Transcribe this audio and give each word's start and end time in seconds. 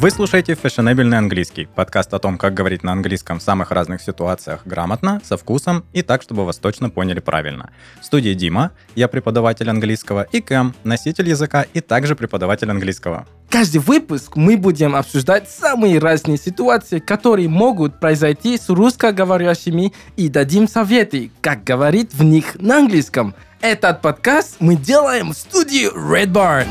Вы 0.00 0.10
слушаете 0.10 0.54
«Фешенебельный 0.54 1.18
английский»– 1.18 1.68
подкаст 1.74 2.14
о 2.14 2.18
том, 2.18 2.38
как 2.38 2.54
говорить 2.54 2.82
на 2.82 2.92
английском 2.92 3.38
в 3.38 3.42
самых 3.42 3.70
разных 3.70 4.00
ситуациях 4.00 4.62
грамотно, 4.64 5.20
со 5.22 5.36
вкусом 5.36 5.84
и 5.92 6.00
так, 6.00 6.22
чтобы 6.22 6.46
вас 6.46 6.56
точно 6.56 6.88
поняли 6.88 7.20
правильно. 7.20 7.68
В 8.00 8.06
студии 8.06 8.32
Дима, 8.32 8.70
я 8.94 9.08
преподаватель 9.08 9.68
английского, 9.68 10.22
и 10.32 10.40
Кэм, 10.40 10.74
носитель 10.84 11.28
языка 11.28 11.66
и 11.74 11.82
также 11.82 12.16
преподаватель 12.16 12.70
английского. 12.70 13.26
Каждый 13.50 13.82
выпуск 13.82 14.36
мы 14.36 14.56
будем 14.56 14.96
обсуждать 14.96 15.50
самые 15.50 15.98
разные 15.98 16.38
ситуации, 16.38 16.98
которые 16.98 17.50
могут 17.50 18.00
произойти 18.00 18.56
с 18.56 18.70
русскоговорящими 18.70 19.92
и 20.16 20.30
дадим 20.30 20.66
советы, 20.66 21.30
как 21.42 21.62
говорить 21.62 22.14
в 22.14 22.22
них 22.22 22.58
на 22.58 22.78
английском. 22.78 23.34
Этот 23.60 24.00
подкаст 24.00 24.56
мы 24.60 24.76
делаем 24.76 25.32
в 25.32 25.36
студии 25.36 25.94
Red 25.94 26.32
Barn. 26.32 26.68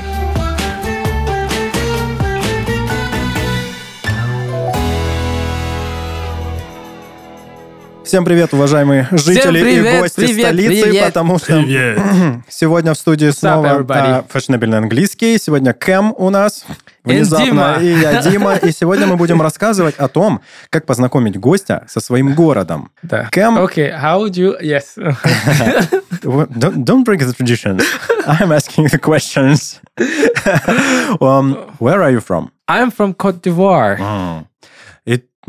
Всем 8.09 8.25
привет, 8.25 8.55
уважаемые 8.55 9.07
жители 9.11 9.61
привет, 9.61 9.95
и 9.95 9.99
гости 9.99 10.15
привет, 10.15 10.47
столицы, 10.47 10.83
привет. 10.83 11.05
потому 11.05 11.37
что 11.37 11.61
сегодня 12.49 12.95
в 12.95 12.97
студии 12.97 13.29
снова 13.29 13.85
а, 13.87 14.25
фешенебельный 14.33 14.79
английский. 14.79 15.37
Сегодня 15.37 15.73
Кэм 15.73 16.15
у 16.17 16.31
нас, 16.31 16.65
внезапно, 17.03 17.45
Дима. 17.45 17.77
и 17.79 18.01
я 18.01 18.19
Дима. 18.23 18.55
И 18.55 18.71
сегодня 18.71 19.05
мы 19.05 19.15
будем 19.15 19.43
рассказывать 19.43 19.93
о 19.97 20.07
том, 20.07 20.41
как 20.71 20.87
познакомить 20.87 21.39
гостя 21.39 21.85
со 21.87 21.99
своим 21.99 22.33
городом. 22.33 22.89
Да. 23.03 23.29
Кэм, 23.29 23.59
Okay, 23.59 23.91
how 23.91 24.19
would 24.19 24.35
you... 24.35 24.59
Yes. 24.59 24.95
don't, 26.23 26.83
don't 26.83 27.03
break 27.03 27.19
the 27.19 27.33
traditions. 27.33 27.83
I'm 28.25 28.51
asking 28.51 28.87
the 28.87 28.97
questions. 28.97 29.79
um, 31.21 31.53
where 31.77 32.01
are 32.01 32.09
you 32.09 32.21
from? 32.21 32.49
I'm 32.67 32.89
from 32.89 33.13
Cote 33.13 33.43
d'Ivoire. 33.43 33.99
Mm. 33.99 34.45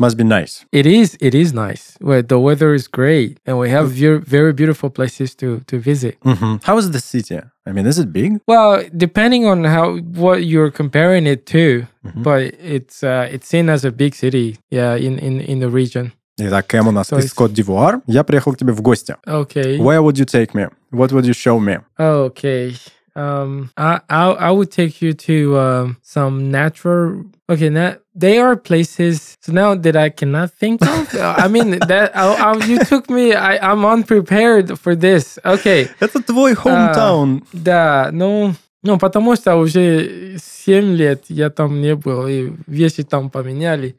must 0.00 0.16
be 0.18 0.24
nice. 0.24 0.66
It 0.72 0.84
is. 0.86 1.16
It 1.20 1.34
is 1.34 1.52
nice. 1.54 1.96
Where 2.00 2.20
the 2.22 2.38
weather 2.38 2.74
is 2.74 2.86
great, 2.86 3.38
and 3.46 3.58
we 3.58 3.70
have 3.70 3.90
very, 3.90 4.18
very 4.18 4.52
beautiful 4.52 4.90
places 4.90 5.34
to 5.36 5.60
to 5.66 5.78
visit. 5.78 6.14
Mhm. 6.24 6.60
How 6.64 6.76
is 6.78 6.90
the 6.90 7.00
city? 7.00 7.40
I 7.66 7.72
mean, 7.72 7.86
is 7.86 7.98
it 7.98 8.12
big? 8.12 8.40
Well, 8.46 8.84
depending 8.94 9.46
on 9.46 9.64
how 9.64 9.96
what 10.14 10.44
you're 10.44 10.70
comparing 10.70 11.26
it 11.26 11.46
to, 11.46 11.86
Mm-hmm. 12.04 12.22
but 12.22 12.40
it's 12.76 13.02
uh, 13.02 13.26
it's 13.34 13.48
seen 13.48 13.68
as 13.70 13.84
a 13.84 13.90
big 13.90 14.14
city. 14.14 14.58
Yeah, 14.70 14.94
in 15.06 15.18
in 15.18 15.40
in 15.40 15.60
the 15.60 15.68
region. 15.70 16.12
Итак, 16.38 16.66
Кэм 16.68 16.88
у 16.88 16.90
нас 16.92 17.06
То 17.08 17.16
из 17.18 17.24
есть- 17.24 17.34
Кот-Дивуар. 17.34 18.02
Я 18.06 18.22
приехал 18.22 18.52
к 18.52 18.58
тебе 18.58 18.72
в 18.74 18.82
гости. 18.82 19.16
Okay. 19.26 19.78
Where 19.78 20.02
would 20.02 20.18
you 20.18 20.26
take 20.26 20.52
me? 20.54 20.68
What 20.92 21.10
would 21.12 21.24
you 21.24 21.32
show 21.32 21.58
me? 21.58 21.78
Okay. 21.98 22.74
Um, 23.16 23.70
I 23.78 24.00
I 24.10 24.24
I 24.48 24.50
would 24.50 24.70
take 24.70 25.00
you 25.00 25.14
to 25.14 25.58
um 25.58 25.96
some 26.02 26.50
natural. 26.50 27.24
Okay, 27.48 27.70
now 27.70 27.94
they 28.15 28.37
are 28.39 28.55
places. 28.55 29.37
Now 29.47 29.75
that 29.75 29.95
I 29.95 30.09
cannot 30.09 30.51
think 30.51 30.81
of. 30.81 31.13
uh, 31.15 31.35
I 31.45 31.47
mean 31.47 31.79
that 31.79 32.11
I, 32.15 32.33
I, 32.33 32.65
you 32.65 32.79
took 32.85 33.09
me. 33.09 33.33
I 33.33 33.57
I'm 33.57 33.85
unprepared 33.85 34.77
for 34.79 34.95
this. 34.95 35.39
Okay. 35.43 35.89
Это 35.99 36.21
твой 36.21 36.53
hometown. 36.53 37.43
Да, 37.53 38.09
ну, 38.11 38.53
ну, 38.83 38.97
потому 38.97 39.35
что 39.35 39.55
уже 39.55 40.37
7 40.37 40.95
лет 40.95 41.25
я 41.29 41.49
там 41.49 41.81
не 41.81 41.95
был, 41.95 42.27
и 42.27 42.51
вещи 42.67 43.03
там 43.03 43.29
поменяли. 43.29 43.95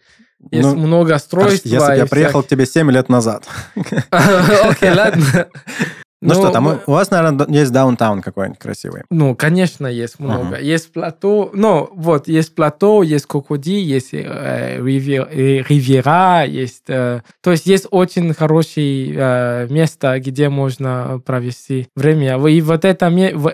Есть 0.51 0.69
Ну, 0.75 0.75
много 0.77 1.19
строительства. 1.19 1.69
Если 1.69 1.93
бы 1.93 1.97
я 1.99 2.07
приехал 2.07 2.43
к 2.43 2.49
тебе 2.49 2.67
7 2.67 2.91
лет 2.91 3.09
назад. 3.09 3.47
Окей, 4.11 4.91
ладно. 4.91 5.47
Ну 6.23 6.35
что, 6.35 6.51
там 6.51 6.81
у 6.87 6.93
вас, 6.93 7.11
наверное, 7.11 7.47
есть 7.49 7.73
даунтаун 7.73 8.23
какой-нибудь 8.23 8.59
красивый. 8.59 9.03
Ну, 9.11 9.35
конечно, 9.35 9.89
есть 9.89 10.21
много. 10.21 10.61
Есть 10.61 10.93
плато, 10.93 11.51
ну, 11.53 11.91
вот, 11.93 12.29
есть 12.29 12.55
плато, 12.55 13.03
есть 13.03 13.27
Кокоди, 13.27 13.81
есть 13.81 14.15
э, 14.15 14.79
риве- 14.79 15.29
э, 15.29 15.63
ривьера, 15.69 16.45
есть... 16.45 16.85
э, 16.89 17.23
то 17.41 17.51
есть 17.51 17.67
есть 17.67 17.89
очень 17.91 18.33
хорошее 18.35 19.15
э, 19.17 19.67
место, 19.69 20.21
где 20.21 20.49
можно 20.49 21.21
провести 21.27 21.89
время. 21.97 22.39
И 22.49 22.61
вот 22.61 22.85
это, 22.85 23.07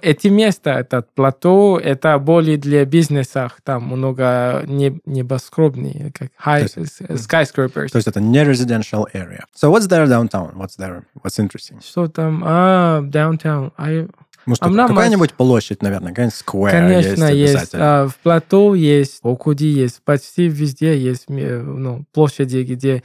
эти 0.02 0.28
места, 0.28 0.78
этот 0.80 1.12
плато, 1.14 1.80
это 1.82 2.18
более 2.18 2.58
для 2.58 2.84
бизнеса, 2.84 3.50
там 3.64 3.84
много 3.84 4.62
не, 4.66 5.00
небоскробные, 5.06 6.12
как 6.12 6.28
high, 6.44 6.68
То 6.68 7.14
skyscrapers. 7.14 7.88
То 7.88 7.96
есть 7.96 8.08
это 8.08 8.20
не 8.20 8.44
residential 8.44 9.06
area. 9.14 9.44
So 9.54 9.70
what's 9.70 9.86
there 9.88 10.06
downtown? 10.06 10.54
What's 10.54 10.76
there? 10.78 11.04
What's 11.22 11.38
interesting? 11.38 11.80
Что 11.80 12.08
там? 12.08 12.42
А, 12.44 12.57
downtown. 13.02 13.72
I, 13.78 14.06
Ну 14.46 14.54
что, 14.54 14.66
not 14.66 14.88
какая-нибудь 14.88 15.34
площадь, 15.34 15.82
наверное, 15.82 16.10
какая-нибудь 16.10 16.38
square 16.38 16.70
Конечно, 16.70 17.24
есть 17.24 17.54
есть. 17.54 17.70
А, 17.74 18.08
в 18.08 18.16
плато 18.16 18.74
есть, 18.74 19.20
в 19.22 19.28
Окуди 19.28 19.66
есть, 19.66 20.00
почти 20.04 20.48
везде 20.48 20.96
есть 20.98 21.28
ме- 21.28 21.58
ну, 21.58 22.04
площади, 22.12 22.62
где 22.62 23.02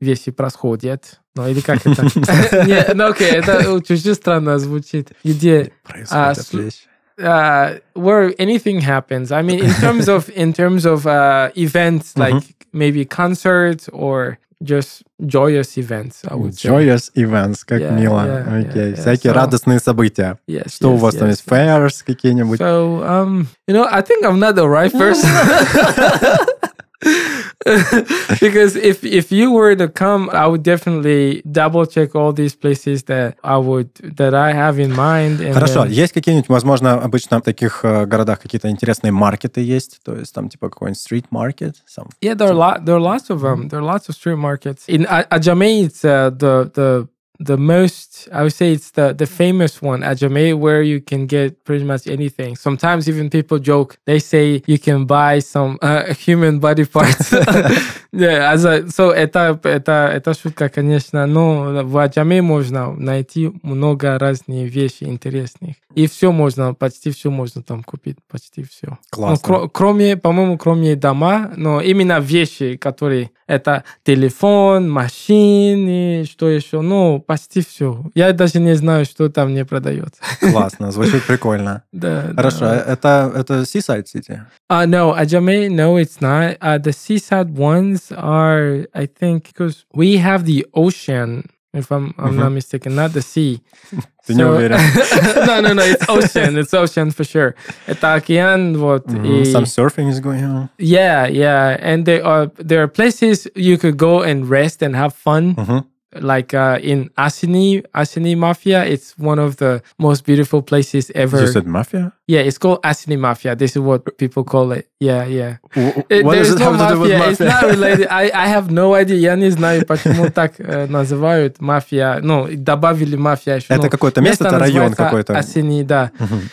вещи 0.00 0.30
происходят. 0.30 1.20
Ну, 1.34 1.46
или 1.48 1.60
как 1.60 1.86
это? 1.86 2.02
Не, 2.66 2.94
ну 2.94 3.10
окей, 3.10 3.30
это 3.30 3.62
чуть-чуть 3.86 4.14
странно 4.14 4.58
звучит. 4.58 5.12
Где 5.22 5.72
Происходят 5.84 6.52
вещи. 6.52 6.90
uh, 7.18 7.78
where 7.94 8.34
anything 8.38 8.80
happens. 8.80 9.30
I 9.30 9.42
mean, 9.42 9.60
in 9.60 9.72
terms 9.74 10.08
of 10.08 10.28
in 10.34 10.52
terms 10.52 10.86
of 10.86 11.06
uh, 11.06 11.50
events 11.56 12.16
like 12.16 12.42
maybe 12.72 13.04
concerts 13.04 13.88
or 13.92 14.38
just 14.63 15.03
joyous 15.25 15.77
events, 15.77 16.21
I 16.25 16.35
would 16.35 16.57
say. 16.57 16.69
Joyous 16.69 17.11
events, 17.15 17.63
как 17.65 17.81
Yeah, 17.81 17.91
мило. 17.99 18.25
yeah, 18.25 18.59
Окей, 18.69 18.81
yeah, 18.81 18.89
yeah. 18.91 18.95
всякие 19.01 19.31
So- 19.31 19.35
радостные 19.35 19.79
события. 19.79 20.37
Yes. 20.47 20.75
Что 20.75 20.91
у 20.91 20.95
yes, 20.95 20.99
вас 20.99 21.15
там 21.15 21.27
yes, 21.27 21.31
есть? 21.31 21.43
yes. 21.45 21.51
Fairs 21.51 22.03
какие-нибудь? 22.05 22.59
So, 22.59 23.03
um, 23.03 23.47
you 23.67 23.73
know, 23.75 23.85
I 23.89 24.01
think 24.01 24.23
I'm 24.23 24.39
not 24.39 24.55
the 24.55 24.67
right 24.67 24.91
person. 24.91 25.29
because 28.39 28.75
if 28.75 29.03
if 29.03 29.31
you 29.31 29.51
were 29.51 29.75
to 29.75 29.87
come, 29.87 30.29
I 30.31 30.47
would 30.47 30.63
definitely 30.63 31.41
double 31.49 31.85
check 31.85 32.15
all 32.15 32.31
these 32.33 32.55
places 32.55 33.03
that 33.05 33.37
I 33.43 33.57
would 33.57 33.89
that 34.17 34.33
I 34.33 34.53
have 34.53 34.79
in 34.79 34.91
mind. 34.95 35.39
And 35.41 35.53
Хорошо, 35.53 35.83
then- 35.83 35.91
есть 35.91 36.13
какие-нибудь, 36.13 36.49
возможно, 36.49 36.93
обычно 36.93 37.39
в 37.39 37.43
таких 37.43 37.81
э, 37.83 38.05
городах 38.05 38.39
какие-то 38.39 38.69
интересные 38.69 39.11
маркеты 39.11 39.61
есть, 39.61 39.99
то 40.03 40.15
есть 40.15 40.33
там 40.33 40.49
типа 40.49 40.69
какой-нибудь 40.69 40.99
street 41.01 41.25
market, 41.31 41.75
some 41.87 42.09
yeah, 42.21 42.33
there 42.35 42.49
are 42.49 42.53
lot 42.53 42.85
there 42.85 42.95
are 42.95 42.99
lots 43.01 43.29
of 43.29 43.41
them. 43.41 43.67
There 43.69 43.79
are 43.79 43.83
lots 43.85 44.09
of 44.09 44.15
street 44.15 44.37
markets 44.37 44.83
in 44.87 45.05
A- 45.05 45.27
Ajame. 45.29 45.85
It's 45.85 46.03
uh, 46.05 46.29
the 46.31 46.71
the 46.73 47.07
the 47.40 47.56
most 47.56 48.28
I 48.32 48.42
would 48.42 48.52
say 48.52 48.72
it's 48.72 48.90
the 48.90 49.14
the 49.14 49.26
famous 49.26 49.80
one 49.80 50.02
Ajame 50.02 50.54
where 50.58 50.82
you 50.82 51.00
can 51.00 51.26
get 51.26 51.64
pretty 51.64 51.84
much 51.84 52.06
anything. 52.06 52.54
Sometimes 52.56 53.08
even 53.08 53.30
people 53.30 53.58
joke. 53.58 53.96
They 54.04 54.18
say 54.18 54.62
you 54.66 54.78
can 54.78 55.06
buy 55.06 55.40
some 55.40 55.78
uh, 55.80 56.12
human 56.26 56.60
body 56.60 56.84
parts. 56.84 57.32
yeah, 58.12 58.52
as 58.52 58.64
a, 58.64 58.88
so 58.90 59.10
это 59.10 59.58
это 59.64 60.10
это 60.12 60.34
шутка, 60.34 60.68
конечно. 60.68 61.26
Но 61.26 61.82
в 61.84 61.96
Ajame 61.96 62.42
можно 62.42 62.92
найти 62.92 63.50
много 63.62 64.18
разных 64.18 64.70
вещей 64.70 65.08
интересных. 65.08 65.76
И 65.94 66.06
все 66.06 66.30
можно, 66.30 66.72
почти 66.74 67.10
все 67.10 67.30
можно 67.30 67.62
там 67.62 67.82
купить, 67.82 68.16
почти 68.30 68.62
все. 68.62 68.98
Классно. 69.10 69.48
Ну, 69.48 69.54
кро- 69.54 69.70
кроме, 69.72 70.16
по-моему, 70.16 70.56
кроме 70.56 70.94
дома, 70.94 71.52
но 71.56 71.80
именно 71.80 72.20
вещи, 72.20 72.76
которые 72.76 73.30
это 73.48 73.82
телефон, 74.04 74.88
машины, 74.88 76.24
что 76.30 76.48
еще, 76.48 76.80
ну, 76.80 77.18
почти 77.29 77.61
все. 77.61 78.03
Я 78.15 78.33
даже 78.33 78.59
не 78.59 78.75
знаю, 78.75 79.05
что 79.05 79.29
там 79.29 79.53
не 79.53 79.63
продается. 79.65 80.21
классно, 80.39 80.91
звучит 80.91 81.23
прикольно. 81.25 81.83
Да, 81.91 82.31
Хорошо, 82.35 82.59
да. 82.61 82.83
это, 82.93 83.31
это 83.35 83.53
Seaside 83.61 84.05
City? 84.05 84.39
Uh, 84.69 84.85
no, 84.85 85.13
Ajame, 85.13 85.69
no, 85.69 85.97
it's 85.97 86.19
not. 86.21 86.57
Uh, 86.61 86.77
the 86.77 86.91
seaside 86.93 87.55
ones 87.57 88.11
are, 88.15 88.85
I 88.93 89.05
think, 89.07 89.43
because 89.53 89.85
we 89.93 90.17
have 90.17 90.45
the 90.45 90.65
ocean, 90.73 91.43
if 91.73 91.91
I'm, 91.91 92.13
I'm 92.17 92.35
not 92.37 92.51
mistaken, 92.51 92.95
not 92.95 93.11
the 93.13 93.21
sea. 93.21 93.61
Ты 94.25 94.33
не 94.33 94.43
уверен? 94.43 94.79
no, 95.45 95.61
no, 95.61 95.73
no, 95.73 95.83
it's 95.83 96.03
ocean. 96.09 96.57
It's 96.57 96.73
ocean 96.73 97.11
for 97.11 97.23
sure. 97.23 97.53
Это 97.85 98.15
океан, 98.15 98.75
вот. 98.77 99.05
Мгм, 99.07 99.23
и- 99.25 99.43
Some 99.43 99.65
surfing 99.65 100.09
is 100.09 100.19
going 100.19 100.43
on. 100.43 100.69
Yeah, 100.79 101.27
yeah, 101.27 101.77
and 101.79 102.05
there 102.05 102.25
are 102.25 102.49
there 102.57 102.81
are 102.81 102.87
places 102.87 103.47
you 103.55 103.77
could 103.77 103.97
go 103.97 104.23
and 104.23 104.49
rest 104.49 104.81
and 104.81 104.95
have 104.95 105.13
fun. 105.13 105.53
Мгм. 105.55 105.85
Like 106.14 106.54
uh, 106.54 106.78
in 106.82 107.08
Asini, 107.10 107.86
Asini 107.94 108.36
Mafia, 108.36 108.84
it's 108.84 109.16
one 109.16 109.38
of 109.38 109.58
the 109.58 109.80
most 109.98 110.24
beautiful 110.24 110.60
places 110.60 111.10
ever. 111.14 111.40
You 111.40 111.46
said 111.46 111.66
mafia? 111.66 112.12
Yeah, 112.32 112.46
it's 112.48 112.58
called 112.62 112.80
Asini 112.90 113.16
Mafia. 113.18 113.52
This 113.56 113.72
is 113.76 113.82
what 113.88 114.00
people 114.22 114.44
call 114.44 114.70
it. 114.78 114.84
Yeah, 115.00 115.24
yeah. 115.38 115.52
W- 115.74 116.04
It- 116.08 116.24
What 116.24 116.36
does 116.38 116.50
it 116.54 116.58
no 116.60 116.64
have 116.72 116.78
to 116.88 116.94
do 116.94 117.00
with 117.00 117.10
mafia. 117.18 117.30
It's 117.30 117.40
not 117.40 117.62
mafia? 117.62 117.70
related. 117.76 118.06
I, 118.10 118.24
I 118.44 118.46
have 118.54 118.66
no 118.70 118.94
idea. 118.94 119.16
Я 119.30 119.34
не 119.36 119.50
знаю, 119.50 119.84
почему 119.86 120.30
так 120.30 120.52
э, 120.58 120.86
называют 120.86 121.60
мафия. 121.60 122.20
Ну, 122.22 122.46
добавили 122.50 123.16
мафия 123.16 123.56
еще. 123.56 123.66
Это 123.74 123.82
Ну, 123.84 123.90
какое-то 123.90 124.20
место, 124.20 124.46
это 124.48 124.58
район 124.58 124.92
какой-то? 124.94 125.36
Асини, 125.36 125.82
да. 125.82 126.10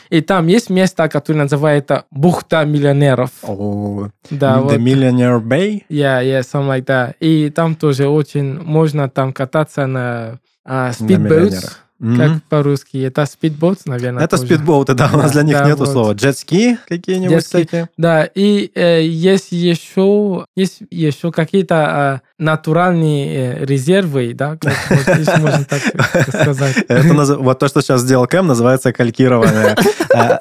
И 0.09 0.21
там 0.21 0.47
есть 0.47 0.69
место, 0.71 1.07
которое 1.09 1.39
называется 1.39 2.06
Бухта 2.12 2.65
миллионеров. 2.65 3.29
Oh, 3.44 4.09
Да, 4.31 4.57
The 4.57 4.62
вот. 4.63 4.79
Millionaire 4.79 5.39
Bay? 5.41 5.83
Yeah, 5.89 6.21
yeah, 6.24 6.41
something 6.41 6.68
like 6.69 6.85
that. 6.85 7.15
И 7.19 7.50
там 7.51 7.75
тоже 7.75 8.07
очень 8.07 8.59
можно 8.63 9.09
там 9.09 9.31
кататься 9.33 9.85
на 9.85 10.39
а, 10.65 10.91
На 11.00 11.06
Мгм. 11.99 12.17
как 12.17 12.44
по-русски. 12.44 12.97
Это 12.97 13.23
speedboat, 13.23 13.81
наверное. 13.85 14.23
Это 14.23 14.38
тоже. 14.38 14.55
спидбоуты, 14.55 14.94
да, 14.94 15.09
у 15.13 15.17
нас 15.17 15.31
для 15.31 15.44
них 15.44 15.57
да, 15.57 15.65
нету 15.65 15.79
вот. 15.79 15.89
слова. 15.89 16.13
Джетски 16.13 16.77
какие-нибудь 16.88 17.49
такие. 17.49 17.89
Да, 17.97 18.23
и 18.23 18.71
э, 18.75 19.03
есть 19.03 19.51
еще 19.51 20.45
есть 20.55 20.81
еще 20.91 21.31
какие-то 21.31 22.21
э, 22.23 22.26
натуральные 22.39 23.56
э, 23.62 23.66
резервы, 23.66 24.34
да, 24.34 24.57
можно- 24.62 25.38
можно 25.39 25.66
так 25.66 25.81
сказать. 26.34 26.78
Это 26.88 27.13
вот 27.38 27.60
то, 27.60 27.68
что 27.68 27.81
сейчас 27.81 28.01
сделал 28.01 28.28
Кэм, 28.28 28.45
называется 28.48 28.94
калькированное. 28.94 29.75
э, 30.13 30.38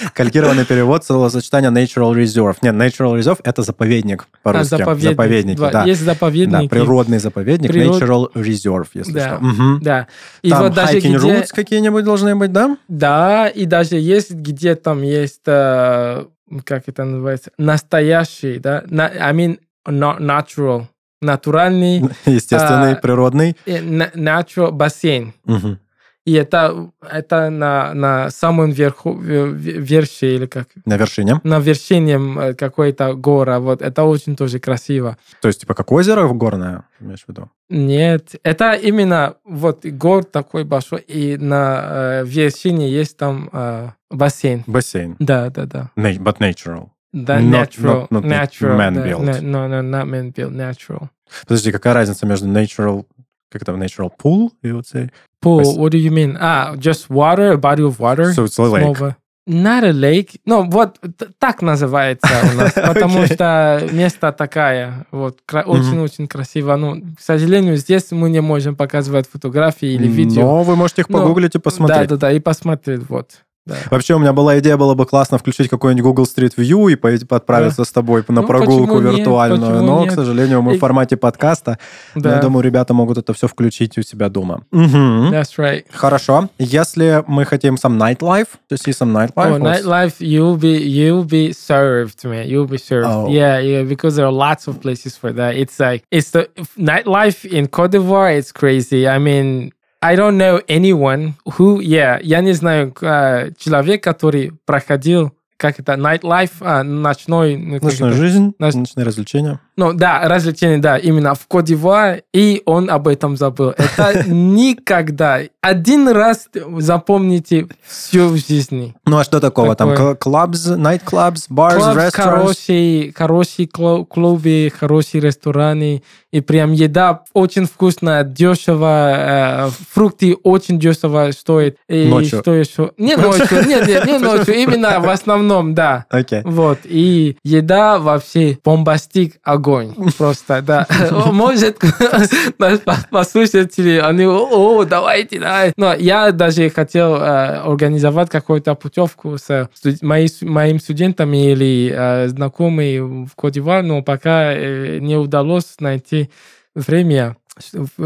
Калькированный 0.14 0.64
перевод 0.66 1.04
словосочетания 1.04 1.70
natural 1.70 2.12
reserve. 2.14 2.56
Нет, 2.62 2.74
natural 2.74 3.18
reserve— 3.18 3.38
это 3.44 3.62
заповедник 3.62 4.22
А, 4.22 4.36
по-русски. 4.42 4.68
заповедник. 4.70 5.10
Заповедники, 5.10 5.58
Да, 5.60 5.70
да. 5.70 5.84
Есть 5.84 6.04
Да, 6.04 6.12
заповедники. 6.12 6.68
природный 6.68 7.18
заповедник, 7.18 7.70
Природ- 7.70 8.00
natural 8.00 8.32
reserve, 8.34 8.86
если 8.94 9.12
Да. 9.12 9.38
что. 9.38 9.78
Да. 9.80 10.06
И 10.42 10.50
Там 10.50 10.62
вот 10.64 10.74
даже 10.74 10.98
hiking 10.98 11.16
где... 11.18 11.28
routes 11.28 11.48
какие-нибудь 11.54 12.04
должны 12.04 12.36
быть, 12.36 12.52
да? 12.52 12.76
Да, 12.88 13.48
и 13.48 13.64
даже 13.64 13.96
есть, 13.96 14.32
где 14.32 14.74
там 14.74 15.02
есть, 15.02 15.40
э, 15.46 16.24
как 16.64 16.82
это 16.86 17.04
называется, 17.04 17.50
настоящий, 17.58 18.58
да, 18.58 18.82
I 18.90 19.32
mean, 19.32 19.58
not 19.88 20.18
natural, 20.20 20.84
натуральный 21.20 21.98
Естественный, 22.26 22.92
А, 22.92 22.96
природный. 22.96 23.56
natural 23.66 24.70
бассейн. 24.72 25.32
Мгм. 25.44 25.78
И 26.26 26.34
это, 26.34 26.90
это 27.10 27.48
на, 27.48 27.94
на 27.94 28.30
самом 28.30 28.70
верху, 28.72 29.14
ве- 29.14 29.52
ве- 29.54 29.78
верши, 29.80 30.34
или 30.36 30.46
как, 30.46 30.68
На 30.84 30.98
вершине. 30.98 31.40
на 31.44 31.58
вершине 31.60 32.20
э, 32.38 32.54
какой-то 32.54 33.14
гора. 33.14 33.58
Вот 33.58 33.80
это 33.80 34.04
очень 34.04 34.36
тоже 34.36 34.60
красиво. 34.60 35.16
То 35.40 35.48
есть, 35.48 35.60
типа, 35.60 35.72
как 35.74 35.90
озеро 35.90 36.28
горное, 36.28 36.84
имеешь 37.00 37.24
в 37.24 37.28
виду? 37.30 37.48
Нет, 37.70 38.34
это 38.42 38.74
именно 38.74 39.36
вот 39.44 39.86
гор 39.86 40.24
такой 40.24 40.64
большой, 40.64 41.00
и 41.00 41.38
на 41.38 42.20
э, 42.20 42.24
вершине 42.26 42.90
есть 42.90 43.16
там 43.16 43.48
э, 43.52 43.88
бассейн. 44.10 44.62
Бассейн. 44.66 45.16
Да, 45.18 45.48
да, 45.48 45.64
да. 45.64 45.90
But 45.96 46.36
natural. 46.38 46.90
Да, 47.12 47.40
Not- 47.40 47.50
natural, 47.70 48.08
not- 48.08 48.22
not 48.22 48.24
natural. 48.24 48.76
man-built. 48.76 49.24
да, 49.24 49.40
No, 49.40 49.66
no, 49.68 49.82
not 49.82 50.04
man-built, 50.06 50.52
natural. 50.52 51.08
Подожди, 51.46 51.72
какая 51.72 51.94
разница 51.94 52.26
между 52.26 52.46
natural, 52.48 53.04
как 53.50 53.62
это, 53.62 53.72
natural 53.72 54.10
pool 54.22 54.50
и 54.62 54.70
вот 54.70 54.84
say? 54.86 55.10
Pool, 55.44 55.62
what 55.76 55.90
do 55.90 55.98
you 55.98 56.10
mean? 56.10 56.36
Ah, 56.40 56.76
just 56.76 57.08
water, 57.08 57.52
a 57.52 57.56
body 57.56 57.82
of 57.82 57.98
water? 57.98 58.32
So 58.32 58.44
it's 58.44 58.58
a 58.58 58.68
lake. 58.70 58.82
Снова. 58.96 59.16
Not 59.48 59.82
a 59.84 59.90
lake. 59.92 60.38
Ну, 60.44 60.68
вот 60.70 60.98
так 61.40 61.62
называется 61.62 62.28
у 62.52 62.56
нас, 62.56 62.72
потому 62.74 63.22
Окей. 63.22 63.34
что 63.34 63.88
место 63.90 64.30
такая, 64.32 65.06
вот, 65.10 65.40
очень-очень 65.52 66.28
красиво. 66.28 66.76
Ну, 66.76 67.00
к 67.16 67.20
сожалению, 67.20 67.76
здесь 67.76 68.12
мы 68.12 68.30
не 68.30 68.40
можем 68.40 68.76
показывать 68.76 69.26
фотографии 69.28 69.88
или 69.94 70.06
видео. 70.06 70.42
Но 70.42 70.62
вы 70.62 70.76
можете 70.76 71.02
их 71.02 71.08
Ну, 71.08 71.18
погуглить 71.18 71.56
и 71.56 71.58
посмотреть. 71.58 72.08
Да, 72.08 72.16
да, 72.16 72.28
да, 72.28 72.32
и 72.32 72.38
посмотреть, 72.38 73.00
вот. 73.08 73.30
Да. 73.70 73.76
Вообще, 73.90 74.14
у 74.14 74.18
меня 74.18 74.32
была 74.32 74.58
идея, 74.58 74.76
было 74.76 74.94
бы 74.94 75.06
классно 75.06 75.38
включить 75.38 75.68
какой-нибудь 75.68 76.02
Google 76.04 76.24
Street 76.24 76.54
View 76.56 76.90
и 76.92 76.96
поедь- 76.96 77.24
отправиться 77.30 77.84
с 77.84 77.92
тобой 77.92 78.24
на 78.28 78.40
Ну, 78.42 78.46
прогулку 78.46 79.00
нет? 79.00 79.18
виртуальную. 79.18 79.60
Почему 79.60 79.82
Но, 79.86 80.02
к 80.02 80.04
нет? 80.06 80.14
сожалению, 80.14 80.62
мы 80.62 80.74
И- 80.74 80.76
в 80.76 80.80
формате 80.80 81.16
подкаста. 81.16 81.78
Но 82.14 82.20
Да, 82.22 82.34
Я 82.36 82.40
думаю, 82.42 82.62
ребята 82.64 82.94
могут 82.94 83.18
это 83.18 83.32
все 83.32 83.46
включить 83.46 83.96
у 83.98 84.02
себя 84.02 84.28
дома. 84.28 84.62
Мгм. 84.72 85.30
that's 85.32 85.56
right. 85.58 85.84
Хорошо. 85.92 86.48
Если 86.58 87.22
мы 87.26 87.44
хотим 87.44 87.74
some 87.76 87.96
nightlife, 87.98 88.48
to 88.70 88.76
see 88.76 88.92
some 88.92 89.12
nightlife. 89.12 89.56
Oh, 89.56 89.58
nightlife, 89.58 90.14
you'll 90.20 90.56
be 90.58 90.78
you'll 90.80 91.24
be 91.24 91.52
served, 91.52 92.24
man. 92.24 92.46
You'll 92.48 92.68
be 92.68 92.78
served. 92.78 93.06
Oh. 93.08 93.28
Yeah, 93.28 93.60
yeah, 93.60 93.82
because 93.88 94.16
there 94.16 94.26
are 94.26 94.32
lots 94.32 94.66
of 94.66 94.80
places 94.80 95.16
for 95.16 95.32
that. 95.34 95.54
It's 95.56 95.78
like 95.78 96.02
it's 96.10 96.30
the 96.32 96.48
nightlife 96.78 97.44
in 97.48 97.68
Cote 97.68 97.92
d'Ivoire. 97.92 98.36
It's 98.38 98.52
crazy. 98.52 99.06
I 99.06 99.18
mean, 99.18 99.70
I 100.02 100.16
don't 100.16 100.38
know 100.38 100.62
anyone 100.66 101.34
who, 101.44 101.80
yeah, 101.80 102.18
я 102.22 102.40
не 102.40 102.52
знаю 102.52 102.94
э, 103.02 103.50
человек, 103.58 104.02
который 104.02 104.52
проходил 104.64 105.32
как 105.60 105.78
это 105.78 105.92
nightlife, 105.92 106.52
а, 106.62 106.82
ночной, 106.82 107.56
ну, 107.56 107.78
Ночная 107.82 108.08
это? 108.08 108.16
жизнь, 108.18 108.54
Ноч- 108.58 108.74
ночные 108.76 109.04
развлечения. 109.04 109.60
Ну 109.76 109.92
да, 109.92 110.22
развлечение, 110.24 110.78
да, 110.78 110.96
именно 110.96 111.34
в 111.34 111.46
d'Ivoire, 111.50 112.22
и 112.32 112.62
он 112.64 112.88
об 112.90 113.06
этом 113.08 113.36
забыл. 113.36 113.70
Это 113.76 114.24
никогда. 114.26 115.40
Один 115.60 116.08
раз 116.08 116.48
запомните 116.78 117.66
все 117.86 118.26
в 118.28 118.36
жизни. 118.36 118.94
Ну 119.06 119.18
а 119.18 119.24
что 119.24 119.40
такого? 119.40 119.74
Там 119.76 119.90
Такое. 119.90 120.14
кл- 120.14 120.30
clubs, 120.30 120.76
night 120.78 121.02
clubs, 121.04 121.42
bars, 121.50 122.10
хороший, 122.12 123.12
хорошие 123.16 123.68
клубы, 123.68 124.72
хорошие 124.78 125.20
рестораны, 125.20 126.02
и 126.32 126.40
прям 126.40 126.72
еда 126.72 127.22
очень 127.32 127.66
вкусная, 127.66 128.22
дешево, 128.24 129.66
э, 129.66 129.70
фрукты 129.92 130.34
очень 130.42 130.78
дешево 130.78 131.30
стоят. 131.32 131.74
И 131.88 132.04
Ночью. 132.04 132.40
что 132.40 132.54
еще? 132.54 132.92
Не 132.98 133.16
ночью, 133.16 133.66
нет, 133.66 133.86
нет, 133.86 134.06
не 134.06 134.18
ночью, 134.18 134.54
именно 134.54 135.00
в 135.00 135.08
основном, 135.08 135.49
да. 135.74 136.06
Окей. 136.10 136.42
Вот, 136.44 136.78
и 136.84 137.36
еда 137.44 137.98
вообще 137.98 138.58
бомбастик 138.64 139.36
огонь. 139.42 139.94
Просто, 140.18 140.62
да. 140.62 140.86
Может, 141.10 141.78
по- 142.58 142.98
послушатели, 143.10 143.98
они, 143.98 144.24
о, 144.26 144.84
давайте, 144.84 145.40
давай. 145.40 145.72
Но 145.76 145.94
я 145.94 146.32
даже 146.32 146.70
хотел 146.70 147.16
э, 147.16 147.56
организовать 147.58 148.30
какую-то 148.30 148.74
путевку 148.74 149.36
с 149.38 149.68
студ- 149.74 149.98
мои- 150.02 150.28
моими 150.42 150.78
студентами 150.78 151.52
или 151.52 151.92
э, 151.94 152.28
знакомыми 152.28 153.24
в 153.26 153.34
Кодивар, 153.36 153.82
но 153.82 154.02
пока 154.02 154.52
э, 154.52 154.98
не 155.00 155.16
удалось 155.16 155.76
найти 155.80 156.30
время, 156.74 157.36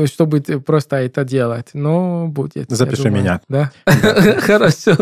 чтобы 0.06 0.40
просто 0.40 0.96
это 0.96 1.24
делать. 1.24 1.68
Но 1.74 2.26
будет. 2.26 2.70
Запиши 2.70 3.10
меня. 3.10 3.40
Да. 3.48 3.70
Хорошо. 4.40 4.96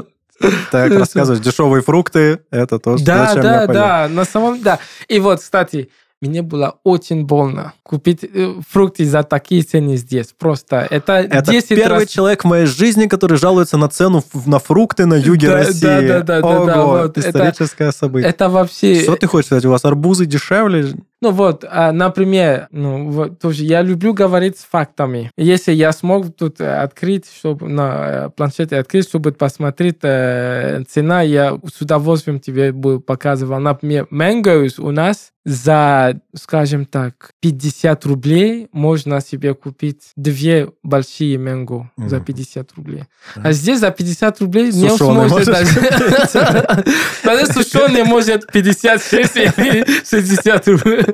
Так, 0.70 0.93
рассказываешь, 0.93 1.43
дешевые 1.44 1.82
фрукты, 1.82 2.40
это 2.50 2.79
тоже 2.79 3.05
Да, 3.05 3.26
зачем 3.29 3.43
да, 3.43 3.52
я 3.52 3.67
поеду? 3.67 3.73
да, 3.75 4.08
на 4.08 4.25
самом 4.25 4.61
да. 4.62 4.79
И 5.08 5.20
вот, 5.20 5.40
кстати, 5.40 5.90
мне 6.20 6.43
было 6.43 6.76
очень 6.84 7.25
больно 7.26 7.73
купить 7.82 8.23
э, 8.25 8.55
фрукты 8.69 9.05
за 9.05 9.25
такие 9.25 9.62
цены 9.62 9.96
здесь. 9.96 10.29
Просто 10.38 10.87
это, 10.88 11.14
Это 11.14 11.50
10 11.50 11.69
первый 11.70 12.00
раз... 12.00 12.08
человек 12.08 12.44
в 12.44 12.46
моей 12.46 12.67
жизни, 12.67 13.06
который 13.08 13.37
жалуется 13.38 13.76
на 13.76 13.88
цену 13.88 14.23
на 14.46 14.58
фрукты 14.61 15.05
на 15.06 15.14
юге 15.14 15.49
Да, 15.49 15.55
России. 15.56 15.81
да, 15.82 16.00
да, 16.00 16.20
да, 16.20 16.40
да, 16.40 16.46
Ого, 16.49 16.64
да, 16.67 16.82
вот, 16.84 17.19
это- 17.19 17.29
историческое 17.29 17.90
событие. 17.93 18.31
Это 18.31 18.49
вообще... 18.49 19.02
Что 19.02 19.17
ты 19.17 19.26
хочешь 19.26 19.46
сказать? 19.46 19.64
У 19.64 19.70
вас 19.70 19.84
арбузы 19.84 20.26
дешевле? 20.26 20.93
Ну 21.22 21.30
вот, 21.30 21.64
а, 21.70 21.92
например, 21.92 22.66
ну 22.72 23.08
вот 23.08 23.38
тоже 23.38 23.62
я 23.62 23.80
люблю 23.80 24.12
говорить 24.12 24.58
с 24.58 24.64
фактами. 24.64 25.30
Если 25.36 25.70
я 25.70 25.92
смог 25.92 26.34
тут 26.34 26.60
э, 26.60 26.66
открыть, 26.66 27.26
чтобы 27.32 27.69
на 27.69 28.26
э, 28.26 28.30
планшете 28.30 28.76
открыть, 28.76 29.06
чтобы 29.06 29.30
посмотреть 29.30 29.98
э, 30.02 30.82
цена, 30.88 31.22
я 31.22 31.60
с 31.72 31.81
удовольствием 31.81 32.41
тебе 32.41 32.72
буду 32.72 32.98
показывал. 32.98 33.60
Например, 33.60 34.08
мангоус 34.10 34.81
у 34.81 34.91
нас 34.91 35.32
за, 35.44 36.20
скажем 36.34 36.86
так, 36.86 37.32
50 37.41 38.05
рублей 38.06 38.69
можно 38.72 39.20
себе 39.20 39.55
купить 39.55 40.12
две 40.17 40.70
большие 40.82 41.38
манго 41.38 41.91
за 41.96 42.17
Мгм. 42.17 42.24
50 42.24 42.72
рублей. 42.76 43.05
А 43.34 43.52
здесь 43.52 43.81
за 43.81 43.91
50 43.91 44.41
рублей 44.41 44.72
не 44.72 44.88
сможет 44.91 45.46
даже... 45.46 45.72
Даже 47.24 47.46
сушеный 47.46 48.05
может 48.05 48.50
56 48.52 49.36
или 49.36 49.84
60 50.05 50.69
рублей. 50.69 51.05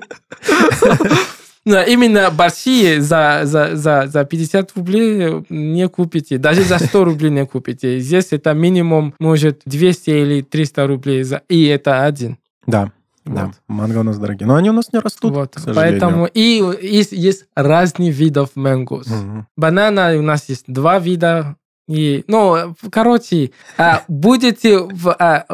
Именно 1.64 2.30
большие 2.30 3.00
за, 3.02 3.40
за, 3.44 3.76
за, 3.76 4.06
за 4.06 4.24
50 4.24 4.72
рублей 4.76 5.44
не 5.50 5.88
купите. 5.88 6.38
Даже 6.38 6.62
за 6.62 6.78
100 6.78 7.04
рублей 7.04 7.30
не 7.30 7.46
купите. 7.46 8.00
Здесь 8.00 8.28
это 8.32 8.54
минимум, 8.54 9.14
может, 9.18 9.62
200 9.66 10.10
или 10.10 10.40
300 10.42 10.86
рублей. 10.86 11.22
За... 11.24 11.42
И 11.48 11.66
это 11.66 12.04
один. 12.04 12.38
Да, 12.66 12.92
да, 13.24 13.46
Вот. 13.46 13.54
манго 13.68 13.98
у 13.98 14.02
нас 14.02 14.18
дорогие. 14.18 14.46
Но 14.46 14.54
они 14.54 14.70
у 14.70 14.72
нас 14.72 14.92
не 14.92 14.98
растут, 14.98 15.34
Вот. 15.34 15.54
к 15.54 15.58
сожалению. 15.58 16.00
Поэтому 16.00 16.28
и 16.32 16.62
есть, 16.82 17.12
есть 17.12 17.44
разные 17.54 18.10
видов 18.10 18.50
мангос. 18.54 19.06
Мгм. 19.08 19.46
Банана 19.56 20.16
у 20.16 20.22
нас 20.22 20.48
есть 20.48 20.64
два 20.66 20.98
вида. 20.98 21.56
И, 21.88 22.22
ну, 22.28 22.74
короче, 22.90 23.50
а, 23.78 24.02
будете 24.08 24.78
в, 24.78 25.08
а, 25.18 25.44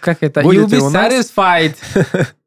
как 0.00 0.18
это, 0.22 0.40
you'll 0.40 0.44
Будете 0.64 0.76
be 0.76 0.80
у 0.80 0.90
нас? 0.90 1.12
satisfied 1.12 1.74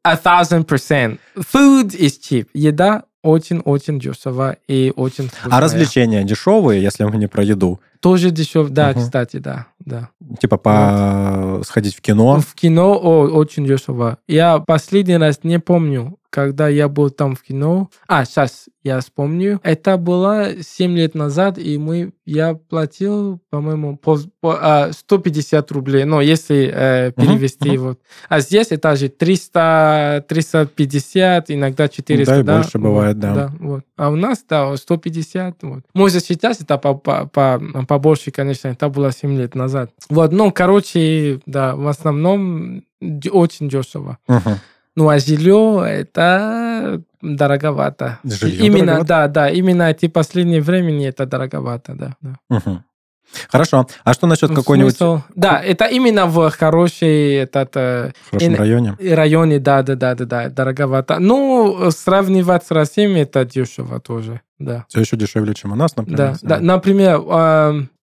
a 0.04 0.16
thousand 0.16 0.64
percent. 0.64 1.18
Food 1.36 1.94
is 1.96 2.18
cheap. 2.20 2.48
Еда 2.54 3.04
очень-очень 3.22 3.98
дешево 3.98 4.56
и 4.68 4.92
очень 4.94 5.28
вкусная. 5.28 5.52
А 5.58 5.60
развлечения 5.60 6.22
дешевые, 6.24 6.80
если 6.82 7.04
мы 7.04 7.16
не 7.16 7.26
про 7.26 7.42
еду? 7.42 7.80
Тоже 8.00 8.30
дешево, 8.30 8.68
да, 8.68 8.90
Мгм. 8.90 9.00
кстати, 9.00 9.38
да, 9.38 9.66
да. 9.80 10.10
Типа 10.40 10.56
по... 10.58 11.60
сходить 11.66 11.96
в 11.96 12.00
кино? 12.00 12.40
В 12.40 12.54
кино 12.54 12.92
о, 12.94 13.26
очень 13.28 13.66
дешево. 13.66 14.18
Я 14.28 14.58
последний 14.60 15.16
раз 15.16 15.40
не 15.42 15.58
помню, 15.58 16.18
когда 16.36 16.68
я 16.68 16.90
был 16.90 17.08
там 17.08 17.34
в 17.34 17.42
кино. 17.42 17.88
А, 18.06 18.26
сейчас 18.26 18.66
я 18.84 19.00
вспомню. 19.00 19.58
Это 19.62 19.96
было 19.96 20.48
7 20.60 20.94
лет 20.94 21.14
назад, 21.14 21.56
и 21.56 21.78
мы, 21.78 22.12
я 22.26 22.52
платил, 22.52 23.40
по-моему, 23.48 23.96
по, 23.96 24.18
по, 24.42 24.58
а, 24.60 24.92
150 24.92 25.72
рублей. 25.72 26.04
Но 26.04 26.20
если 26.20 26.70
э, 26.70 27.12
перевести 27.12 27.70
Мгм, 27.70 27.82
вот. 27.84 28.00
А 28.28 28.40
здесь 28.40 28.66
это 28.68 28.94
же 28.96 29.08
300, 29.08 30.26
350, 30.28 31.50
иногда 31.50 31.88
400. 31.88 32.34
Да, 32.34 32.40
и 32.40 32.42
да, 32.42 32.56
больше 32.56 32.78
вот, 32.78 32.82
бывает, 32.82 33.18
да. 33.18 33.50
вот. 33.58 33.84
А 33.96 34.10
у 34.10 34.16
нас, 34.16 34.44
да, 34.46 34.76
150. 34.76 35.62
Вот. 35.62 35.84
Можно 35.94 36.20
считать, 36.20 36.60
это 36.60 36.76
по, 36.76 36.92
по, 36.92 37.24
по, 37.26 37.58
побольше, 37.88 38.30
конечно. 38.30 38.68
Это 38.68 38.90
было 38.90 39.10
7 39.10 39.38
лет 39.38 39.54
назад. 39.54 39.90
Вот, 40.10 40.32
ну, 40.32 40.52
короче, 40.52 41.40
да, 41.46 41.74
в 41.74 41.88
основном 41.88 42.84
очень 43.00 43.70
дешево. 43.70 44.18
Мгм. 44.28 44.60
Ну, 44.96 45.08
а 45.08 45.18
жилье 45.18 45.84
это 45.86 47.02
дороговато. 47.22 48.18
Жилье 48.24 48.66
именно, 48.66 48.86
дороговато? 48.86 49.06
да, 49.08 49.28
да, 49.28 49.50
именно 49.50 49.90
эти 49.90 50.08
последние 50.08 50.60
времени 50.62 51.06
это 51.06 51.26
дороговато, 51.26 51.94
да. 51.94 52.16
да. 52.22 52.34
Мгм. 52.48 52.82
Хорошо. 53.50 53.86
А 54.04 54.14
что 54.14 54.26
насчет 54.26 54.50
Ну, 54.50 54.56
какой-нибудь 54.56 54.94
смысл- 54.96 55.20
Да, 55.34 55.60
это 55.60 55.84
именно 55.86 56.26
в 56.26 56.48
хорошей 56.50 57.34
этот, 57.34 57.76
э, 57.76 58.12
в 58.22 58.30
хорошем 58.30 58.54
и- 58.54 58.56
районе? 58.56 58.96
районе, 59.14 59.58
да, 59.58 59.82
да, 59.82 59.96
да, 59.96 60.14
да, 60.14 60.24
да, 60.24 60.48
дороговато. 60.48 61.18
Ну, 61.18 61.90
сравнивать 61.90 62.64
с 62.64 62.70
Россией 62.70 63.20
это 63.20 63.44
дешево 63.44 64.00
тоже, 64.00 64.40
да. 64.58 64.84
Все 64.88 65.00
еще 65.00 65.16
дешевле, 65.16 65.54
чем 65.54 65.72
у 65.72 65.74
нас, 65.74 65.96
например. 65.96 66.18
Да, 66.18 66.36
да. 66.42 66.60
Например, 66.60 67.20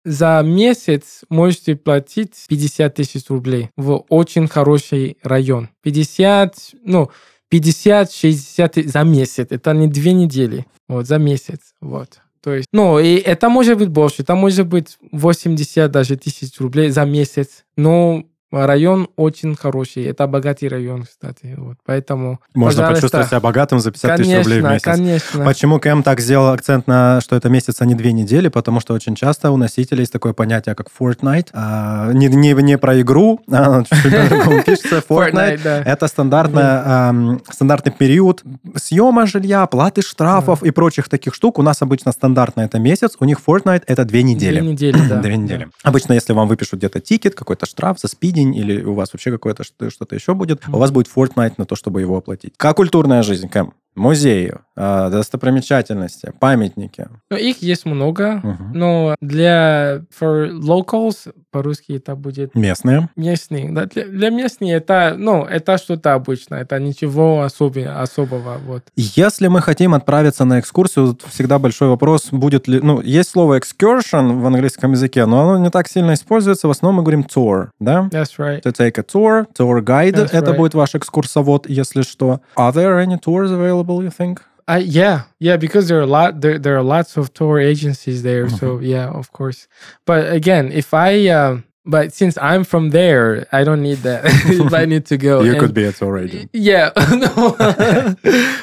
за 0.05 0.43
месяц 0.45 1.23
можете 1.29 1.77
платить 1.77 2.45
50 2.49 2.95
тысяч 2.95 3.29
рублей 3.29 3.71
в 3.77 4.05
очень 4.09 4.49
хороший 4.49 5.19
район. 5.23 5.69
50, 5.83 6.55
ну, 6.85 7.11
50-60 7.53 8.69
тысяч 8.69 8.91
за 8.91 9.03
месяц. 9.03 9.47
Это 9.51 9.73
не 9.73 9.89
две 9.89 10.13
недели. 10.13 10.67
Вот, 10.89 11.07
за 11.07 11.19
месяц. 11.19 11.75
Вот. 11.81 12.21
То 12.43 12.55
есть, 12.55 12.69
ну, 12.73 12.99
и 12.99 13.17
это 13.17 13.49
может 13.49 13.79
быть 13.79 13.89
больше. 13.89 14.23
Это 14.23 14.35
может 14.35 14.67
быть 14.67 14.97
80 15.13 15.91
даже 15.91 16.17
тысяч 16.17 16.59
рублей 16.59 16.89
за 16.91 17.05
месяц. 17.05 17.65
Но 17.77 18.25
район 18.51 19.09
очень 19.17 19.55
хороший. 19.57 20.05
Это 20.05 20.27
богатый 20.27 20.69
район, 20.69 21.05
кстати. 21.05 21.55
Вот. 21.57 21.77
Поэтому, 21.85 22.41
Можно 22.55 22.89
почувствовать 22.89 23.29
себя 23.29 23.41
богатым 23.41 23.81
за 23.81 23.91
50 23.91 24.17
тысяч 24.17 24.27
Конечно, 24.31 24.43
рублей 24.43 24.61
в 24.61 24.73
месяц. 24.73 24.85
конечно. 24.85 25.45
Почему 25.45 25.79
Кэм 25.79 26.03
так 26.03 26.21
сделал 26.21 26.53
акцент 26.53 26.87
на, 26.87 27.21
что 27.21 27.37
это 27.37 27.49
месяц, 27.49 27.77
а 27.81 27.87
не 27.87 27.95
две 27.95 28.13
недели? 28.13 28.49
Потому 28.49 28.81
что 28.81 28.95
очень 28.95 29.15
часто 29.15 29.51
у 29.51 29.57
носителей 29.57 30.01
есть 30.01 30.13
такое 30.13 30.33
понятие, 30.33 30.75
как 30.75 30.89
Fortnite. 30.99 31.49
А, 31.53 32.13
не, 32.13 32.29
не, 32.29 32.53
не 32.53 32.79
про 32.79 33.01
игру, 33.01 33.41
а 33.51 33.83
пишется. 33.85 34.97
Fortnite. 35.09 35.33
Fortnite, 35.33 35.61
да. 35.63 35.83
Это 35.83 36.07
стандартная, 36.09 37.39
стандартный 37.51 37.93
период 37.93 38.43
съема 38.77 39.27
жилья, 39.27 39.67
платы 39.67 40.03
штрафов 40.03 40.63
и 40.63 40.71
прочих 40.71 41.09
таких 41.09 41.35
штук. 41.35 41.59
У 41.59 41.63
нас 41.63 41.83
обычно 41.83 42.13
стандартно 42.13 42.63
это 42.63 42.79
месяц, 42.79 43.17
у 43.21 43.25
них 43.25 43.39
Fortnite 43.47 43.85
это 43.87 44.05
две 44.05 44.23
недели. 44.23 44.61
Две 44.61 44.69
недели, 44.73 44.99
да. 45.09 45.17
Две 45.21 45.37
недели. 45.37 45.69
Обычно, 45.83 46.15
если 46.15 46.33
вам 46.33 46.49
выпишут 46.49 46.79
где-то 46.81 47.01
тикет, 47.01 47.35
какой-то 47.35 47.67
штраф 47.67 47.99
за 48.01 48.09
спидень, 48.41 48.57
или 48.57 48.83
у 48.83 48.95
вас 48.95 49.13
вообще 49.13 49.31
какое-то 49.31 49.65
что- 49.65 49.91
что-то 49.91 50.15
еще 50.15 50.35
будет, 50.35 50.63
у 50.69 50.79
вас 50.79 50.91
будет 50.91 51.09
Fortnite 51.15 51.55
на 51.59 51.65
то, 51.67 51.77
чтобы 51.77 52.01
его 52.01 52.17
оплатить. 52.17 52.55
Как 52.57 52.77
культурная 52.77 53.23
жизнь, 53.23 53.49
Кэм? 53.49 53.73
Музеи, 53.97 54.55
а, 54.77 55.11
достопримечательности, 55.11 56.33
памятники. 56.39 57.09
Ну, 57.29 57.37
их 57.37 57.61
есть 57.61 57.85
много, 57.87 58.41
Мгм. 58.43 58.73
но 58.73 59.17
для 59.21 60.03
for 60.19 60.49
locals 60.53 61.33
по-русски 61.51 61.95
это 61.97 62.15
будет 62.15 62.55
Местные. 62.55 63.09
местные. 63.17 63.71
Да, 63.73 63.87
для, 63.87 64.07
для 64.07 64.31
местных 64.31 64.71
это, 64.71 65.17
ну, 65.19 65.45
это 65.45 65.77
что-то 65.77 66.15
обычное, 66.15 66.63
это 66.63 66.79
ничего 66.79 67.43
особи- 67.43 67.85
особого. 67.85 68.59
Вот. 68.65 68.85
Если 68.97 69.49
мы 69.49 69.61
хотим 69.61 69.93
отправиться 69.95 70.45
на 70.45 70.61
экскурсию, 70.61 71.19
всегда 71.29 71.59
большой 71.59 71.89
вопрос, 71.89 72.29
будет 72.31 72.69
ли... 72.69 72.79
Ну, 72.81 73.01
есть 73.01 73.31
слово 73.31 73.59
excursion 73.59 74.41
в 74.41 74.47
английском 74.47 74.93
языке, 74.93 75.27
но 75.27 75.43
оно 75.43 75.59
не 75.65 75.71
так 75.71 75.89
сильно 75.89 76.15
используется. 76.15 76.69
В 76.69 76.71
основном 76.71 76.99
мы 76.99 77.03
говорим 77.03 77.27
tour, 77.29 77.71
да? 77.81 78.09
That's 78.30 78.38
right. 78.40 78.62
To 78.64 78.72
take 78.72 78.98
a 78.98 79.04
tour, 79.04 79.48
tour 79.54 79.82
guide, 79.82 80.16
That's 80.16 80.32
это 80.34 80.52
right. 80.52 80.58
будет 80.58 80.74
ваш 80.74 80.96
экскурсовод, 80.96 81.68
если 81.68 82.02
что. 82.04 82.40
Are 82.56 82.72
there 82.72 83.00
any 83.00 83.18
tours 83.18 83.52
available, 83.52 84.04
you 84.04 84.10
think? 84.12 84.42
I, 84.68 84.80
yeah, 84.80 85.26
yeah, 85.40 85.58
because 85.58 85.88
there 85.88 86.00
are 86.00 86.02
a 86.02 86.08
lot 86.08 86.42
there 86.42 86.58
there 86.58 86.76
are 86.76 86.82
lots 86.84 87.18
of 87.18 87.32
tour 87.34 87.60
agencies 87.60 88.24
there. 88.24 88.50
So 88.50 88.78
Mm-hmm. 88.78 88.86
yeah, 88.86 89.10
of 89.10 89.32
course. 89.32 89.68
But 90.06 90.32
again, 90.32 90.72
if 90.72 90.92
I 90.94 91.28
um, 91.30 91.66
but 91.86 92.14
since 92.14 92.36
I'm 92.42 92.64
from 92.64 92.90
there, 92.90 93.46
I 93.52 93.64
don't 93.64 93.84
need 93.84 94.00
that. 94.02 94.26
if 94.26 94.74
I 94.74 94.86
need 94.86 95.06
to 95.06 95.18
go, 95.18 95.44
You 95.44 95.52
And- 95.52 95.60
could 95.60 95.74
be 95.76 95.86
a 95.86 95.92
tour 95.92 96.18
agent. 96.18 96.50
Yeah, 96.52 96.90
no. 97.14 97.56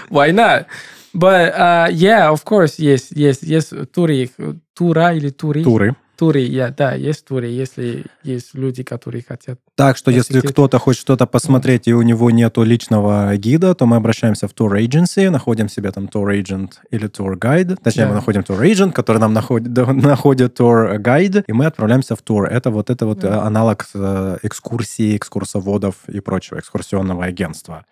why 0.08 0.32
not? 0.32 0.66
But 1.14 1.54
uh, 1.54 1.88
yeah, 1.92 2.30
of 2.30 2.44
course, 2.44 2.80
yes, 2.80 3.12
yes, 3.14 3.42
yes. 3.44 3.72
Тури, 3.92 4.30
тура 4.74 5.12
или 5.14 5.30
тури? 5.30 5.62
Туры. 5.62 5.94
Тури, 6.17 6.43
я, 6.45 6.69
да, 6.69 6.93
есть 6.95 7.25
тури, 7.25 7.53
если 7.53 8.05
есть 8.23 8.55
люди, 8.55 8.83
которые 8.83 9.23
хотят. 9.27 9.59
Так 9.75 9.95
что 9.97 10.09
если 10.09 10.33
Посетить. 10.33 10.51
кто-то 10.51 10.79
хочет 10.79 11.01
что-то 11.01 11.27
посмотреть, 11.27 11.87
и 11.87 11.93
у 11.93 12.01
него 12.01 12.31
нету 12.31 12.63
личного 12.63 13.37
гида, 13.37 13.75
то 13.75 13.85
мы 13.85 13.97
обращаемся 13.97 14.47
в 14.47 14.51
tour 14.53 14.71
agency, 14.83 15.29
находим 15.29 15.69
себе 15.69 15.91
там 15.91 16.05
tour 16.05 16.33
agent 16.33 16.71
или 16.89 17.07
tour 17.07 17.37
guide. 17.37 17.77
Точнее, 17.83 18.03
Да. 18.05 18.09
мы 18.09 18.15
находим 18.15 18.41
tour 18.41 18.59
agent, 18.61 18.91
который 18.93 19.19
нам 19.19 19.33
находит, 19.33 19.69
находит 19.87 20.59
tour 20.59 20.97
guide, 20.97 21.43
и 21.47 21.53
мы 21.53 21.67
отправляемся 21.67 22.15
в 22.15 22.21
тур. 22.23 22.45
Это 22.47 22.71
вот 22.71 22.89
это 22.89 23.05
вот 23.05 23.23
э, 23.23 23.27
аналог 23.29 23.85
э, 23.93 24.37
экскурсии, 24.41 25.15
экскурсоводов 25.15 25.95
и 26.07 26.19
прочего, 26.19 26.57
экскурсионного 26.59 27.25
агентства. 27.25 27.85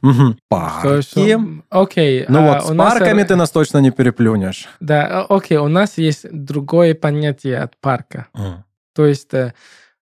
Что- 0.00 0.34
Парки. 0.48 1.38
Окей. 1.70 2.24
Ну 2.28 2.38
а, 2.38 2.54
вот, 2.54 2.66
с 2.66 2.70
нас, 2.70 2.94
парками 2.94 3.22
э, 3.22 3.24
ты 3.26 3.36
нас 3.36 3.50
точно 3.50 3.78
не 3.78 3.90
переплюнешь. 3.90 4.68
Да, 4.80 5.26
э, 5.28 5.34
окей, 5.34 5.58
у 5.58 5.68
нас 5.68 5.98
есть 5.98 6.26
другое 6.30 6.94
понятие 6.94 7.65
от 7.66 7.76
парка. 7.76 8.28
М. 8.34 8.64
То 8.94 9.06
есть 9.06 9.34
э, 9.34 9.52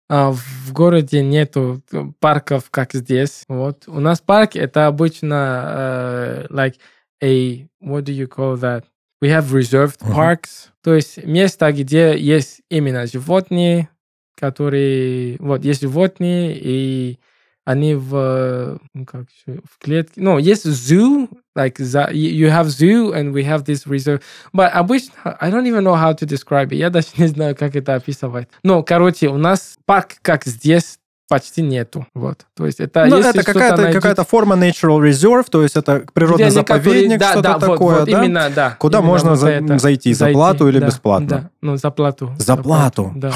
а, 0.10 0.32
в 0.32 0.74
городе 0.74 1.24
нету 1.24 1.82
э, 1.94 2.04
парков, 2.20 2.70
как 2.70 2.94
здесь. 2.94 3.46
Вот. 3.48 3.88
У 3.88 4.00
нас 4.00 4.20
парк 4.20 4.56
это 4.56 4.88
обычно 4.88 5.64
э, 5.66 6.48
like 6.50 6.76
a, 7.24 7.68
what 7.82 8.04
do 8.04 8.14
you 8.14 8.28
call 8.28 8.58
that? 8.60 8.84
We 9.24 9.30
have 9.30 9.52
reserved 9.52 10.02
Мгм. 10.02 10.14
parks. 10.14 10.70
То 10.84 10.94
есть 10.94 11.24
место, 11.24 11.72
где 11.72 12.18
есть 12.18 12.62
именно 12.70 13.06
животные, 13.06 13.88
которые... 14.36 15.38
Вот, 15.40 15.64
есть 15.64 15.82
животные, 15.82 16.58
и 16.60 17.20
они 17.66 17.96
в... 17.96 18.80
ну, 18.94 19.06
как 19.06 19.26
в 19.46 19.84
клетке. 19.84 20.14
Ну, 20.22 20.38
есть 20.38 20.66
zoo, 20.66 21.30
like 21.58 21.76
за- 21.82 22.10
you 22.12 22.50
have 22.50 22.66
zoo, 22.68 23.14
and 23.14 23.34
we 23.34 23.44
have 23.46 23.64
this 23.66 23.86
reserve. 23.86 24.22
But 24.54 24.70
обычно, 24.72 25.14
I 25.40 25.52
don't 25.52 25.66
even 25.68 25.84
know 25.84 25.96
how 25.96 26.14
to 26.14 26.26
describe 26.26 26.70
it. 26.70 26.76
Я 26.76 26.90
даже 26.90 27.08
не 27.18 27.28
знаю, 27.28 27.56
как 27.56 27.76
это 27.76 27.96
описывать. 27.96 28.48
Ну, 28.64 28.84
короче, 28.84 29.30
у 29.30 29.38
нас 29.38 29.76
парк, 29.86 30.16
как 30.22 30.46
здесь, 30.46 30.98
почти 31.30 31.62
нету. 31.62 32.06
Вот. 32.14 32.46
То 32.58 32.66
есть 32.66 32.82
это... 32.82 33.06
Ну, 33.06 33.18
это 33.18 33.44
какая-то 33.44 33.84
найдете- 33.84 34.02
какая 34.02 34.26
форма 34.26 34.56
natural 34.58 35.00
reserve, 35.00 35.46
то 35.50 35.64
есть 35.64 35.78
это 35.78 36.04
природный 36.14 36.48
где 36.48 36.52
заповедник, 36.56 37.20
да, 37.20 37.32
что-то 37.32 37.42
да, 37.54 37.60
такое, 37.60 38.00
вот, 38.00 38.10
да? 38.10 38.24
Именно, 38.26 38.50
да. 38.54 38.76
Куда 38.78 38.98
Именно 38.98 39.10
можно 39.12 39.30
вот 39.30 39.40
за- 39.40 39.50
это. 39.50 39.78
зайти, 39.78 40.14
за 40.14 40.28
плату 40.28 40.68
или 40.68 40.80
да, 40.80 40.88
бесплатно? 40.88 41.28
Да, 41.28 41.50
ну, 41.62 41.78
за 41.78 41.90
плату. 41.90 42.34
За 42.38 42.58
плату? 42.58 43.14
Да. 43.16 43.32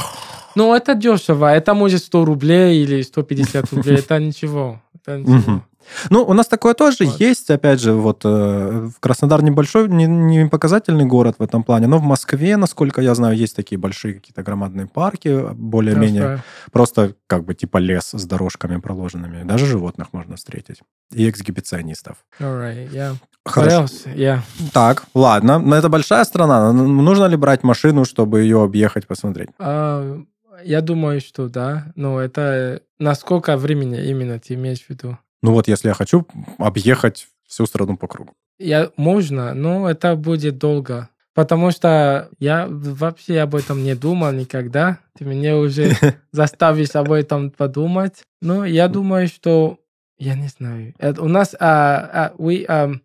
Ну, 0.56 0.74
это 0.74 0.96
дешево. 0.96 1.54
Это 1.54 1.74
может 1.74 2.04
100 2.04 2.26
рублей 2.26 2.84
или 2.84 3.02
150 3.02 3.74
рублей. 3.74 3.98
Это 3.98 4.20
ничего. 4.20 4.82
Это 4.96 5.18
ничего. 5.18 5.64
Ну, 6.10 6.24
у 6.24 6.34
нас 6.34 6.48
такое 6.48 6.74
тоже 6.74 7.06
Вот. 7.06 7.20
есть, 7.20 7.50
опять 7.50 7.80
же, 7.80 7.94
вот 7.94 8.22
э, 8.26 8.90
Краснодар 9.00 9.44
небольшой, 9.44 9.88
не, 9.88 10.06
не 10.06 10.48
показательный 10.48 11.06
город 11.06 11.36
в 11.40 11.44
этом 11.44 11.64
плане, 11.64 11.88
но 11.88 11.98
в 11.98 12.04
Москве, 12.04 12.58
насколько 12.58 13.02
я 13.02 13.16
знаю, 13.16 13.38
есть 13.38 13.56
такие 13.56 13.78
большие 13.78 14.16
какие-то 14.16 14.44
громадные 14.44 14.88
парки, 14.88 15.54
более-менее 15.54 16.24
That's 16.24 16.36
right. 16.36 16.72
просто 16.72 17.16
как 17.28 17.46
бы 17.46 17.54
типа 17.54 17.78
лес 17.78 18.12
с 18.14 18.26
дорожками 18.26 18.78
проложенными. 18.80 19.44
Даже 19.44 19.66
животных 19.66 20.08
можно 20.12 20.36
встретить. 20.36 20.82
И 21.14 21.30
эксгибиционистов. 21.30 22.18
Right, 22.40 22.92
yeah. 22.92 23.16
Хорошо. 23.46 23.86
Yeah. 24.16 24.40
Так, 24.74 25.04
ладно. 25.14 25.60
Но 25.60 25.76
это 25.76 25.88
большая 25.88 26.24
страна. 26.26 26.72
Нужно 26.74 27.26
ли 27.26 27.36
брать 27.38 27.64
машину, 27.64 28.06
чтобы 28.06 28.42
ее 28.42 28.64
объехать, 28.64 29.06
посмотреть? 29.06 29.50
А, 29.60 30.20
я 30.64 30.82
думаю, 30.82 31.22
что 31.22 31.50
да. 31.50 31.92
Но 31.96 32.20
это 32.20 32.82
на 33.00 33.16
сколько 33.16 33.58
времени 33.58 34.04
именно 34.06 34.40
ты 34.40 34.54
имеешь 34.54 34.82
в 34.82 34.90
виду? 34.90 35.18
Ну 35.42 35.52
вот, 35.54 35.68
если 35.68 35.90
я 35.90 35.94
хочу 35.94 36.26
объехать 36.58 37.28
всю 37.48 37.66
страну 37.66 37.98
по 37.98 38.08
кругу. 38.08 38.34
Я, 38.58 38.92
можно, 38.98 39.54
но 39.54 39.90
это 39.90 40.16
будет 40.16 40.58
долго. 40.58 41.10
Потому 41.34 41.72
что 41.72 42.30
я 42.40 42.68
вообще 42.70 43.40
об 43.40 43.56
этом 43.56 43.84
не 43.84 43.94
думал 43.94 44.32
никогда. 44.32 45.00
Ты 45.18 45.26
меня 45.26 45.58
уже 45.58 45.92
заставишь 46.32 46.96
об 46.96 47.12
этом 47.12 47.52
подумать. 47.52 48.24
Но 48.42 48.66
я 48.66 48.88
думаю, 48.88 49.28
что... 49.28 49.80
Я 50.18 50.36
не 50.36 50.48
знаю. 50.48 50.94
Это 50.98 51.22
у 51.22 51.28
нас... 51.28 51.54
а, 51.60 52.32
а, 52.32 52.34
we, 52.38 52.66
um, 52.66 53.02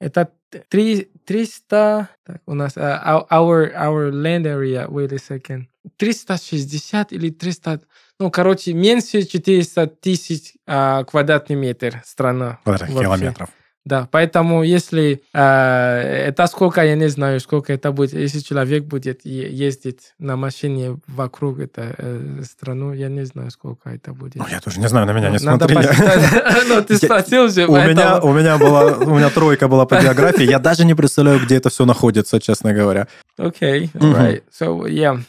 это 0.00 0.30
три- 0.68 1.11
300... 1.24 2.08
Так, 2.24 2.42
у 2.46 2.54
нас... 2.54 2.72
а, 2.76 3.26
our, 3.30 3.74
our 3.74 4.10
land 4.10 4.44
area... 4.44 4.88
Wait 4.88 5.12
a 5.12 5.16
second. 5.16 5.66
360 5.96 7.12
или 7.12 7.30
300... 7.30 7.80
Ну, 8.18 8.30
короче, 8.30 8.72
меньше 8.72 9.24
400 9.24 9.86
тысяч 9.86 10.54
а, 10.66 11.04
квадратный 11.04 11.56
метр 11.56 12.02
страна. 12.04 12.60
Квадратных 12.64 13.00
километров. 13.00 13.50
Да, 13.84 14.08
поэтому 14.10 14.62
если 14.62 15.22
э, 15.34 16.28
это 16.28 16.46
сколько, 16.46 16.84
я 16.84 16.94
не 16.94 17.08
знаю, 17.08 17.40
сколько 17.40 17.72
это 17.72 17.90
будет, 17.90 18.12
если 18.12 18.38
человек 18.38 18.84
будет 18.84 19.24
ездить 19.24 20.14
на 20.20 20.36
машине 20.36 20.98
вокруг 21.08 21.58
этой 21.58 21.94
э, 21.98 22.42
страну, 22.44 22.92
я 22.92 23.08
не 23.08 23.24
знаю, 23.26 23.50
сколько 23.50 23.90
это 23.90 24.12
будет. 24.12 24.36
Ну, 24.36 24.46
я 24.48 24.60
тоже 24.60 24.78
не 24.78 24.88
знаю, 24.88 25.06
на 25.06 25.12
меня 25.12 25.30
не 25.30 25.38
Надо 25.44 25.66
смотрели. 25.68 26.68
Ну, 26.68 26.82
ты 26.82 26.96
спросил 26.96 27.48
же. 27.48 27.66
У 27.66 27.74
меня, 27.74 28.20
у 28.20 28.32
меня 28.32 28.56
была, 28.56 28.98
у 28.98 29.16
меня 29.16 29.30
тройка 29.30 29.66
была 29.66 29.84
по 29.84 30.00
географии, 30.00 30.44
я 30.44 30.60
даже 30.60 30.84
не 30.84 30.94
представляю, 30.94 31.40
где 31.40 31.56
это 31.56 31.68
все 31.68 31.84
находится, 31.84 32.40
честно 32.40 32.72
говоря. 32.72 33.08
Okay, 33.36 33.90
right. 33.94 34.44
So, 34.52 34.86
yeah. 34.86 35.20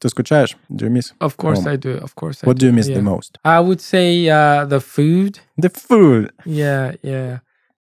Ты 0.00 0.08
скучаешь? 0.08 0.56
Do 0.70 0.86
you 0.86 0.90
miss? 0.90 1.12
Of 1.20 1.36
course 1.36 1.58
home? 1.58 1.68
I 1.68 1.76
do. 1.76 2.02
Of 2.02 2.14
course 2.14 2.38
I 2.42 2.46
What 2.46 2.56
do. 2.56 2.60
do 2.60 2.66
you 2.66 2.72
miss 2.72 2.88
yeah. 2.88 2.96
the 2.96 3.02
most? 3.02 3.38
I 3.44 3.60
would 3.60 3.82
say 3.82 4.26
uh, 4.28 4.64
the 4.64 4.80
food. 4.80 5.40
The 5.58 5.68
food. 5.68 6.32
Yeah, 6.46 6.94
yeah. 7.02 7.40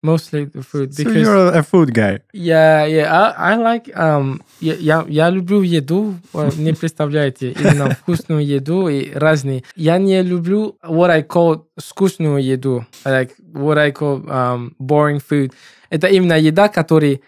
Mostly 0.05 0.45
the 0.45 0.61
food. 0.61 0.95
Because, 0.95 1.13
so 1.13 1.19
you're 1.19 1.57
a 1.57 1.63
food 1.63 1.93
guy. 1.93 2.19
Yeah, 2.31 2.85
yeah. 2.85 3.11
I, 3.11 3.53
I 3.53 3.55
like... 3.55 3.85
Um, 3.95 4.41
я, 4.61 4.75
я, 4.75 5.05
я 5.07 5.29
люблю 5.31 5.61
еду, 5.63 6.15
не 6.57 6.73
представляете, 6.73 7.51
именно 7.51 7.89
вкусную 7.89 8.45
еду 8.45 8.87
и 8.87 9.11
разные. 9.13 9.63
Я 9.75 9.97
не 9.97 10.21
люблю 10.21 10.77
what 10.83 11.09
I 11.09 11.23
call 11.23 11.65
скучную 11.79 12.43
еду. 12.43 12.85
Like 13.03 13.31
what 13.53 13.79
I 13.79 13.91
call 13.91 14.23
um, 14.27 14.75
boring 14.79 15.21
food. 15.27 15.53
Это 15.89 16.07
именно 16.07 16.37
еда, 16.37 16.69
которая 16.69 17.19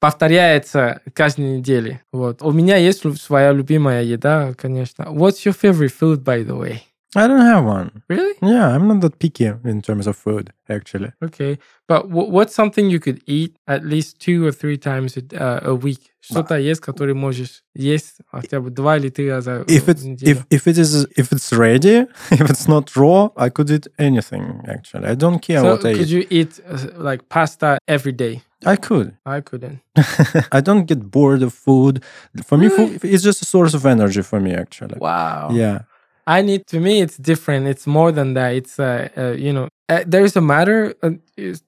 повторяется 0.00 1.00
каждой 1.14 1.58
неделе. 1.58 2.02
Вот. 2.12 2.42
У 2.42 2.50
меня 2.50 2.76
есть 2.76 3.02
своя 3.22 3.52
любимая 3.52 4.02
еда, 4.02 4.54
конечно. 4.54 5.04
What's 5.04 5.44
your 5.46 5.54
favorite 5.54 5.92
food, 5.98 6.24
by 6.24 6.44
the 6.44 6.58
way? 6.58 6.80
I 7.15 7.27
don't 7.27 7.41
have 7.41 7.65
one. 7.65 8.03
Really? 8.07 8.35
Yeah, 8.41 8.67
I'm 8.67 8.87
not 8.87 9.01
that 9.01 9.17
picky 9.17 9.45
in 9.45 9.81
terms 9.81 10.05
of 10.05 10.15
food, 10.15 10.53
actually. 10.69 11.11
Okay. 11.23 11.57
But 11.87 12.09
what's 12.09 12.53
something 12.53 12.91
you 12.91 12.99
could 12.99 13.23
eat 13.25 13.57
at 13.67 13.83
least 13.83 14.19
two 14.19 14.45
or 14.45 14.51
three 14.51 14.77
times 14.77 15.17
a, 15.17 15.23
uh, 15.43 15.71
a 15.71 15.75
week? 15.75 16.11
Что-то 16.21 16.59
есть, 16.59 16.81
которое 16.81 17.15
можешь 17.15 17.63
есть 17.73 18.17
хотя 18.29 18.59
бы 18.59 18.69
два 18.69 18.97
или 18.97 19.09
три 19.09 19.29
раза 19.29 19.63
if 19.67 19.87
it, 19.87 19.97
If, 20.21 20.45
if 20.51 20.67
it 20.67 20.77
is 20.77 21.07
if 21.17 21.31
it's 21.31 21.51
ready, 21.51 22.05
if 22.29 22.47
it's 22.47 22.67
not 22.67 22.95
raw, 22.95 23.29
I 23.35 23.49
could 23.49 23.71
eat 23.71 23.87
anything, 23.97 24.61
actually. 24.67 25.07
I 25.07 25.15
don't 25.15 25.39
care 25.39 25.61
so 25.61 25.71
what 25.71 25.85
I 25.85 25.93
eat. 25.93 25.97
could 25.97 26.09
you 26.11 26.27
eat 26.29 26.59
uh, 26.69 26.77
like 26.95 27.27
pasta 27.29 27.79
every 27.87 28.11
day? 28.11 28.43
I 28.65 28.75
could. 28.75 29.15
I 29.25 29.41
couldn't. 29.41 29.79
I 30.51 30.61
don't 30.61 30.85
get 30.85 31.09
bored 31.09 31.41
of 31.41 31.53
food. 31.53 32.03
For 32.43 32.57
me, 32.57 32.69
food, 32.69 32.99
it's 33.03 33.23
just 33.23 33.41
a 33.41 33.45
source 33.45 33.73
of 33.73 33.85
energy 33.85 34.21
for 34.21 34.39
me, 34.39 34.53
actually. 34.53 34.97
Wow. 34.99 35.49
Yeah. 35.51 35.83
I 36.26 36.42
need 36.42 36.66
to 36.68 36.80
me 36.80 37.02
it's 37.02 37.16
different. 37.16 37.66
It's 37.66 37.86
more 37.86 38.12
than 38.12 38.34
that. 38.34 38.54
It's 38.54 38.78
uh, 38.78 39.08
uh 39.16 39.34
you 39.36 39.52
know 39.52 39.68
uh, 39.88 40.02
there 40.06 40.24
is 40.24 40.36
a 40.36 40.40
matter. 40.40 40.94
Uh, 41.02 41.18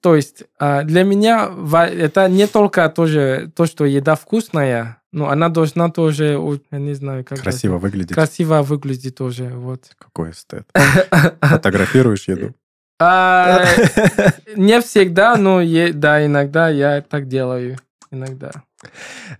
то 0.01 0.15
есть 0.15 0.43
uh, 0.59 0.83
для 0.83 1.03
меня 1.03 1.49
это 1.49 2.27
не 2.29 2.47
только 2.47 2.89
тоже 2.89 3.51
то, 3.55 3.65
что 3.65 3.85
еда 3.85 4.15
вкусная, 4.15 5.01
но 5.11 5.29
она 5.29 5.49
должна 5.49 5.89
тоже, 5.89 6.39
я 6.71 6.79
не 6.79 6.93
знаю, 6.93 7.23
как 7.23 7.39
красиво 7.39 7.77
выглядеть. 7.77 8.15
Красиво 8.15 8.61
выглядеть 8.61 9.15
тоже, 9.15 9.49
вот. 9.49 9.91
Какой 9.97 10.31
эстет. 10.31 10.67
Фотографируешь 11.41 12.27
еду? 12.27 12.53
А, 12.99 13.63
не 14.55 14.81
всегда, 14.81 15.37
но 15.37 15.61
да, 15.93 16.25
иногда 16.25 16.69
я 16.69 17.01
так 17.01 17.27
делаю. 17.27 17.77
Иногда. 18.09 18.63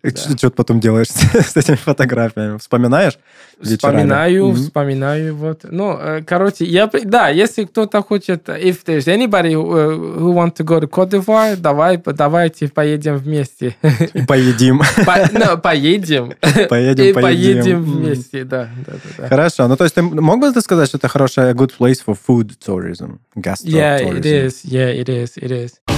Да. 0.04 0.10
Что 0.16 0.36
ты 0.36 0.50
потом 0.50 0.80
делаешь 0.80 1.08
с 1.10 1.56
этими 1.56 1.76
фотографиями? 1.76 2.58
Вспоминаешь? 2.58 3.18
Вспоминаю, 3.62 4.50
mm-hmm. 4.50 4.56
вспоминаю. 4.56 5.36
Вот. 5.36 5.62
Ну, 5.64 6.00
короче, 6.26 6.66
я, 6.66 6.88
да, 6.88 7.30
если 7.30 7.66
кто-то 7.66 8.02
хочет, 8.04 8.50
if 8.50 8.84
there's 8.86 9.08
anybody 9.08 9.54
who, 9.54 10.20
who 10.20 10.34
want 10.34 10.56
to 10.56 10.64
go 10.64 10.80
to 10.80 10.88
Cote 10.88 11.10
d'Ivoire, 11.10 11.56
давай, 11.56 11.98
давайте 11.98 12.68
поедем 12.68 13.18
вместе. 13.18 13.76
Поедим. 14.28 14.80
По, 15.06 15.18
no, 15.32 15.58
поедем. 15.58 16.34
Поедем, 16.70 17.06
И 17.06 17.14
поедем 17.14 17.84
вместе, 17.84 18.44
да, 18.44 18.70
да, 18.86 18.94
да. 19.18 19.28
Хорошо. 19.28 19.68
Ну, 19.68 19.76
то 19.76 19.84
есть 19.84 19.96
ты 19.96 20.02
мог 20.02 20.40
бы 20.40 20.52
ты 20.52 20.62
сказать, 20.62 20.90
что 20.90 20.98
это 20.98 21.08
хорошая 21.08 21.54
good 21.54 21.72
place 21.78 22.00
for 22.06 22.18
food 22.28 22.54
tourism, 22.64 23.20
gastro 23.36 23.70
Yeah, 23.70 24.00
it 24.00 24.26
is. 24.26 24.64
Yeah, 24.64 24.92
it 24.92 25.10
is. 25.10 25.38
It 25.38 25.52
is. 25.52 25.97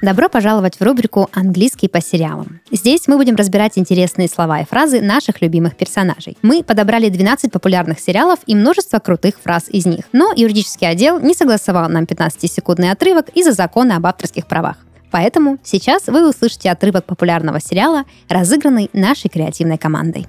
Добро 0.00 0.28
пожаловать 0.28 0.78
в 0.78 0.82
рубрику 0.82 1.28
«Английский 1.32 1.88
по 1.88 2.00
сериалам». 2.00 2.60
Здесь 2.70 3.08
мы 3.08 3.16
будем 3.16 3.34
разбирать 3.34 3.78
интересные 3.78 4.28
слова 4.28 4.60
и 4.60 4.64
фразы 4.64 5.00
наших 5.00 5.42
любимых 5.42 5.76
персонажей. 5.76 6.38
Мы 6.40 6.62
подобрали 6.62 7.08
12 7.08 7.50
популярных 7.50 7.98
сериалов 7.98 8.38
и 8.46 8.54
множество 8.54 9.00
крутых 9.00 9.34
фраз 9.42 9.64
из 9.68 9.86
них. 9.86 10.04
Но 10.12 10.32
юридический 10.36 10.88
отдел 10.88 11.18
не 11.18 11.34
согласовал 11.34 11.88
нам 11.88 12.04
15-секундный 12.04 12.92
отрывок 12.92 13.28
из-за 13.30 13.50
закона 13.50 13.96
об 13.96 14.06
авторских 14.06 14.46
правах. 14.46 14.76
Поэтому 15.10 15.58
сейчас 15.64 16.06
вы 16.06 16.28
услышите 16.28 16.70
отрывок 16.70 17.04
популярного 17.04 17.60
сериала, 17.60 18.04
разыгранный 18.28 18.90
нашей 18.92 19.28
креативной 19.28 19.78
командой. 19.78 20.28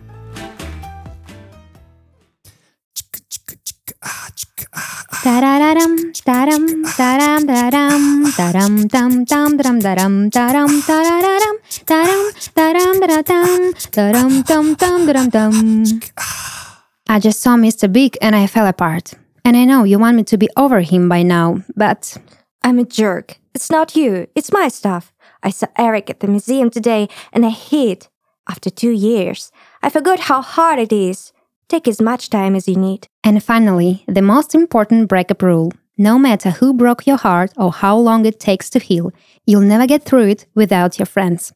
I 17.08 17.20
just 17.20 17.42
saw 17.42 17.56
Mr. 17.58 17.92
Big 17.92 18.18
and 18.24 18.36
I 18.36 18.48
fell 18.48 18.66
apart. 18.66 19.14
And 19.46 19.56
I 19.56 19.66
know 19.66 19.84
you 19.84 20.00
want 20.00 20.18
me 20.18 20.24
to 20.24 20.38
be 20.38 20.50
over 20.58 20.82
him 20.82 21.08
by 21.08 21.22
now, 21.22 21.64
but. 21.76 22.18
I'm 22.64 22.80
a 22.80 22.84
jerk. 22.84 23.38
It's 23.54 23.70
not 23.70 23.96
you, 23.96 24.28
it's 24.34 24.52
my 24.52 24.68
stuff. 24.68 25.14
I 25.44 25.52
saw 25.52 25.68
Eric 25.78 26.10
at 26.10 26.22
the 26.22 26.28
museum 26.28 26.72
today 26.72 27.08
and 27.32 27.46
I 27.46 27.50
hid. 27.50 28.08
After 28.50 28.72
two 28.72 28.90
years, 28.90 29.52
I 29.84 29.92
forgot 29.92 30.22
how 30.22 30.42
hard 30.42 30.80
it 30.80 30.92
is. 30.92 31.34
Take 31.70 31.88
as 31.88 32.02
much 32.02 32.32
time 32.32 32.56
as 32.56 32.68
you 32.68 32.76
need. 32.76 33.06
And 33.24 33.44
finally, 33.44 34.04
the 34.08 34.24
most 34.24 34.56
important 34.56 35.08
breakup 35.08 35.44
rule. 35.44 35.72
No 36.00 36.18
matter 36.18 36.50
who 36.50 36.74
broke 36.74 37.06
your 37.06 37.18
heart 37.18 37.52
or 37.58 37.72
how 37.72 37.96
long 37.96 38.26
it 38.26 38.40
takes 38.40 38.72
to 38.72 38.80
heal, 38.80 39.12
you'll 39.46 39.62
never 39.62 39.86
get 39.86 40.04
through 40.04 40.30
it 40.30 40.48
without 40.56 40.98
your 40.98 41.06
friends. 41.06 41.54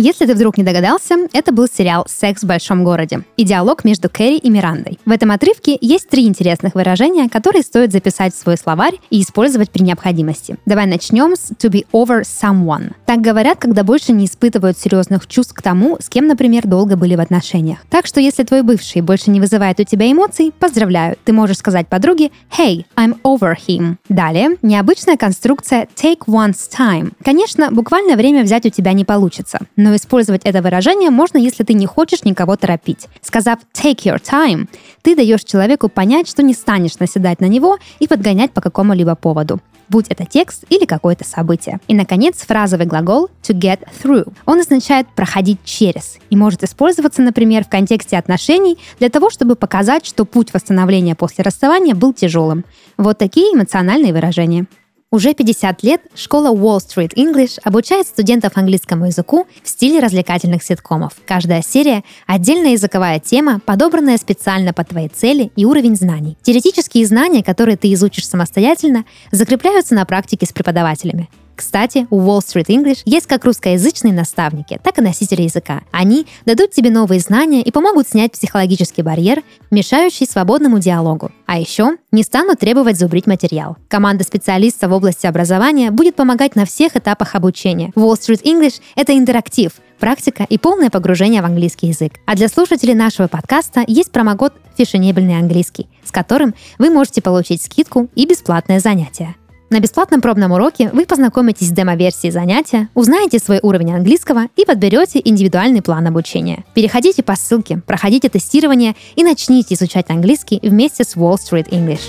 Если 0.00 0.26
ты 0.26 0.34
вдруг 0.36 0.56
не 0.56 0.62
догадался, 0.62 1.16
это 1.32 1.50
был 1.50 1.66
сериал 1.66 2.06
«Секс 2.08 2.44
в 2.44 2.46
большом 2.46 2.84
городе» 2.84 3.24
и 3.36 3.42
диалог 3.42 3.84
между 3.84 4.08
Кэрри 4.08 4.36
и 4.36 4.48
Мирандой. 4.48 4.96
В 5.04 5.10
этом 5.10 5.32
отрывке 5.32 5.76
есть 5.80 6.08
три 6.08 6.28
интересных 6.28 6.76
выражения, 6.76 7.28
которые 7.28 7.62
стоит 7.62 7.90
записать 7.90 8.32
в 8.32 8.38
свой 8.38 8.56
словарь 8.56 9.00
и 9.10 9.20
использовать 9.20 9.72
при 9.72 9.82
необходимости. 9.82 10.56
Давай 10.66 10.86
начнем 10.86 11.34
с 11.34 11.50
«to 11.50 11.68
be 11.68 11.84
over 11.92 12.22
someone». 12.22 12.92
Так 13.06 13.20
говорят, 13.22 13.58
когда 13.58 13.82
больше 13.82 14.12
не 14.12 14.26
испытывают 14.26 14.78
серьезных 14.78 15.26
чувств 15.26 15.52
к 15.52 15.62
тому, 15.62 15.96
с 15.98 16.08
кем, 16.08 16.28
например, 16.28 16.68
долго 16.68 16.94
были 16.94 17.16
в 17.16 17.20
отношениях. 17.20 17.78
Так 17.90 18.06
что 18.06 18.20
если 18.20 18.44
твой 18.44 18.62
бывший 18.62 19.02
больше 19.02 19.32
не 19.32 19.40
вызывает 19.40 19.80
у 19.80 19.82
тебя 19.82 20.12
эмоций, 20.12 20.52
поздравляю, 20.56 21.16
ты 21.24 21.32
можешь 21.32 21.56
сказать 21.56 21.88
подруге 21.88 22.30
«Hey, 22.56 22.84
I'm 22.94 23.20
over 23.24 23.56
him». 23.66 23.96
Далее, 24.08 24.50
необычная 24.62 25.16
конструкция 25.16 25.88
«take 25.96 26.20
one's 26.28 26.70
time». 26.70 27.14
Конечно, 27.24 27.72
буквальное 27.72 28.14
время 28.14 28.44
взять 28.44 28.64
у 28.64 28.70
тебя 28.70 28.92
не 28.92 29.04
получится, 29.04 29.58
но 29.74 29.87
но 29.88 29.96
использовать 29.96 30.42
это 30.44 30.60
выражение 30.60 31.08
можно, 31.08 31.38
если 31.38 31.64
ты 31.64 31.72
не 31.72 31.86
хочешь 31.86 32.24
никого 32.24 32.56
торопить. 32.56 33.08
Сказав 33.22 33.58
«take 33.72 34.02
your 34.04 34.20
time», 34.20 34.68
ты 35.00 35.16
даешь 35.16 35.44
человеку 35.44 35.88
понять, 35.88 36.28
что 36.28 36.42
не 36.42 36.52
станешь 36.52 36.98
наседать 36.98 37.40
на 37.40 37.46
него 37.46 37.78
и 37.98 38.06
подгонять 38.06 38.52
по 38.52 38.60
какому-либо 38.60 39.14
поводу 39.14 39.60
будь 39.88 40.08
это 40.08 40.26
текст 40.26 40.64
или 40.68 40.84
какое-то 40.84 41.24
событие. 41.24 41.80
И, 41.88 41.94
наконец, 41.94 42.44
фразовый 42.46 42.84
глагол 42.84 43.30
to 43.42 43.58
get 43.58 43.88
through. 44.02 44.30
Он 44.44 44.60
означает 44.60 45.06
проходить 45.08 45.64
через 45.64 46.18
и 46.28 46.36
может 46.36 46.62
использоваться, 46.62 47.22
например, 47.22 47.64
в 47.64 47.70
контексте 47.70 48.18
отношений 48.18 48.76
для 48.98 49.08
того, 49.08 49.30
чтобы 49.30 49.56
показать, 49.56 50.04
что 50.04 50.26
путь 50.26 50.52
восстановления 50.52 51.14
после 51.14 51.42
расставания 51.42 51.94
был 51.94 52.12
тяжелым. 52.12 52.66
Вот 52.98 53.16
такие 53.16 53.54
эмоциональные 53.54 54.12
выражения. 54.12 54.66
Уже 55.10 55.32
50 55.32 55.82
лет 55.84 56.02
школа 56.14 56.54
Wall 56.54 56.80
Street 56.80 57.14
English 57.14 57.58
обучает 57.64 58.06
студентов 58.06 58.58
английскому 58.58 59.06
языку 59.06 59.46
в 59.62 59.66
стиле 59.66 60.00
развлекательных 60.00 60.62
ситкомов. 60.62 61.14
Каждая 61.26 61.62
серия— 61.62 62.04
отдельная 62.26 62.72
языковая 62.72 63.18
тема, 63.18 63.58
подобранная 63.64 64.18
специально 64.18 64.74
под 64.74 64.88
твои 64.88 65.08
цели 65.08 65.50
и 65.56 65.64
уровень 65.64 65.96
знаний. 65.96 66.36
Теоретические 66.42 67.06
знания, 67.06 67.42
которые 67.42 67.78
ты 67.78 67.90
изучишь 67.94 68.28
самостоятельно, 68.28 69.06
закрепляются 69.32 69.94
на 69.94 70.04
практике 70.04 70.44
с 70.44 70.52
преподавателями. 70.52 71.30
Кстати, 71.58 72.06
у 72.10 72.20
Wall 72.20 72.38
Street 72.38 72.66
English 72.66 73.02
есть 73.04 73.26
как 73.26 73.44
русскоязычные 73.44 74.12
наставники, 74.12 74.78
так 74.80 74.96
и 74.98 75.02
носители 75.02 75.42
языка. 75.42 75.82
Они 75.90 76.28
дадут 76.46 76.70
тебе 76.70 76.88
новые 76.88 77.18
знания 77.18 77.62
и 77.62 77.72
помогут 77.72 78.06
снять 78.06 78.30
психологический 78.30 79.02
барьер, 79.02 79.42
мешающий 79.72 80.24
свободному 80.24 80.78
диалогу. 80.78 81.32
А 81.46 81.58
еще 81.58 81.96
не 82.12 82.22
станут 82.22 82.60
требовать 82.60 82.96
зубрить 82.96 83.26
материал. 83.26 83.76
Команда 83.88 84.22
специалистов 84.22 84.92
в 84.92 84.94
области 84.94 85.26
образования 85.26 85.90
будет 85.90 86.14
помогать 86.14 86.54
на 86.54 86.64
всех 86.64 86.94
этапах 86.94 87.34
обучения. 87.34 87.90
Wall 87.96 88.14
Street 88.14 88.44
English— 88.44 88.80
это 88.94 89.18
интерактив, 89.18 89.72
практика 89.98 90.46
и 90.48 90.58
полное 90.58 90.90
погружение 90.90 91.42
в 91.42 91.44
английский 91.44 91.88
язык. 91.88 92.12
А 92.24 92.36
для 92.36 92.46
слушателей 92.46 92.94
нашего 92.94 93.26
подкаста 93.26 93.82
есть 93.84 94.12
промокод 94.12 94.52
«Фешенебельный 94.76 95.38
английский», 95.38 95.88
с 96.04 96.12
которым 96.12 96.54
вы 96.78 96.90
можете 96.90 97.20
получить 97.20 97.62
скидку 97.62 98.08
и 98.14 98.26
бесплатное 98.26 98.78
занятие. 98.78 99.34
На 99.70 99.80
бесплатном 99.80 100.22
пробном 100.22 100.52
уроке 100.52 100.88
вы 100.94 101.04
познакомитесь 101.04 101.68
с 101.68 101.72
демо-версией 101.72 102.32
занятия, 102.32 102.88
узнаете 102.94 103.38
свой 103.38 103.60
уровень 103.62 103.92
английского 103.92 104.46
и 104.56 104.64
подберете 104.64 105.20
индивидуальный 105.22 105.82
план 105.82 106.06
обучения. 106.06 106.64
Переходите 106.72 107.22
по 107.22 107.36
ссылке, 107.36 107.82
проходите 107.86 108.30
тестирование 108.30 108.96
и 109.14 109.22
начните 109.22 109.74
изучать 109.74 110.08
английский 110.08 110.58
вместе 110.62 111.04
с 111.04 111.16
Wall 111.16 111.34
Street 111.34 111.68
English. 111.68 112.00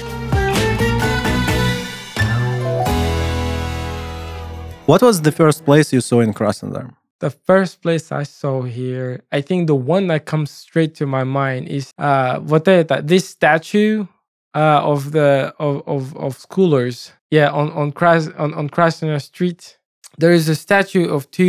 What 4.87 5.01
was 5.01 5.21
the 5.21 5.35
first 5.35 5.65
place 5.65 5.91
you 5.91 5.99
saw 5.99 6.21
in 6.21 6.33
Krasnodar? 6.33 6.91
The 7.19 7.33
first 7.45 7.81
place 7.81 8.09
I 8.09 8.23
saw 8.23 8.63
here, 8.63 9.23
I 9.33 9.41
think 9.41 9.67
the 9.67 9.75
one 9.75 10.07
that 10.07 10.23
comes 10.23 10.49
straight 10.49 10.95
to 10.99 11.05
my 11.05 11.25
mind 11.25 11.67
is 11.67 11.91
uh, 11.97 12.39
вот 12.39 12.69
это, 12.69 13.01
this 13.05 13.27
statue 13.27 14.07
uh, 14.55 14.81
of 14.81 15.11
the 15.11 15.53
of, 15.59 15.83
of 15.85 16.15
of 16.15 16.37
schoolers. 16.37 17.11
Yeah, 17.30 17.50
on 17.50 17.70
on 17.72 17.92
Kras 17.92 18.32
on 18.38 18.54
on 18.54 18.68
Krasnodar 18.68 19.20
Street, 19.20 19.78
there 20.18 20.32
is 20.32 20.48
a 20.48 20.54
statue 20.54 21.08
of 21.08 21.30
two 21.30 21.42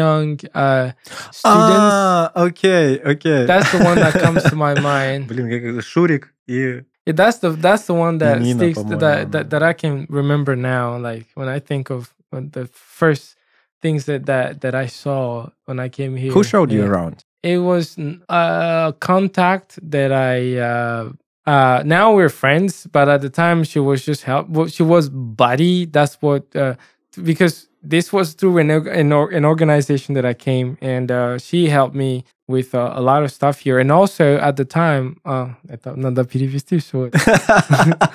young 0.00 0.38
uh, 0.54 0.92
students. 1.32 1.94
А, 1.94 2.30
окей, 2.34 2.98
окей. 2.98 3.46
That's 3.46 3.70
the 3.72 3.82
one 3.82 3.96
that 3.96 4.14
comes 4.20 4.42
to 4.44 4.56
my 4.56 4.74
mind. 4.80 5.28
Блин, 5.28 5.48
как 5.48 5.62
это, 5.62 5.82
Шурик 5.82 6.34
и... 6.46 6.82
Yeah, 7.06 7.14
that's 7.14 7.38
the 7.38 7.50
that's 7.50 7.86
the 7.86 7.94
one 7.94 8.18
that 8.18 8.40
Nina, 8.42 8.58
sticks 8.58 8.78
по-моему. 8.78 9.00
that, 9.00 9.32
that 9.32 9.50
that 9.50 9.62
I 9.62 9.72
can 9.72 10.06
remember 10.10 10.54
now. 10.54 10.98
Like 10.98 11.26
when 11.34 11.48
I 11.48 11.58
think 11.58 11.88
of 11.90 12.12
when 12.30 12.50
the 12.50 12.66
first 12.66 13.36
things 13.80 14.04
that 14.04 14.26
that 14.26 14.60
that 14.60 14.74
I 14.74 14.86
saw 14.86 15.48
when 15.64 15.80
I 15.80 15.88
came 15.88 16.14
here. 16.16 16.32
Who 16.32 16.44
showed 16.44 16.70
you 16.70 16.82
Yeah. 16.82 16.90
around? 16.90 17.24
It 17.42 17.58
was 17.58 17.96
a 18.28 18.92
contact 19.00 19.78
that 19.90 20.12
I. 20.12 20.58
Uh, 20.58 21.12
uh, 21.46 21.82
now 21.84 22.14
we're 22.14 22.28
friends, 22.28 22.86
but 22.92 23.08
at 23.08 23.20
the 23.22 23.30
time 23.30 23.64
she 23.64 23.78
was 23.80 24.04
just 24.04 24.24
help. 24.24 24.48
Well, 24.48 24.66
she 24.68 24.82
was 24.82 25.08
buddy. 25.10 25.86
That's 25.86 26.16
what 26.20 26.44
uh, 26.54 26.74
because 27.22 27.68
this 27.82 28.12
was 28.12 28.34
through 28.34 28.58
an 28.58 28.70
org- 28.70 28.86
an, 28.88 29.12
or- 29.12 29.30
an 29.30 29.44
organization 29.44 30.14
that 30.14 30.24
I 30.26 30.34
came, 30.34 30.76
and 30.82 31.10
uh, 31.10 31.38
she 31.38 31.68
helped 31.68 31.94
me 31.94 32.24
with 32.46 32.74
uh, 32.74 32.92
a 32.94 33.00
lot 33.00 33.22
of 33.22 33.30
stuff 33.32 33.60
here. 33.60 33.78
And 33.78 33.90
also 33.90 34.36
at 34.36 34.56
the 34.56 34.64
time, 34.64 35.16
uh, 35.24 35.48
это 35.68 35.94
надо 35.96 36.24
перевести 36.24 36.78
всё 36.78 37.06
это. 37.06 38.10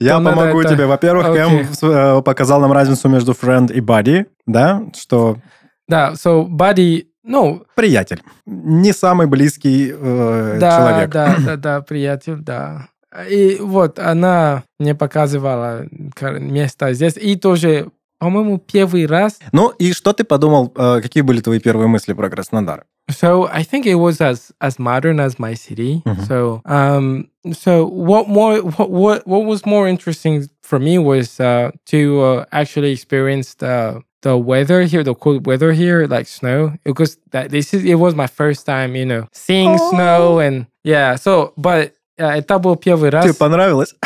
Я 0.00 0.14
То 0.14 0.20
надо 0.20 0.36
помогу 0.36 0.60
это- 0.60 0.74
тебе. 0.74 0.86
Во-первых, 0.86 1.26
Окей. 1.28 1.64
Кэм 1.64 1.90
э, 1.90 2.22
показал 2.22 2.60
нам 2.60 2.72
разницу 2.72 3.08
между 3.08 3.32
friend 3.32 3.72
и 3.72 3.80
buddy, 3.80 4.26
да, 4.46 4.82
что 4.96 5.38
Да, 5.88 6.12
so 6.12 6.46
buddy, 6.48 7.06
ну, 7.23 7.63
приятель. 7.75 8.21
Не 8.45 8.91
самый 8.91 9.27
близкий 9.27 9.91
э, 9.93 10.57
да, 10.59 10.77
человек. 10.77 11.09
да, 11.09 11.37
да, 11.39 11.55
да, 11.55 11.81
приятель, 11.81 12.37
да. 12.37 12.89
И 13.29 13.57
вот 13.59 13.99
она 13.99 14.63
мне 14.79 14.95
показывала 14.95 15.85
место 16.21 16.93
здесь, 16.93 17.15
и 17.15 17.35
тоже, 17.35 17.91
по-моему, 18.19 18.57
первый 18.57 19.05
раз. 19.05 19.39
Ну 19.51 19.69
и 19.69 19.93
что 19.93 20.13
ты 20.13 20.23
подумал, 20.23 20.73
э, 20.75 20.99
какие 21.01 21.21
были 21.21 21.39
твои 21.39 21.59
первые 21.59 21.87
мысли 21.87 22.13
про 22.13 22.29
Краснодар? 22.29 22.85
So 23.11 23.49
I 23.51 23.63
think 23.63 23.85
it 23.85 23.95
was 23.95 24.21
as 24.21 24.51
as 24.61 24.79
modern 24.79 25.19
as 25.19 25.37
my 25.37 25.55
city. 25.55 26.01
Mhm. 26.05 26.25
So 26.27 26.61
um, 26.65 27.27
so 27.51 27.85
what 27.85 28.29
more 28.29 28.61
what 28.61 28.89
what 28.89 29.27
what 29.27 29.45
was 29.45 29.65
more 29.65 29.89
interesting 29.89 30.47
for 30.61 30.79
me 30.79 30.97
was 30.97 31.39
uh, 31.39 31.71
to 31.87 32.21
uh, 32.21 32.45
actually 32.51 32.93
experience 32.93 33.55
the 33.55 34.01
the 34.23 34.35
weather 34.37 34.81
here, 34.83 35.03
the 35.03 35.13
cold 35.13 35.45
weather 35.45 35.71
here, 35.73 36.07
like 36.07 36.27
snow. 36.27 36.73
Because 36.83 37.17
that 37.31 37.51
this 37.51 37.73
is 37.73 37.85
it 37.85 37.95
was 37.95 38.15
my 38.15 38.27
first 38.27 38.65
time, 38.65 38.95
you 38.95 39.05
know, 39.05 39.27
seeing 39.31 39.77
snow 39.77 40.39
and 40.39 40.65
yeah. 40.83 41.15
So 41.15 41.53
but 41.55 41.93
uh, 42.19 42.31
это 42.39 42.57
был 42.59 42.75
первый 42.75 43.09
раз. 43.11 43.25
Тебе 43.25 43.35
понравилось? 43.35 43.93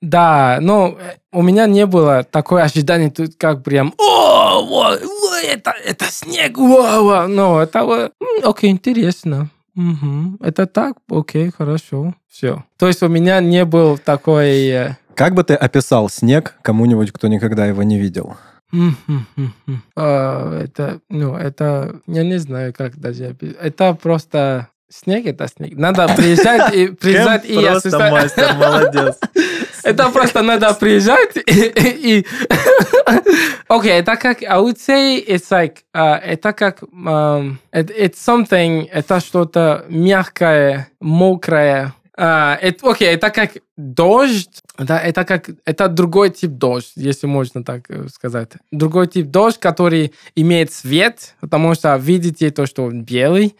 Да, 0.00 0.58
но 0.62 0.96
э, 0.98 1.16
у 1.30 1.42
меня 1.42 1.66
не 1.66 1.84
было 1.84 2.24
такое 2.24 2.62
ожидание, 2.64 3.10
тут 3.10 3.34
как 3.36 3.62
прям, 3.62 3.92
о, 3.98 4.62
вот, 4.64 5.02
вот, 5.02 5.44
это, 5.44 5.74
это 5.84 6.06
снег, 6.06 6.56
вау, 6.56 7.04
вау». 7.04 7.28
но 7.28 7.60
это, 7.62 7.84
вот, 7.84 8.12
«М, 8.18 8.48
окей, 8.48 8.70
интересно. 8.70 9.50
Мгм, 9.74 10.38
Это 10.42 10.66
так, 10.66 10.96
окей, 11.10 11.52
хорошо, 11.56 12.14
все. 12.30 12.64
То 12.78 12.86
есть 12.88 13.02
у 13.02 13.08
меня 13.08 13.40
не 13.40 13.66
был 13.66 13.98
такой... 13.98 14.68
э, 14.68 14.96
Как 15.14 15.34
бы 15.34 15.44
ты 15.44 15.52
описал 15.54 16.08
снег 16.08 16.54
кому-нибудь, 16.62 17.12
кто 17.12 17.28
никогда 17.28 17.66
его 17.66 17.82
не 17.82 17.98
видел? 17.98 18.38
А, 19.96 20.60
Это, 20.62 21.00
ну, 21.08 21.36
это, 21.36 22.00
я 22.06 22.22
не 22.24 22.38
знаю, 22.38 22.72
как 22.72 22.96
даже 22.98 23.34
Это 23.60 23.94
просто 23.94 24.68
снег, 24.88 25.26
это 25.26 25.48
снег. 25.48 25.76
Надо 25.76 26.08
приезжать 26.16 26.74
и 26.74 26.88
приезжать 26.88 27.44
и 27.44 27.54
просто 27.58 27.98
мастер, 28.10 28.54
молодец. 28.54 29.18
Это 29.84 30.10
просто 30.10 30.42
надо 30.42 30.74
приезжать 30.74 31.36
и... 31.36 32.26
Окей, 33.68 33.92
это 33.92 34.16
как... 34.16 34.42
I 34.42 34.58
would 34.58 34.76
say 34.78 35.24
it's 35.24 35.50
like... 35.50 35.84
uh, 35.94 36.18
это 36.18 36.52
как... 36.52 36.82
it- 36.82 37.90
it's 37.96 38.16
something... 38.16 38.88
Это 38.92 39.20
что-то 39.20 39.84
мягкое, 39.88 40.88
мокрое. 41.00 41.94
А, 42.20 42.58
это- 42.60 42.90
Окей, 42.90 43.14
это 43.14 43.30
как 43.30 43.52
дождь. 43.76 44.60
Да, 44.76 44.98
это 44.98 45.24
как... 45.24 45.50
Это 45.64 45.88
другой 45.88 46.30
тип 46.30 46.50
дождь, 46.50 46.92
если 46.96 47.28
можно 47.28 47.62
так 47.62 47.84
э, 47.88 48.08
сказать. 48.12 48.50
Другой 48.72 49.06
тип 49.06 49.26
дождь, 49.26 49.60
который 49.60 50.12
имеет 50.34 50.72
цвет, 50.72 51.36
потому 51.40 51.74
что 51.74 51.96
видите 51.96 52.50
то, 52.50 52.66
что 52.66 52.84
он 52.84 53.04
белый 53.04 53.56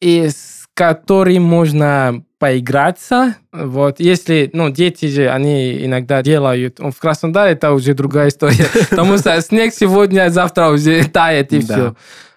и 0.00 0.28
с 0.28 0.68
которым 0.74 1.42
можно 1.42 2.22
поиграться. 2.38 3.36
Вот, 3.52 4.00
если, 4.00 4.50
ну, 4.52 4.70
дети 4.70 5.06
же, 5.06 5.30
они 5.30 5.84
иногда 5.84 6.22
делают. 6.22 6.78
В 6.78 6.94
Краснодаре 6.98 7.54
это 7.54 7.72
уже 7.72 7.94
другая 7.94 8.28
история. 8.28 8.68
Потому 8.90 9.18
что 9.18 9.40
снег 9.40 9.72
сегодня, 9.74 10.28
завтра 10.30 10.68
уже 10.68 11.04
тает 11.08 11.52
и 11.52 11.60
все. 11.60 11.96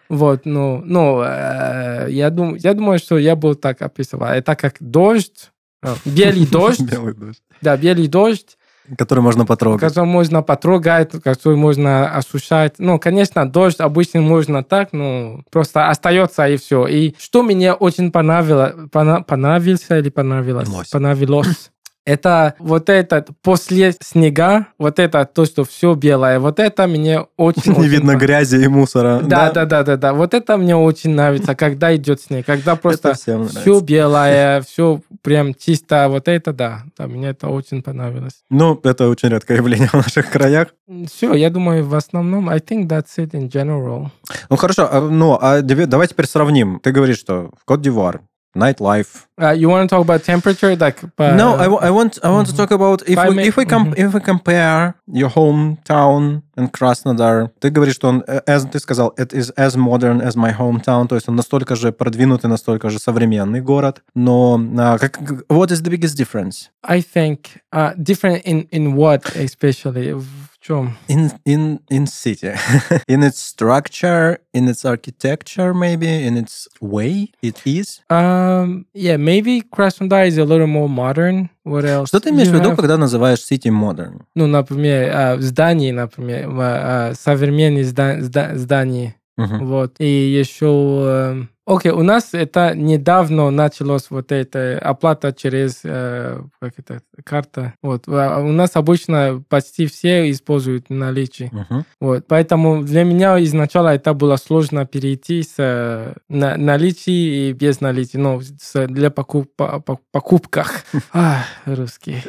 Вот, 0.10 0.46
ну, 0.46 0.82
ну, 0.86 1.22
э, 1.24 2.08
я, 2.10 2.30
думаю, 2.30 2.58
я 2.62 2.74
думаю, 2.74 3.00
что 3.00 3.18
я 3.18 3.36
бы 3.36 3.56
так 3.56 3.82
описывал. 3.82 4.28
Это 4.28 4.56
как 4.56 4.76
дождь, 4.80 5.52
э, 5.84 5.94
белый 6.06 6.46
дождь, 6.52 6.80
Белый 6.82 7.14
дождь. 7.14 7.42
да, 7.62 7.76
белый 7.78 8.08
дождь, 8.08 8.58
Который 8.98 9.20
можно 9.20 9.46
потрогать. 9.46 9.82
который 9.82 10.06
можно 10.06 10.42
потрогать, 10.42 11.12
который 11.22 11.58
можно 11.58 12.10
осушать. 12.16 12.76
Ну, 12.78 12.98
конечно, 13.00 13.46
дождь 13.50 13.82
обычно 13.82 14.22
можно 14.22 14.64
так, 14.64 14.94
ну, 14.94 15.44
просто 15.52 15.90
остается 15.90 16.48
и 16.48 16.56
все. 16.56 16.88
И 16.88 17.14
что 17.20 17.44
мне 17.44 17.74
очень 17.74 18.14
понравилось, 18.14 18.74
понравился 18.90 19.98
или 20.00 20.10
понравилось? 20.10 20.70
Понравилось. 20.90 21.70
Это 22.08 22.54
вот 22.60 22.90
этот 22.90 23.30
после 23.42 23.94
снега, 24.02 24.68
вот 24.80 24.98
это 24.98 25.26
то, 25.26 25.46
что 25.46 25.66
все 25.66 25.94
белое, 25.94 26.40
вот 26.40 26.58
это 26.58 26.88
мне 26.88 27.26
очень... 27.36 27.74
Не 27.74 27.80
очень 27.80 27.90
видно 27.90 28.12
пон- 28.14 28.18
грязи 28.20 28.56
и 28.64 28.68
мусора. 28.70 29.20
Да, 29.22 29.52
да, 29.52 29.66
да, 29.66 29.84
да, 29.84 29.98
да. 29.98 30.14
Вот 30.14 30.34
это 30.34 30.56
мне 30.56 30.74
очень 30.74 31.10
нравится, 31.10 31.54
когда 31.54 31.94
идет 31.96 32.22
снег, 32.22 32.46
когда 32.46 32.78
просто 32.78 33.14
все 33.14 33.38
нравится. 33.38 33.82
белое, 33.82 34.62
все 34.62 35.02
прям 35.22 35.54
чисто. 35.54 36.08
Вот 36.08 36.30
это 36.30 36.54
да, 36.54 36.84
да, 36.98 37.08
мне 37.08 37.28
это 37.30 37.50
очень 37.50 37.84
понравилось. 37.84 38.36
Ну, 38.50 38.80
это 38.84 39.10
очень 39.10 39.28
редкое 39.28 39.58
явление 39.58 39.88
в 39.92 39.96
наших 39.96 40.30
краях. 40.32 40.70
Все, 41.12 41.34
я 41.34 41.50
думаю, 41.50 41.86
в 41.86 41.94
основном, 41.94 42.48
I 42.48 42.60
think 42.60 42.88
that's 42.88 43.18
it 43.18 43.32
in 43.32 43.50
general. 43.50 44.08
Ну, 44.50 44.56
хорошо. 44.56 44.88
а, 44.90 45.02
Ну, 45.02 45.38
а 45.42 45.62
давай 45.62 45.86
давай 45.86 46.08
теперь 46.08 46.26
сравним. 46.28 46.80
Ты 46.82 46.92
говоришь, 46.94 47.18
что 47.20 47.52
в 47.60 47.66
Кот-Дивуар, 47.66 48.22
nightlife. 48.57 49.27
Uh, 49.41 49.51
you 49.51 49.69
want 49.69 49.89
to 49.89 49.95
talk 49.95 50.03
about 50.03 50.23
temperature, 50.25 50.77
like? 50.77 51.03
Uh, 51.19 51.35
no, 51.35 51.55
I, 51.57 51.69
wa- 51.69 51.79
I 51.81 51.91
want 51.91 52.19
I 52.23 52.31
want 52.31 52.49
to 52.49 52.55
talk 52.55 52.71
about 52.71 53.03
if 53.03 53.09
we, 53.09 53.15
Climate, 53.15 53.47
if 53.47 53.57
we 53.57 53.65
com- 53.65 53.87
мгм. 53.87 53.99
if 53.99 54.15
we 54.15 54.21
compare 54.21 54.95
your 55.07 55.31
hometown 55.31 56.43
and 56.57 56.71
Krasnodar. 56.71 57.51
Ты 57.61 57.71
говоришь, 57.71 57.95
что 57.95 58.09
он, 58.09 58.23
э, 58.27 58.43
as 58.47 58.67
ты 58.71 58.79
сказал, 58.79 59.15
it 59.19 59.33
is 59.33 59.51
as 59.57 59.77
modern 59.77 60.21
as 60.21 60.37
my 60.37 60.57
hometown, 60.57 61.09
то 61.09 61.15
есть 61.15 61.29
он 61.29 61.37
настолько 61.37 61.77
же 61.77 61.93
продвинутый, 61.93 62.51
настолько 62.51 62.91
же 62.91 62.99
современный 62.99 63.61
город. 63.61 64.03
Но 64.15 64.61
а, 64.79 64.99
как, 64.99 65.19
what 65.49 65.71
is 65.71 65.83
the 65.83 65.91
biggest 65.91 66.17
difference? 66.17 66.69
I 66.83 67.01
think 67.01 67.63
uh, 67.73 67.95
different 67.97 68.43
in 68.45 68.69
in 68.71 68.95
what 68.95 69.35
especially 69.37 70.13
в 70.13 70.27
чем? 70.67 70.97
In 71.09 71.31
in 71.45 71.81
in 71.91 72.07
city, 72.07 72.53
in 73.09 73.23
its 73.23 73.39
structure, 73.41 74.39
in 74.55 74.69
its 74.69 74.85
architecture, 74.85 75.73
maybe 75.75 76.07
in 76.27 76.37
its 76.37 76.69
way 76.81 77.31
it 77.43 77.57
is. 77.65 78.01
Um, 78.11 78.87
yeah, 78.95 79.17
maybe 79.17 79.63
Krasnodar 79.63 80.27
is 80.27 80.39
a 80.39 80.45
little 80.45 80.67
more 80.67 80.89
modern. 80.89 81.49
What 81.65 81.85
else? 81.85 82.09
Что 82.09 82.21
ты 82.21 82.31
имеешь 82.31 82.49
в 82.49 82.53
You 82.55 82.59
виду, 82.61 82.71
have- 82.73 82.77
когда 82.77 82.97
называешь 82.97 83.41
city 83.41 83.71
modern? 83.71 84.23
Ну, 84.35 84.47
например, 84.47 85.11
а, 85.15 85.37
в 85.37 85.43
здании, 85.43 85.91
например, 85.91 86.49
в, 86.49 86.61
а, 86.61 87.13
современные 87.15 87.85
зда- 87.85 88.21
зда- 88.21 88.57
здания. 88.57 89.15
Мгм. 89.38 89.66
Вот. 89.68 89.96
И 90.00 90.06
еще... 90.08 90.66
эм, 91.06 91.50
Окей, 91.70 91.92
у 91.92 92.02
нас 92.02 92.30
это 92.34 92.74
недавно 92.74 93.50
началось 93.52 94.10
вот 94.10 94.32
это 94.32 94.80
оплата 94.80 95.34
через 95.34 95.82
э, 95.84 96.40
как 96.62 96.74
это 96.78 97.02
карта. 97.26 97.74
Вот 97.84 98.06
А 98.08 98.40
у 98.40 98.54
нас 98.54 98.72
обычно 98.76 99.44
почти 99.50 99.86
все 99.88 100.32
используют 100.32 100.90
наличие. 100.90 101.50
Мгм. 101.52 101.84
Вот, 102.00 102.26
поэтому 102.26 102.84
для 102.84 103.04
меня 103.04 103.38
изначально 103.44 103.90
это 103.90 104.14
было 104.14 104.38
сложно 104.38 104.86
перейти 104.86 105.44
с 105.44 105.56
э, 105.58 106.14
на, 106.30 106.56
наличий 106.56 107.50
и 107.50 107.52
без 107.54 107.82
наличия, 107.82 108.20
ну, 108.20 108.40
с- 108.42 108.88
для 108.88 109.12
покуп, 109.12 109.52
по- 109.58 109.82
по- 109.82 110.00
покупках. 110.14 110.86
Ах, 111.14 111.44
русский. 111.66 112.24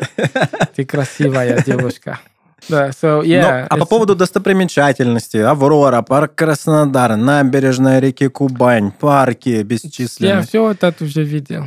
Ты 0.74 0.84
красивая 0.84 1.62
девушка. 1.62 2.18
Да, 2.68 2.88
so, 2.90 3.22
yeah. 3.22 3.62
Ну, 3.62 3.66
а 3.70 3.76
по 3.78 3.86
поводу 3.86 4.14
достопримечательностей, 4.14 5.44
Аврора, 5.44 6.02
парк 6.02 6.34
Краснодар, 6.34 7.16
набережная 7.16 7.98
реки 8.00 8.28
Кубань, 8.28 8.90
парки 8.92 9.48
Я 9.48 9.62
бесчисленные. 9.64 10.42
все 10.42 10.70
это 10.72 10.94
уже 11.00 11.22
видел. 11.24 11.64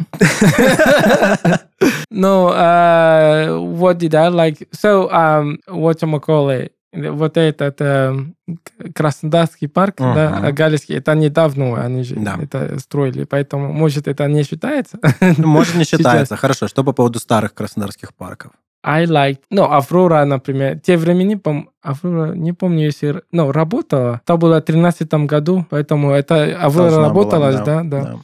No, 2.11 2.49
uh, 2.53 3.57
what 3.79 3.97
did 3.97 4.13
I 4.15 4.29
like? 4.29 4.67
So, 4.71 5.09
um, 5.11 5.57
what 5.67 5.99
call 6.21 6.49
it? 6.49 6.71
Вот 6.93 7.37
этот 7.37 7.77
К- 7.77 8.93
Краснодарский 8.93 9.67
парк, 9.69 9.95
да, 9.97 10.35
Ага. 10.37 10.51
Галицкий, 10.51 10.97
это 10.97 11.15
недавно 11.15 11.81
они 11.81 12.03
же 12.03 12.15
Да. 12.17 12.37
это 12.41 12.77
строили, 12.79 13.23
поэтому, 13.23 13.71
может, 13.71 14.09
это 14.09 14.27
не 14.27 14.43
считается? 14.43 14.99
Ну, 15.37 15.47
Может, 15.47 15.75
не 15.75 15.83
Сейчас. 15.85 15.99
считается. 15.99 16.35
Хорошо, 16.35 16.67
что 16.67 16.83
по 16.83 16.91
поводу 16.91 17.19
старых 17.19 17.53
краснодарских 17.53 18.13
парков? 18.13 18.51
I 18.84 19.06
like, 19.06 19.39
ну, 19.50 19.63
Аврора, 19.63 20.26
например, 20.26 20.80
те 20.80 20.98
времени, 20.98 21.36
пом- 21.36 21.67
Аврора, 21.84 22.34
не 22.34 22.52
помню, 22.54 22.86
если, 22.86 23.22
ну, 23.32 23.52
работала, 23.52 24.22
это 24.24 24.38
было 24.38 24.60
в 24.60 24.62
13 24.63 25.13
году, 25.28 25.65
поэтому 25.70 26.12
это 26.12 26.44
Аврора 26.60 26.89
Должна 26.89 26.98
была, 26.98 27.08
работала, 27.10 27.52
да, 27.54 27.84
да. 27.84 27.84
да. 27.84 28.15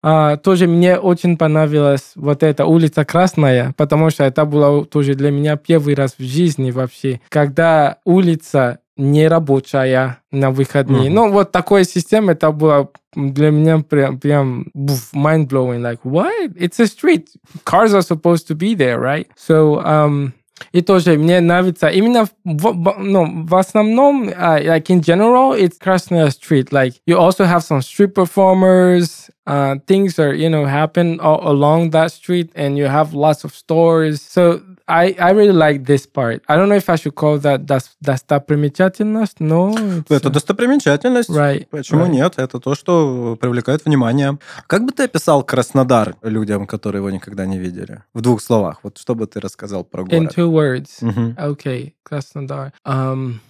А, 0.00 0.36
тоже 0.36 0.66
мне 0.68 0.96
очень 0.96 1.36
понравилась 1.36 2.12
вот 2.14 2.42
эта 2.42 2.66
улица 2.66 3.04
Красная, 3.04 3.74
потому 3.76 4.10
что 4.10 4.24
это 4.24 4.44
было 4.44 4.84
тоже 4.84 5.14
для 5.14 5.30
меня 5.30 5.56
первый 5.56 5.94
раз 5.94 6.14
в 6.18 6.22
жизни 6.22 6.70
вообще, 6.70 7.20
когда 7.28 7.96
улица 8.04 8.78
не 8.97 9.27
рабочая 9.27 10.19
на 10.31 10.51
выходные. 10.51 11.09
Мгм. 11.09 11.13
Ну, 11.13 11.31
вот 11.31 11.51
такая 11.51 11.83
система, 11.83 12.33
это 12.33 12.51
было 12.51 12.89
для 13.15 13.51
меня 13.51 13.79
прям, 13.79 14.19
прям 14.19 14.67
буф, 14.73 15.13
mind-blowing. 15.13 15.81
Like, 15.81 15.99
what? 16.03 16.53
It's 16.55 16.79
a 16.79 16.87
street. 16.87 17.27
Cars 17.63 17.93
are 17.93 18.01
supposed 18.01 18.47
to 18.47 18.55
be 18.55 18.75
there, 18.75 18.99
right? 18.99 19.27
So, 19.35 19.83
um, 19.83 20.33
и 20.71 20.81
тоже 20.81 21.17
мне 21.17 21.41
нравится 21.41 21.87
именно 21.89 22.25
в, 22.25 22.31
в- 22.45 22.95
ну, 22.99 23.45
в 23.45 23.55
основном, 23.55 24.29
uh, 24.29 24.61
like 24.63 24.89
in 24.89 25.01
general, 25.01 25.53
it's 25.53 25.77
Krasnaya 25.79 26.31
Street. 26.31 26.71
Like 26.71 26.93
you 27.07 27.17
also 27.17 27.43
have 27.45 27.63
some 27.63 27.81
street 27.81 28.13
performers. 28.13 29.29
Uh, 29.45 29.75
things 29.87 30.19
are 30.19 30.33
you 30.33 30.49
know 30.49 30.65
happen 30.65 31.19
all 31.19 31.41
along 31.45 31.89
that 31.89 32.11
street, 32.11 32.51
and 32.55 32.77
you 32.77 32.85
have 32.85 33.13
lots 33.13 33.43
of 33.43 33.53
stores. 33.53 34.21
So 34.21 34.61
I 34.88 35.14
I 35.18 35.32
really 35.32 35.52
like 35.52 35.84
this 35.84 36.06
part. 36.06 36.42
I 36.48 36.56
don't 36.56 36.68
know 36.68 36.76
if 36.76 36.88
I 36.88 36.96
should 36.96 37.14
call 37.14 37.38
that 37.40 37.66
достопримечательность, 38.00 39.40
но 39.40 39.70
it's, 39.70 40.04
Это 40.08 40.30
достопримечательность. 40.30 41.30
right. 41.30 41.66
Почему 41.70 42.04
right. 42.06 42.10
нет? 42.10 42.34
Это 42.38 42.58
то, 42.60 42.74
что 42.74 43.36
привлекает 43.40 43.84
внимание. 43.84 44.38
Как 44.66 44.84
бы 44.84 44.92
ты 44.92 45.04
описал 45.04 45.42
Краснодар 45.42 46.16
людям, 46.22 46.66
которые 46.66 47.00
его 47.00 47.10
никогда 47.10 47.46
не 47.46 47.58
видели? 47.58 48.02
В 48.14 48.20
двух 48.20 48.40
словах. 48.40 48.80
Вот 48.82 48.98
что 48.98 49.14
бы 49.14 49.26
ты 49.26 49.40
рассказал 49.40 49.84
про 49.84 50.02
In 50.04 50.06
город? 50.24 50.34
two 50.36 50.50
words. 50.50 50.88
Мгм. 51.00 51.36
Okay, 51.38 51.92
Krasnodar. 52.08 52.72
Um, 52.86 53.40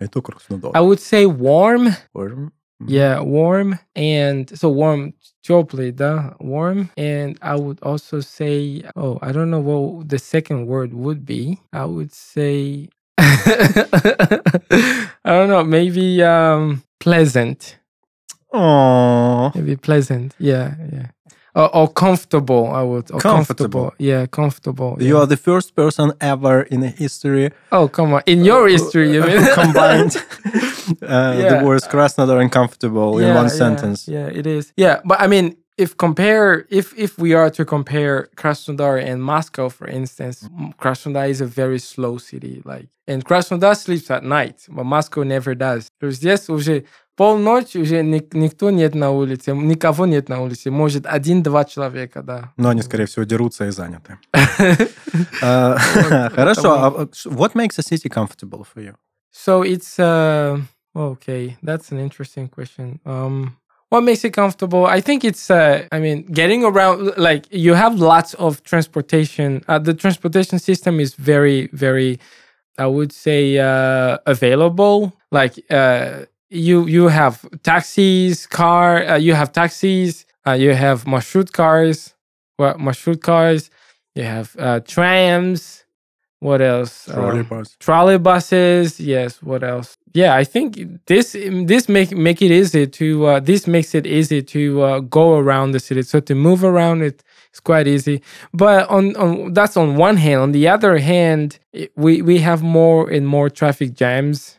Это 0.00 0.20
Краснодар. 0.22 0.72
I 0.74 0.80
would 0.80 1.00
say 1.00 1.24
warm. 1.26 1.92
Мгм. 2.14 2.52
Yeah, 2.85 3.21
warm 3.21 3.79
and 3.95 4.49
so 4.57 4.69
warm 4.69 5.13
теплый, 5.43 5.91
да, 5.93 6.35
warm. 6.39 6.89
And 6.97 7.37
I 7.41 7.55
would 7.55 7.79
also 7.81 8.19
say, 8.19 8.83
oh, 8.95 9.19
I 9.21 9.31
don't 9.31 9.49
know 9.49 9.59
what 9.61 10.09
the 10.09 10.19
second 10.19 10.67
word 10.67 10.93
would 10.93 11.25
be. 11.25 11.59
I 11.71 11.85
would 11.85 12.13
say, 12.13 12.89
I 13.17 15.09
don't 15.25 15.49
know, 15.49 15.63
maybe 15.63 16.21
um 16.23 16.83
pleasant. 16.99 17.77
О, 18.53 19.51
Maybe 19.55 19.75
pleasant. 19.77 20.35
Yeah, 20.39 20.75
yeah. 20.91 21.07
Or, 21.55 21.69
or 21.75 21.87
comfortable, 21.87 22.71
I 22.73 22.81
would. 22.81 23.11
Or 23.11 23.19
Comfortable. 23.19 23.93
Yeah, 23.99 24.25
comfortable. 24.25 24.97
You 24.99 25.13
yeah. 25.15 25.21
are 25.21 25.27
the 25.27 25.37
first 25.37 25.75
person 25.75 26.11
ever 26.19 26.63
in 26.63 26.81
history 26.81 27.51
Oh, 27.71 27.87
come 27.87 28.11
on. 28.15 28.21
In 28.25 28.43
your 28.43 28.67
history, 28.67 29.13
you 29.13 29.21
mean? 29.21 29.45
combined 29.53 30.15
uh, 31.03 31.35
Yeah. 31.37 31.59
the 31.59 31.65
words 31.65 31.87
Krasnodar 31.87 32.41
and 32.41 32.51
comfortable 32.51 33.19
in 33.19 33.35
one 33.35 33.49
sentence. 33.49 34.07
Yeah, 34.07 34.27
it 34.39 34.47
is. 34.47 34.73
Yeah, 34.77 35.01
but 35.05 35.21
I 35.21 35.27
mean, 35.27 35.55
if 35.77 35.95
compare, 35.97 36.65
if 36.69 36.93
if 36.97 37.17
we 37.17 37.33
are 37.35 37.49
to 37.51 37.65
compare 37.65 38.29
Krasnodar 38.35 38.99
and 39.03 39.21
Moscow, 39.23 39.69
for 39.69 39.87
instance, 39.87 40.43
M- 40.43 40.73
Krasnodar 40.81 41.29
is 41.29 41.41
a 41.41 41.45
very 41.47 41.79
slow 41.79 42.17
city. 42.17 42.61
Like, 42.65 42.87
and 43.07 43.23
Krasnodar 43.25 43.75
sleeps 43.75 44.09
at 44.11 44.23
night, 44.23 44.65
but 44.69 44.85
Moscow 44.85 45.23
never 45.23 45.55
does. 45.55 45.87
То 45.99 46.07
есть 46.07 46.17
здесь 46.19 46.49
уже 46.49 46.83
полночь, 47.18 47.74
уже 47.76 48.02
ник- 48.02 48.32
никто 48.32 48.70
нет 48.70 48.94
на 48.94 49.10
улице, 49.10 49.52
никого 49.52 50.06
нет 50.06 50.28
на 50.28 50.40
улице. 50.40 50.70
Может, 50.70 51.04
один-два 51.04 51.64
человека, 51.64 52.22
да. 52.22 52.52
Но 52.56 52.68
они, 52.70 52.80
скорее 52.82 53.04
всего, 53.06 53.24
дерутся 53.24 53.66
и 53.66 53.70
заняты. 53.70 54.18
Э, 55.42 55.76
Хорошо. 56.30 56.72
а 56.72 56.90
What 57.26 57.54
makes 57.54 57.78
a 57.78 57.82
city 57.82 58.08
comfortable 58.08 58.64
for 58.64 58.80
you? 58.82 58.94
So 59.32 59.62
it's 59.62 59.98
uh 59.98 60.60
okay, 60.94 61.56
that's 61.62 61.92
an 61.92 61.98
interesting 61.98 62.48
question. 62.48 62.98
Um 63.04 63.56
what 63.90 64.02
makes 64.02 64.24
it 64.24 64.32
comfortable? 64.32 64.84
I 64.86 65.00
think 65.00 65.22
it's 65.24 65.50
uh 65.50 65.86
I 65.92 65.98
mean 66.00 66.18
getting 66.40 66.64
around 66.64 66.98
like 67.16 67.42
you 67.50 67.74
have 67.74 67.94
lots 67.98 68.34
of 68.34 68.62
transportation. 68.62 69.62
Uh, 69.68 69.78
the 69.88 69.94
transportation 69.94 70.58
system 70.58 70.98
is 71.00 71.10
very 71.32 71.68
very 71.72 72.18
I 72.78 72.86
would 72.86 73.12
say 73.12 73.58
uh 73.58 74.18
available. 74.26 75.12
Like 75.30 75.54
uh 75.70 76.24
you 76.50 76.86
you 76.86 77.08
have 77.08 77.44
taxis, 77.62 78.46
car, 78.46 79.04
uh, 79.06 79.16
you 79.16 79.34
have 79.34 79.52
taxis, 79.52 80.26
uh, 80.46 80.52
you 80.52 80.74
have 80.74 81.04
marshroute 81.04 81.52
cars, 81.52 82.14
well 82.58 82.74
marshroute 82.74 83.20
cars, 83.22 83.70
you 84.14 84.22
have 84.24 84.56
uh 84.58 84.80
trams, 84.80 85.84
what 86.40 86.60
else? 86.62 87.08
Um, 87.08 87.16
trolley 87.80 88.18
buses. 88.18 89.00
Yes 89.00 89.42
what 89.42 89.62
else? 89.62 89.96
Yeah 90.14 90.34
i 90.34 90.44
think 90.44 90.78
this 91.06 91.32
this 91.32 91.88
make 91.88 92.12
make 92.12 92.40
it 92.40 92.50
easy 92.50 92.86
to 92.86 93.26
uh, 93.26 93.40
this 93.40 93.66
makes 93.66 93.94
it 93.94 94.06
easy 94.06 94.42
to 94.42 94.82
uh, 94.82 95.00
go 95.00 95.36
around 95.38 95.72
the 95.72 95.80
city. 95.80 96.02
So 96.02 96.20
to 96.20 96.34
move 96.34 96.64
around 96.64 97.02
it 97.02 97.22
it's 97.50 97.60
quite 97.60 97.86
easy. 97.88 98.22
But 98.52 98.88
on, 98.88 99.16
on 99.16 99.52
that's 99.52 99.76
on 99.76 99.96
one 99.96 100.16
hand. 100.16 100.40
On 100.40 100.52
the 100.52 100.68
other 100.68 100.98
hand 100.98 101.58
we 101.96 102.22
we 102.22 102.38
have 102.38 102.62
more 102.62 103.08
and 103.10 103.26
more 103.26 103.50
traffic 103.50 103.94
jams 103.94 104.57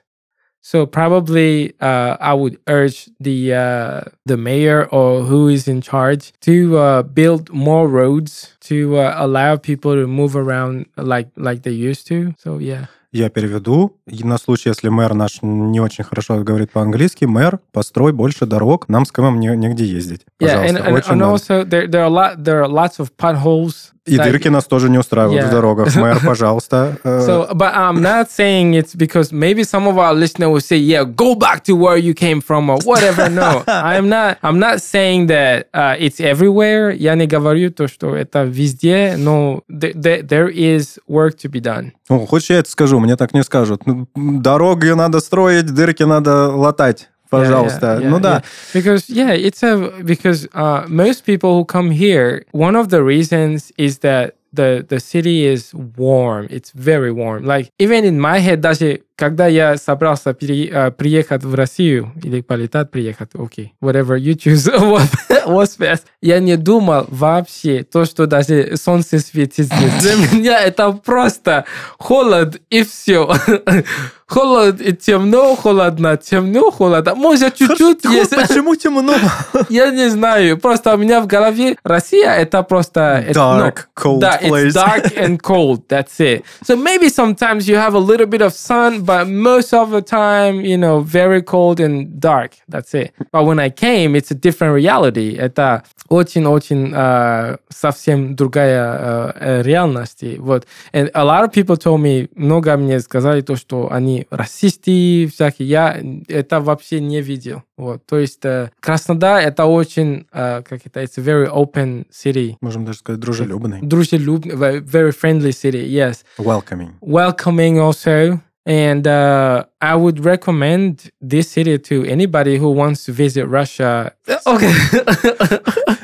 so 0.64 0.87
probably 0.87 1.74
uh, 1.80 2.16
I 2.20 2.33
would 2.33 2.59
urge 2.66 3.11
the 3.20 3.52
uh, 3.52 4.00
the 4.24 4.38
mayor 4.38 4.87
or 4.90 5.22
who 5.22 5.48
is 5.48 5.68
in 5.68 5.83
charge 5.83 6.33
to 6.40 6.78
uh, 6.78 7.02
build 7.02 7.50
more 7.52 7.87
roads 7.87 8.57
to 8.61 8.96
uh, 8.96 9.14
allow 9.16 9.57
people 9.57 9.92
to 9.92 10.07
move 10.07 10.35
around 10.35 10.87
like 10.96 11.28
like 11.37 11.62
they 11.64 11.76
used 11.90 12.07
to. 12.09 12.35
So 12.38 12.59
yeah. 12.59 12.87
Я 13.12 13.28
переведу. 13.30 13.96
И 14.09 14.24
на 14.24 14.38
случай, 14.38 14.70
если 14.70 14.88
мэр 14.88 15.14
наш 15.14 15.38
не 15.42 15.78
очень 15.78 16.02
хорошо 16.02 16.42
говорит 16.42 16.72
по-английски, 16.72 17.26
мэр, 17.26 17.61
построй 17.70 18.12
больше 18.12 18.44
дорог, 18.44 18.88
нам 18.88 19.04
с 19.07 19.12
Кэмом 19.12 19.38
не, 19.38 19.57
негде 19.57 19.85
ездить. 19.85 20.22
Yeah, 20.40 20.66
and, 20.66 20.78
Пожалуйста, 20.78 20.88
and, 20.88 20.94
очень 20.94 21.12
and 21.12 21.16
надо. 21.16 21.30
also 21.30 21.64
there 21.64 21.87
there 21.87 22.02
are 22.02 22.07
a 22.07 22.11
lot 22.11 22.42
there 22.42 22.61
are 22.64 22.68
lots 22.68 22.98
of 22.98 23.16
potholes. 23.16 23.92
И 24.10 24.17
like- 24.17 24.24
дырки 24.32 24.48
нас 24.50 24.65
тоже 24.65 24.89
не 24.89 24.98
устраивают 24.98 25.43
в 25.45 25.48
Yeah. 25.48 25.52
дорогах. 25.52 25.95
Мэр, 25.95 26.19
пожалуйста. 26.26 26.98
э, 27.04 27.26
So, 27.28 27.52
but 27.54 27.74
I'm 27.76 28.00
not 28.02 28.28
saying 28.30 28.74
it's 28.74 28.95
because 28.95 29.32
maybe 29.32 29.63
some 29.63 29.88
of 29.88 29.98
our 29.98 30.13
listeners 30.13 30.50
will 30.50 30.62
say, 30.62 30.78
"Yeah, 30.78 31.04
go 31.06 31.36
back 31.36 31.63
to 31.65 31.76
where 31.76 31.98
you 31.98 32.13
came 32.13 32.41
from" 32.41 32.69
or 32.69 32.80
whatever. 32.84 33.30
No, 33.30 33.63
I'm 33.67 34.08
not. 34.10 34.38
I'm 34.41 34.60
not 34.60 34.80
saying 34.82 35.28
that 35.28 35.67
uh, 35.74 35.95
it's 36.00 36.19
everywhere. 36.19 36.91
Я 36.95 37.15
не 37.15 37.28
говорю 37.28 37.72
то, 37.72 37.88
что 37.88 38.15
это 38.15 38.43
везде, 38.43 39.15
но 39.17 39.62
th- 39.69 39.93
th- 39.93 40.28
there 40.28 40.50
is 40.50 40.98
work 41.08 41.36
to 41.43 41.50
be 41.50 41.62
done. 41.62 41.91
Ну, 42.10 42.26
хочешь, 42.26 42.50
я 42.50 42.60
это 42.60 42.69
скажу? 42.69 43.00
Мне 43.00 43.15
так 43.15 43.34
не 43.34 43.43
скажут. 43.43 43.82
Ну, 43.86 44.08
Дороги 44.15 44.88
надо 44.89 45.19
строить, 45.19 45.67
дырки 45.74 46.04
надо 46.04 46.50
латать. 46.50 47.10
Пожалуйста. 47.30 47.87
Yeah, 47.87 47.94
yeah, 47.94 48.02
yeah, 48.02 48.11
ну 48.11 48.20
да. 48.20 48.42
yeah. 48.42 48.44
Because 48.72 49.11
yeah, 49.11 49.33
it's 49.33 49.62
a 49.62 50.02
because 50.04 50.46
uh, 50.54 50.87
most 50.88 51.24
people 51.24 51.57
who 51.57 51.64
come 51.64 51.90
here, 51.90 52.44
one 52.52 52.76
of 52.76 52.90
the 52.90 53.02
reasons 53.02 53.72
is 53.76 53.98
that 53.98 54.35
the 54.52 54.85
the 54.88 55.00
city 55.00 55.44
is 55.44 55.74
warm. 55.74 56.46
It's 56.50 56.70
very 56.70 57.11
warm. 57.11 57.44
Like 57.44 57.70
even 57.78 58.04
in 58.04 58.20
my 58.20 58.38
head, 58.38 58.61
даже 58.61 59.02
когда 59.19 59.47
я 59.47 59.75
собрался 59.75 60.34
пере- 60.34 60.69
э, 60.69 60.91
приехать 60.91 61.43
в 61.43 61.53
Россию, 61.53 62.13
или 62.23 62.39
полетать, 62.39 62.89
приехать, 62.89 63.32
окей, 63.34 63.73
whatever 63.82 64.17
you 64.17 64.34
choose, 64.34 64.71
what, 64.79 65.10
what's 65.45 65.77
best, 65.77 66.03
я 66.21 66.39
не 66.39 66.55
думал 66.55 67.05
вообще 67.10 67.84
то, 67.84 68.05
что 68.05 68.27
даже 68.27 68.77
солнце 68.77 69.19
светит 69.19 69.65
здесь. 69.65 70.01
Для 70.01 70.15
меня 70.32 70.62
это 70.62 70.93
просто 70.93 71.65
холод 71.97 72.62
и 72.69 72.84
все. 72.84 73.29
Холод 74.29 74.79
и 74.79 74.93
темно, 74.93 75.55
холодно, 75.55 76.15
темно, 76.15 76.69
холодно. 76.69 77.15
Может, 77.15 77.55
чуть-чуть 77.55 78.05
есть. 78.05 78.29
Почему 78.29 78.75
темно? 78.75 79.15
Я 79.69 79.89
не 79.89 80.08
знаю. 80.12 80.60
Просто 80.60 80.93
у 80.93 80.97
меня 80.97 81.19
в 81.19 81.25
голове 81.25 81.77
Россия 81.84 82.34
это 82.34 82.62
просто... 82.62 83.25
это, 83.27 83.39
Dark, 83.39 83.77
cold 83.95 84.19
да, 84.19 84.39
place. 84.39 84.67
it's 84.67 84.75
dark 84.75 85.17
and 85.17 85.39
cold. 85.41 85.82
That's 85.89 86.19
it. 86.19 86.43
So 86.63 86.75
maybe 86.75 87.10
sometimes 87.10 87.67
you 87.67 87.75
have 87.77 87.95
a 87.95 87.99
little 87.99 88.27
bit 88.27 88.41
of 88.41 88.53
sun, 88.53 89.03
but 89.10 89.28
most 89.28 89.74
of 89.74 89.89
the 89.89 90.04
time, 90.04 90.62
you 90.62 90.78
know, 90.78 91.00
very 91.00 91.41
cold 91.41 91.80
and 91.80 92.19
dark. 92.19 92.52
That's 92.67 92.93
it. 92.93 93.12
But 93.32 93.43
when 93.43 93.58
I 93.60 93.72
came, 93.72 94.15
it's 94.15 94.30
a 94.30 94.36
different 94.36 94.76
reality. 94.76 95.36
Это 95.36 95.82
очень-очень 96.10 96.93
э, 96.93 97.58
совсем 97.69 98.36
другая 98.36 99.34
э, 99.34 99.62
реальность. 99.63 100.24
Вот. 100.38 100.67
And 100.93 101.10
a 101.15 101.24
lot 101.26 101.43
of 101.43 101.52
people 101.52 101.76
told 101.76 102.02
me, 102.02 102.30
много 102.36 102.78
мне 102.78 103.00
сказали 103.00 103.41
то, 103.41 103.56
что 103.56 103.91
они 103.91 104.28
расисты 104.30 105.28
всякие. 105.34 105.67
Я 105.67 106.00
это 106.28 106.60
вообще 106.60 107.00
не 107.00 107.22
видел. 107.22 107.63
Вот. 107.78 108.06
То 108.06 108.19
есть 108.19 108.45
э, 108.45 108.69
Краснодар 108.80 109.41
это 109.41 109.65
очень, 109.65 110.28
э, 110.32 110.62
как 110.62 110.86
это, 110.86 111.02
it's 111.02 111.17
a 111.17 111.24
very 111.24 111.50
open 111.52 112.06
city. 112.12 112.58
Можем 112.62 112.86
даже 112.86 113.00
сказать 113.00 113.19
дружелюбный. 113.19 113.80
Дружелюбный, 113.82 114.54
very 114.54 115.12
friendly 115.12 115.52
city, 115.52 115.84
yes. 115.84 116.24
Welcoming. 116.38 116.91
Welcoming 117.02 117.80
also. 117.80 118.39
And 118.66 119.07
uh, 119.07 119.66
I 119.83 119.94
would 119.94 120.24
recommend 120.24 121.11
this 121.20 121.50
city 121.50 121.78
to 121.78 122.04
anybody 122.07 122.57
who 122.57 122.70
wants 122.70 123.04
to 123.04 123.12
visit 123.12 123.46
Russia. 123.46 124.14
Okay. 124.46 124.72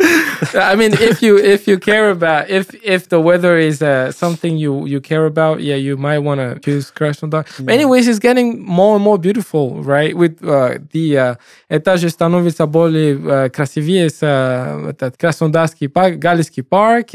I 0.55 0.75
mean, 0.75 0.93
if 0.93 1.23
you 1.23 1.39
if 1.39 1.67
you 1.67 1.79
care 1.79 2.11
about 2.11 2.51
if 2.51 2.75
if 2.85 3.09
the 3.09 3.21
weather 3.21 3.57
is 3.57 3.81
uh, 3.83 4.13
something 4.13 4.59
you 4.59 4.87
you 4.87 5.01
care 5.01 5.25
about, 5.25 5.61
yeah, 5.61 5.77
you 5.77 5.97
might 5.97 6.19
want 6.19 6.41
to 6.41 6.59
choose 6.61 6.91
Krasnodar. 6.91 7.47
But 7.65 7.73
anyways, 7.73 8.09
it's 8.09 8.19
getting 8.19 8.61
more 8.63 8.97
and 8.97 9.05
more 9.05 9.19
beautiful, 9.19 9.83
right? 9.83 10.15
With 10.15 10.43
uh, 10.43 10.79
the 10.93 11.17
uh, 11.17 11.37
это 11.71 11.97
же 11.97 12.11
становится 12.11 12.67
более 12.67 13.17
uh, 13.17 13.51
красивее 13.51 14.11
с 14.11 14.23
uh, 14.23 14.91
этот 14.91 15.17
Краснодарский 15.17 15.89
парк, 15.89 16.19
Галицкий 16.19 16.63
парк. 16.63 17.15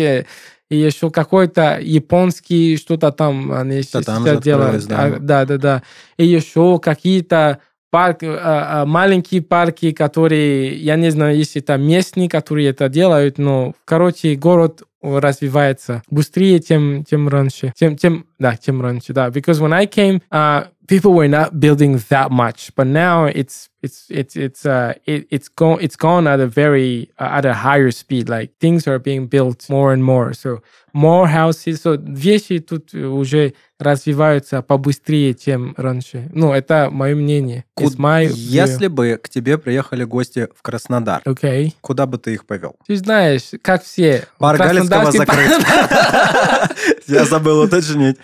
Э, 0.71 0.75
и 0.75 0.79
еще 0.79 1.11
какой-то 1.11 1.79
японский 1.81 2.77
что-то 2.77 3.11
там 3.13 3.53
они 3.53 3.83
Да, 3.93 4.03
там 4.03 4.25
сейчас 4.25 4.41
делают. 4.41 4.87
да. 4.87 5.05
А, 5.05 5.19
да, 5.19 5.45
да, 5.45 5.59
да. 5.59 5.83
И 6.17 6.27
еще 6.27 6.79
какие-то 6.79 7.59
парк, 7.91 8.23
а, 8.23 8.83
а, 8.83 8.87
маленькие 8.87 9.43
парки, 9.43 9.91
которые, 9.93 10.77
я 10.77 10.97
не 10.97 11.11
знаю, 11.11 11.37
если 11.37 11.61
это 11.61 11.77
местные, 11.77 12.29
которые 12.29 12.69
это 12.69 12.89
делают, 12.89 13.39
но, 13.39 13.75
короче, 13.85 14.35
город 14.37 14.83
развивается 15.03 16.03
быстрее, 16.11 16.61
чем, 16.61 17.05
чем 17.05 17.29
раньше. 17.29 17.73
Тем, 17.77 17.97
тем, 17.97 18.27
да, 18.39 18.57
чем 18.57 18.81
раньше, 18.83 19.13
да. 19.13 19.29
Because 19.29 19.61
when 19.61 19.73
I 19.73 19.87
came, 19.87 20.21
uh, 20.31 20.67
people 20.91 21.15
were 21.15 21.29
not 21.29 21.61
building 21.61 21.99
that 22.09 22.31
much, 22.31 22.75
but 22.75 22.87
now 22.87 23.25
it's 23.27 23.69
it's 23.83 24.07
it's 24.11 24.37
it's 24.37 24.67
uh 24.67 24.93
it, 25.07 25.27
it's 25.31 25.49
gone 25.49 25.79
it's 25.81 25.97
gone 25.97 26.27
at 26.27 26.41
a 26.41 26.47
very 26.47 27.09
uh, 27.19 27.39
at 27.39 27.45
a 27.45 27.55
higher 27.55 27.93
speed. 27.93 28.29
Like 28.29 28.59
things 28.59 28.87
are 28.89 28.99
being 28.99 29.29
built 29.29 29.71
more 29.71 29.93
and 29.93 30.03
more. 30.05 30.35
So 30.35 30.63
more 30.93 31.29
houses. 31.29 31.81
So 31.83 31.97
вещи 31.97 32.59
тут 32.59 32.93
уже 32.93 33.55
развиваются 33.79 34.63
побыстрее, 34.63 35.35
чем 35.35 35.75
раньше. 35.77 36.29
Ну, 36.33 36.53
это 36.53 36.91
мое 36.91 37.15
мнение. 37.15 37.65
It's 37.79 37.97
my 37.97 38.27
view. 38.27 38.35
Если 38.35 38.89
бы 38.89 39.19
к 39.23 39.29
тебе 39.29 39.57
приехали 39.57 40.05
гости 40.05 40.49
в 40.55 40.61
Краснодар, 40.61 41.23
Окей. 41.25 41.75
куда 41.81 42.07
бы 42.07 42.19
ты 42.19 42.35
их 42.35 42.45
повел? 42.45 42.77
Ты 42.87 42.97
знаешь, 42.97 43.53
как 43.63 43.83
все. 43.83 44.27
Галицкого 44.39 44.90
Краснодарский 44.99 45.49
закрыт. 45.49 47.03
Я 47.07 47.25
забыл 47.25 47.61
уточнить. 47.61 48.17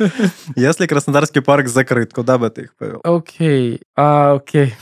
Если 0.57 0.87
Краснодарский 0.87 1.41
парк 1.43 1.69
закрыт, 1.69 2.13
куда 2.13 2.39
бы 2.39 2.51
ты 2.51 2.63
их 2.63 2.75
повел? 2.77 3.01
Okay. 3.05 3.81
Uh, 3.97 4.41
okay. 4.41 4.73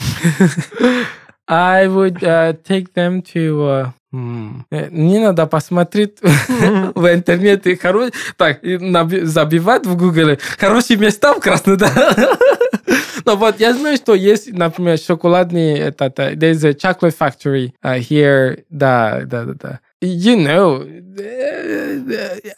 I 1.46 1.86
would 1.88 2.22
uh, 2.22 2.54
take 2.66 2.94
them 2.94 3.20
to... 3.34 3.60
Uh, 3.60 3.86
м, 4.12 4.64
э, 4.70 4.88
Не 4.90 5.18
надо 5.18 5.46
посмотреть 5.46 6.18
в 6.22 7.06
интернете. 7.12 7.74
хоро- 7.74 8.12
Так, 8.36 8.60
забивать 8.62 9.86
в 9.86 9.96
Гугле 9.96 10.38
хорошие 10.58 10.96
места 10.98 11.34
в 11.34 11.40
Краснодаре. 11.40 12.28
Но 13.26 13.36
вот 13.36 13.58
я 13.58 13.72
знаю, 13.74 13.96
что 13.96 14.14
есть, 14.14 14.52
например, 14.52 14.98
шоколадный 14.98 15.78
этот, 15.78 16.18
э, 16.18 16.34
there's 16.34 16.64
a 16.66 16.72
chocolate 16.72 17.16
factory 17.18 17.72
uh, 17.82 17.98
here. 17.98 18.64
Да, 18.70 19.22
да, 19.24 19.44
да, 19.44 19.54
да. 19.54 19.80
You 20.01 20.35
know, 20.37 20.85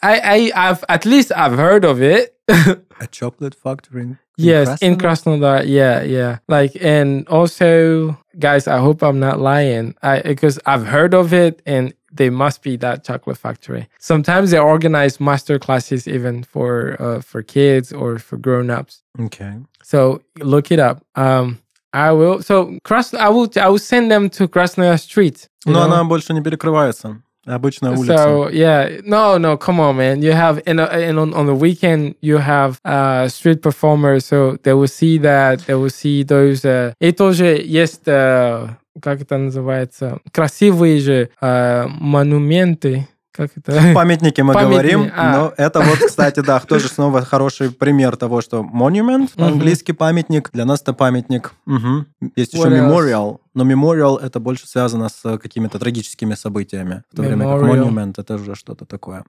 I, 0.02 0.20
I, 0.36 0.52
I've 0.54 0.84
at 0.88 1.04
least 1.04 1.32
I've 1.34 1.54
heard 1.56 1.84
of 1.84 2.00
it. 2.02 2.36
A 2.48 3.06
chocolate 3.10 3.54
factory 3.54 4.02
in 4.02 4.18
Yes, 4.36 4.80
in 4.82 4.96
Krasnodar? 4.96 5.62
Krasnodar. 5.62 5.64
Yeah, 5.66 6.02
yeah. 6.02 6.38
Like, 6.48 6.72
and 6.80 7.26
also, 7.28 8.16
guys, 8.38 8.66
I 8.66 8.78
hope 8.78 9.02
I'm 9.02 9.20
not 9.20 9.38
lying. 9.40 9.94
I 10.02 10.20
because 10.22 10.58
I've 10.66 10.86
heard 10.86 11.14
of 11.14 11.32
it, 11.32 11.62
and 11.66 11.92
they 12.12 12.30
must 12.30 12.62
be 12.62 12.76
that 12.78 13.04
chocolate 13.04 13.38
factory. 13.38 13.88
Sometimes 13.98 14.50
they 14.50 14.58
organize 14.58 15.20
master 15.20 15.58
classes 15.58 16.06
even 16.08 16.42
for 16.44 16.96
uh, 17.00 17.20
for 17.20 17.42
kids 17.42 17.92
or 17.92 18.18
for 18.18 18.36
grown 18.38 18.70
ups. 18.70 19.02
Окей. 19.18 19.64
So 19.82 20.22
look 20.38 20.70
it 20.72 20.78
up. 20.80 21.04
Um, 21.14 21.58
I 21.92 22.12
will. 22.12 22.42
So 22.42 22.78
Kras, 22.84 23.12
I 23.16 23.28
will. 23.28 23.48
I 23.60 23.68
will 23.68 23.78
send 23.78 24.10
them 24.10 24.30
to 24.30 24.48
Krasnodar 24.48 24.98
Street. 24.98 25.48
you 25.66 25.72
Но 25.72 25.80
know? 25.86 25.92
она 25.94 26.04
больше 26.04 26.32
не 26.32 26.40
перекрывается. 26.42 27.22
Обычная 27.46 27.90
улица. 27.90 28.16
So 28.18 28.48
yeah, 28.50 29.00
no, 29.04 29.36
no, 29.36 29.56
come 29.56 29.80
on, 29.80 29.96
man. 29.96 30.22
You 30.22 30.32
have 30.32 30.62
and, 30.64 30.78
uh, 30.78 30.88
and 30.92 31.18
on, 31.18 31.34
on 31.34 31.46
the 31.46 31.54
weekend 31.54 32.14
you 32.20 32.38
have 32.38 32.78
uh, 32.84 33.28
street 33.28 33.62
performers, 33.62 34.26
so 34.26 34.56
they 34.62 34.72
will 34.74 34.86
see 34.86 35.18
that, 35.18 35.66
they 35.66 35.74
will 35.74 35.90
see 35.90 36.22
those. 36.22 36.64
Uh, 36.64 36.94
и 37.00 37.10
тоже 37.10 37.60
есть, 37.60 38.06
uh, 38.06 38.68
как 39.00 39.22
это 39.22 39.38
называется, 39.38 40.20
красивые 40.32 41.00
же 41.00 41.30
uh, 41.40 41.88
монументы. 41.88 43.08
Как 43.37 43.51
это? 43.55 43.93
Памятники 43.93 44.41
мы 44.41 44.53
Памятни- 44.53 44.71
говорим, 44.71 45.11
а. 45.15 45.37
но 45.37 45.53
это 45.57 45.79
вот, 45.81 45.99
кстати, 45.99 46.39
да, 46.39 46.59
тоже 46.59 46.87
снова 46.95 47.21
хороший 47.21 47.69
пример 47.69 48.17
того, 48.17 48.41
что 48.41 48.61
monument, 48.61 49.29
английский 49.37 49.93
памятник, 49.93 50.49
для 50.51 50.65
нас 50.65 50.81
это 50.81 50.93
памятник. 50.93 51.53
Мгм. 51.65 52.07
Есть 52.35 52.53
еще 52.53 52.63
else? 52.63 52.89
memorial, 52.89 53.37
но 53.53 53.63
memorial 53.63 54.17
это 54.19 54.39
больше 54.39 54.67
связано 54.67 55.09
с 55.09 55.37
какими-то 55.37 55.77
трагическими 55.77 56.33
событиями, 56.33 57.03
в 57.11 57.15
то 57.15 57.21
время 57.21 57.45
как 57.45 57.61
Memorial. 57.61 57.89
monument 57.89 58.13
это 58.17 58.35
уже 58.35 58.55
что-то 58.55 58.85
такое. 58.85 59.23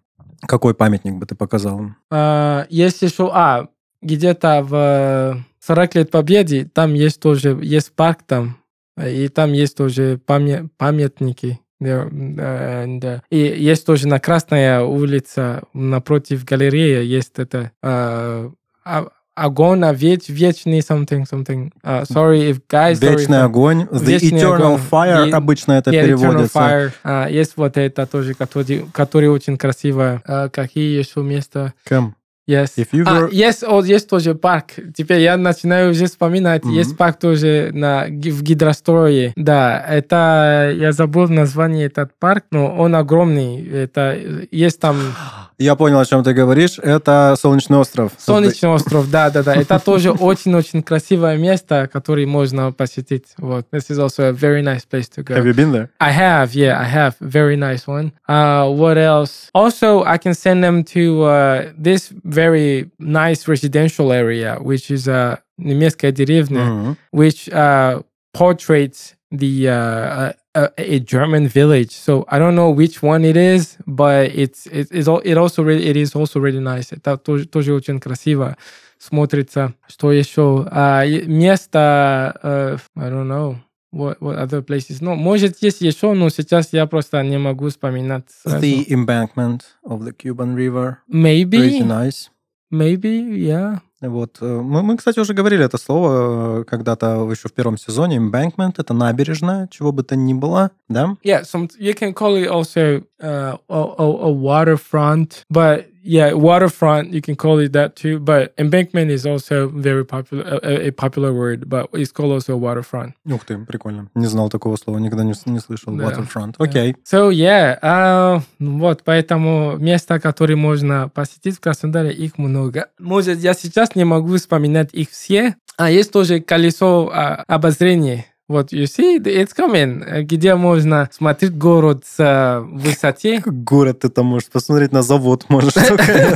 Какой 0.47 0.75
памятник 0.75 1.14
бы 1.16 1.27
ты 1.27 1.35
показал? 1.35 1.83
Uh, 2.12 2.64
есть 2.71 3.03
еще, 3.03 3.31
а, 3.33 3.68
где-то 4.01 4.62
в 4.62 5.44
40 5.61 5.94
лет 5.97 6.11
Победы, 6.11 6.64
там 6.73 6.94
есть 6.94 7.21
тоже, 7.21 7.59
есть 7.62 7.92
парк 7.94 8.21
там, 8.27 8.57
и 8.97 9.29
там 9.29 9.53
есть 9.53 9.77
тоже 9.77 10.18
памя- 10.27 10.68
памятники. 10.79 11.61
Uh, 11.81 12.11
and, 12.11 13.01
uh, 13.01 13.21
и 13.31 13.38
есть 13.38 13.87
тоже 13.87 14.09
на 14.09 14.19
Красная 14.19 14.83
улица, 14.83 15.62
напротив 15.73 16.45
галереи, 16.45 17.05
есть 17.05 17.38
это 17.38 17.71
uh, 17.85 18.53
а- 18.85 19.07
огонь, 19.37 19.85
а 19.85 19.93
веч, 19.93 20.29
вечный 20.29 20.81
something, 20.81 21.25
something. 21.31 21.71
Uh, 21.85 22.03
sorry 22.11 22.51
if 22.51 22.61
guys... 22.69 22.95
sorry 22.99 23.17
Вечный 23.17 23.38
if- 23.38 23.45
огонь, 23.45 23.83
the 23.93 24.17
eternal 24.19 24.75
огонь. 24.75 24.81
fire 24.91 25.29
И- 25.29 25.31
обычно 25.31 25.73
это 25.75 25.91
Yeah, 25.93 26.03
Eternal 26.03 26.19
переводится. 26.19 26.59
Fire. 26.59 26.93
А, 27.05 27.29
есть 27.29 27.53
вот 27.57 27.77
это 27.77 28.07
тоже, 28.07 28.35
который, 28.35 28.85
который 28.93 29.29
очень 29.29 29.57
красиво. 29.57 30.21
А, 30.27 30.49
какие 30.49 30.99
еще 30.99 31.23
места? 31.23 31.73
Кэм, 31.85 32.17
Yes. 32.49 32.71
If 32.79 32.89
you 32.93 33.05
А, 33.07 33.21
were- 33.21 33.29
есть, 33.31 33.63
о, 33.63 33.83
есть 33.83 34.09
тоже 34.09 34.35
парк. 34.35 34.71
Теперь 34.97 35.21
я 35.21 35.37
начинаю 35.37 35.91
уже 35.91 36.07
вспоминать. 36.07 36.65
Мгм. 36.65 36.75
Есть 36.75 36.97
парк 36.97 37.19
тоже 37.19 37.71
на, 37.75 38.07
в 38.07 38.43
гидрострое. 38.43 39.35
Да, 39.37 39.85
это... 39.87 40.73
Я 40.75 40.93
забыл 40.93 41.29
название 41.29 41.87
этот 41.87 42.13
парк, 42.19 42.47
но 42.51 42.75
он 42.75 42.95
огромный. 42.95 43.63
Это 43.69 44.19
есть 44.51 44.81
там 44.81 44.97
Я 45.59 45.75
понял, 45.75 45.99
о 45.99 46.07
чем 46.07 46.23
ты 46.23 46.33
говоришь. 46.35 46.79
Это 46.79 47.35
Солнечный 47.37 47.79
остров. 47.79 48.13
Солнечный 48.17 48.69
остров. 48.71 49.11
Да, 49.11 49.29
да, 49.29 49.43
да. 49.43 49.57
Это 49.57 49.81
тоже 49.81 50.13
очень-очень 50.21 50.85
красивое 50.85 51.37
место, 51.37 51.91
которое 51.93 52.29
можно 52.29 52.71
посетить. 52.71 53.25
Вот. 53.39 53.67
This 53.73 53.91
is 53.91 53.99
also 53.99 54.29
a 54.29 54.33
very 54.33 54.63
nice 54.63 54.85
place 54.89 55.09
to 55.17 55.25
go. 55.25 55.35
Have 55.35 55.47
you 55.47 55.55
been 55.55 55.73
there? 55.73 55.89
I 55.99 56.13
have, 56.13 56.55
yeah, 56.55 56.79
I 56.81 56.85
have. 56.85 57.15
Very 57.19 57.57
nice 57.57 57.89
one. 57.89 58.13
Uh, 58.29 58.69
what 58.73 58.97
else? 58.97 59.51
Also, 59.53 60.05
I 60.05 60.17
can 60.17 60.33
send 60.33 60.63
them 60.63 60.85
to 60.95 61.23
uh, 61.25 61.73
this 61.77 62.13
very 62.38 62.89
nice 63.00 63.48
residential 63.48 64.12
area, 64.12 64.58
which 64.62 64.89
is 64.91 65.08
uh, 65.08 65.38
немецкая 65.58 66.12
деревня, 66.12 66.65
Мгм. 66.65 66.98
which 67.12 67.50
uh, 67.50 68.02
portraits 68.34 69.15
the 69.32 69.67
uh, 69.67 69.74
uh, 69.74 70.34
a, 70.78 70.96
a 70.96 71.00
German 71.00 71.48
village. 71.48 71.91
So 71.91 72.26
I 72.30 72.38
don't 72.38 72.56
know 72.56 72.69
which 72.69 73.02
one 73.02 73.26
it 73.26 73.36
is, 73.38 73.78
but 73.88 74.32
it's 74.36 74.67
it, 74.67 74.88
it's 74.91 75.08
al- 75.08 75.22
it 75.26 75.36
also 75.38 75.63
really 75.63 75.88
it 75.88 75.98
is 75.98 76.15
also 76.15 76.39
really 76.39 76.60
nice. 76.60 76.91
Это 76.91 77.17
тоже, 77.17 77.46
тоже 77.48 77.74
очень 77.74 78.00
красиво 78.00 78.56
смотрится. 79.00 79.74
Что 79.88 80.12
еще? 80.12 80.67
А, 80.72 81.04
и 81.04 81.26
место, 81.26 82.39
э, 82.43 82.78
I 82.96 83.10
don't 83.10 83.28
know. 83.28 83.56
What, 83.92 84.18
what 84.20 84.37
other 84.38 84.62
places? 84.62 84.98
Ну, 85.01 85.14
может, 85.14 85.62
есть 85.62 85.81
еще, 85.81 86.12
но 86.12 86.29
сейчас 86.29 86.72
я 86.72 86.87
просто 86.87 87.22
не 87.22 87.38
могу 87.38 87.68
вспоминать. 87.68 88.24
сразу. 88.42 88.61
The 88.64 88.87
embankment 88.88 89.60
of 89.85 90.00
the 90.04 90.13
Cuban 90.13 90.54
River. 90.54 90.96
Maybe, 91.10 91.58
Pretty 91.58 91.83
nice. 91.87 92.29
maybe, 92.71 93.19
yeah. 93.38 93.81
Вот. 94.00 94.38
э, 94.40 94.60
Мы, 94.60 94.83
мы, 94.83 94.96
кстати, 94.96 95.19
уже 95.19 95.33
говорили 95.35 95.65
это 95.65 95.77
слово 95.79 96.60
э, 96.60 96.65
когда-то 96.65 97.29
еще 97.31 97.48
в 97.48 97.52
первом 97.52 97.77
сезоне. 97.79 98.19
Embankment— 98.19 98.75
это 98.77 98.92
набережная, 98.94 99.67
чего 99.69 99.90
бы 99.90 100.02
то 100.04 100.15
ни 100.17 100.35
было, 100.35 100.71
да? 100.88 101.17
Yeah, 101.25 101.42
some 101.42 101.69
you 101.81 101.94
can 101.94 102.13
call 102.15 102.37
it 102.37 102.48
also 102.48 103.02
uh, 103.21 103.56
a, 103.69 103.83
a, 103.98 104.04
a 104.29 104.31
waterfront, 104.31 105.44
but 105.50 105.87
yeah, 106.03 106.33
waterfront 106.33 107.13
you 107.13 107.21
can 107.21 107.37
call 107.37 107.59
it 107.59 107.73
that 107.73 107.96
too. 107.96 108.19
But 108.19 108.55
embankment 108.59 109.11
is 109.11 109.27
also 109.27 109.69
very 109.69 110.05
popular, 110.05 110.61
a, 110.63 110.88
a 110.88 110.90
popular 110.90 111.33
word, 111.33 111.69
but 111.69 111.88
it's 111.92 112.13
called 112.13 112.33
also 112.33 112.57
waterfront. 112.57 113.15
Ух 113.25 113.44
ты, 113.44 113.59
прикольно. 113.65 114.11
Не 114.15 114.27
знал 114.27 114.49
такого 114.49 114.77
слова, 114.77 114.99
никогда 114.99 115.25
не, 115.25 115.35
не 115.46 115.61
слышал. 115.61 115.94
Да. 115.94 116.05
Waterfront. 116.05 116.55
Окей. 116.59 116.96
So 117.05 117.31
yeah, 117.31 117.79
uh, 117.83 118.40
вот 118.59 119.03
поэтому 119.05 119.77
места, 119.79 120.21
которые 120.21 120.57
можно 120.57 121.09
посетить 121.09 121.57
в 121.57 121.61
Краснодаре, 121.61 122.13
их 122.13 122.38
много. 122.38 122.88
Может, 122.99 123.38
я 123.38 123.55
сейчас 123.55 123.94
не 123.94 124.05
могу 124.05 124.37
вспоминать 124.37 124.92
их 124.92 125.11
все. 125.11 125.57
А 125.77 125.90
есть 125.90 126.13
тоже 126.13 126.40
колесо 126.40 127.09
а, 127.13 127.44
обозрения. 127.46 128.27
Вот, 128.49 128.73
you 128.73 128.85
see, 128.85 129.19
it's 129.23 129.51
coming, 129.55 130.03
э, 130.07 130.23
где 130.23 130.55
можно 130.55 131.09
смотреть 131.13 131.55
город 131.57 132.05
с 132.07 132.19
э, 132.19 132.61
высоте. 132.61 133.42
Как 133.42 133.63
город 133.63 134.01
ты 134.01 134.09
там 134.09 134.25
можешь 134.25 134.49
посмотреть 134.49 134.90
на 134.90 135.03
завод, 135.03 135.44
можешь 135.51 135.75
только 135.88 136.35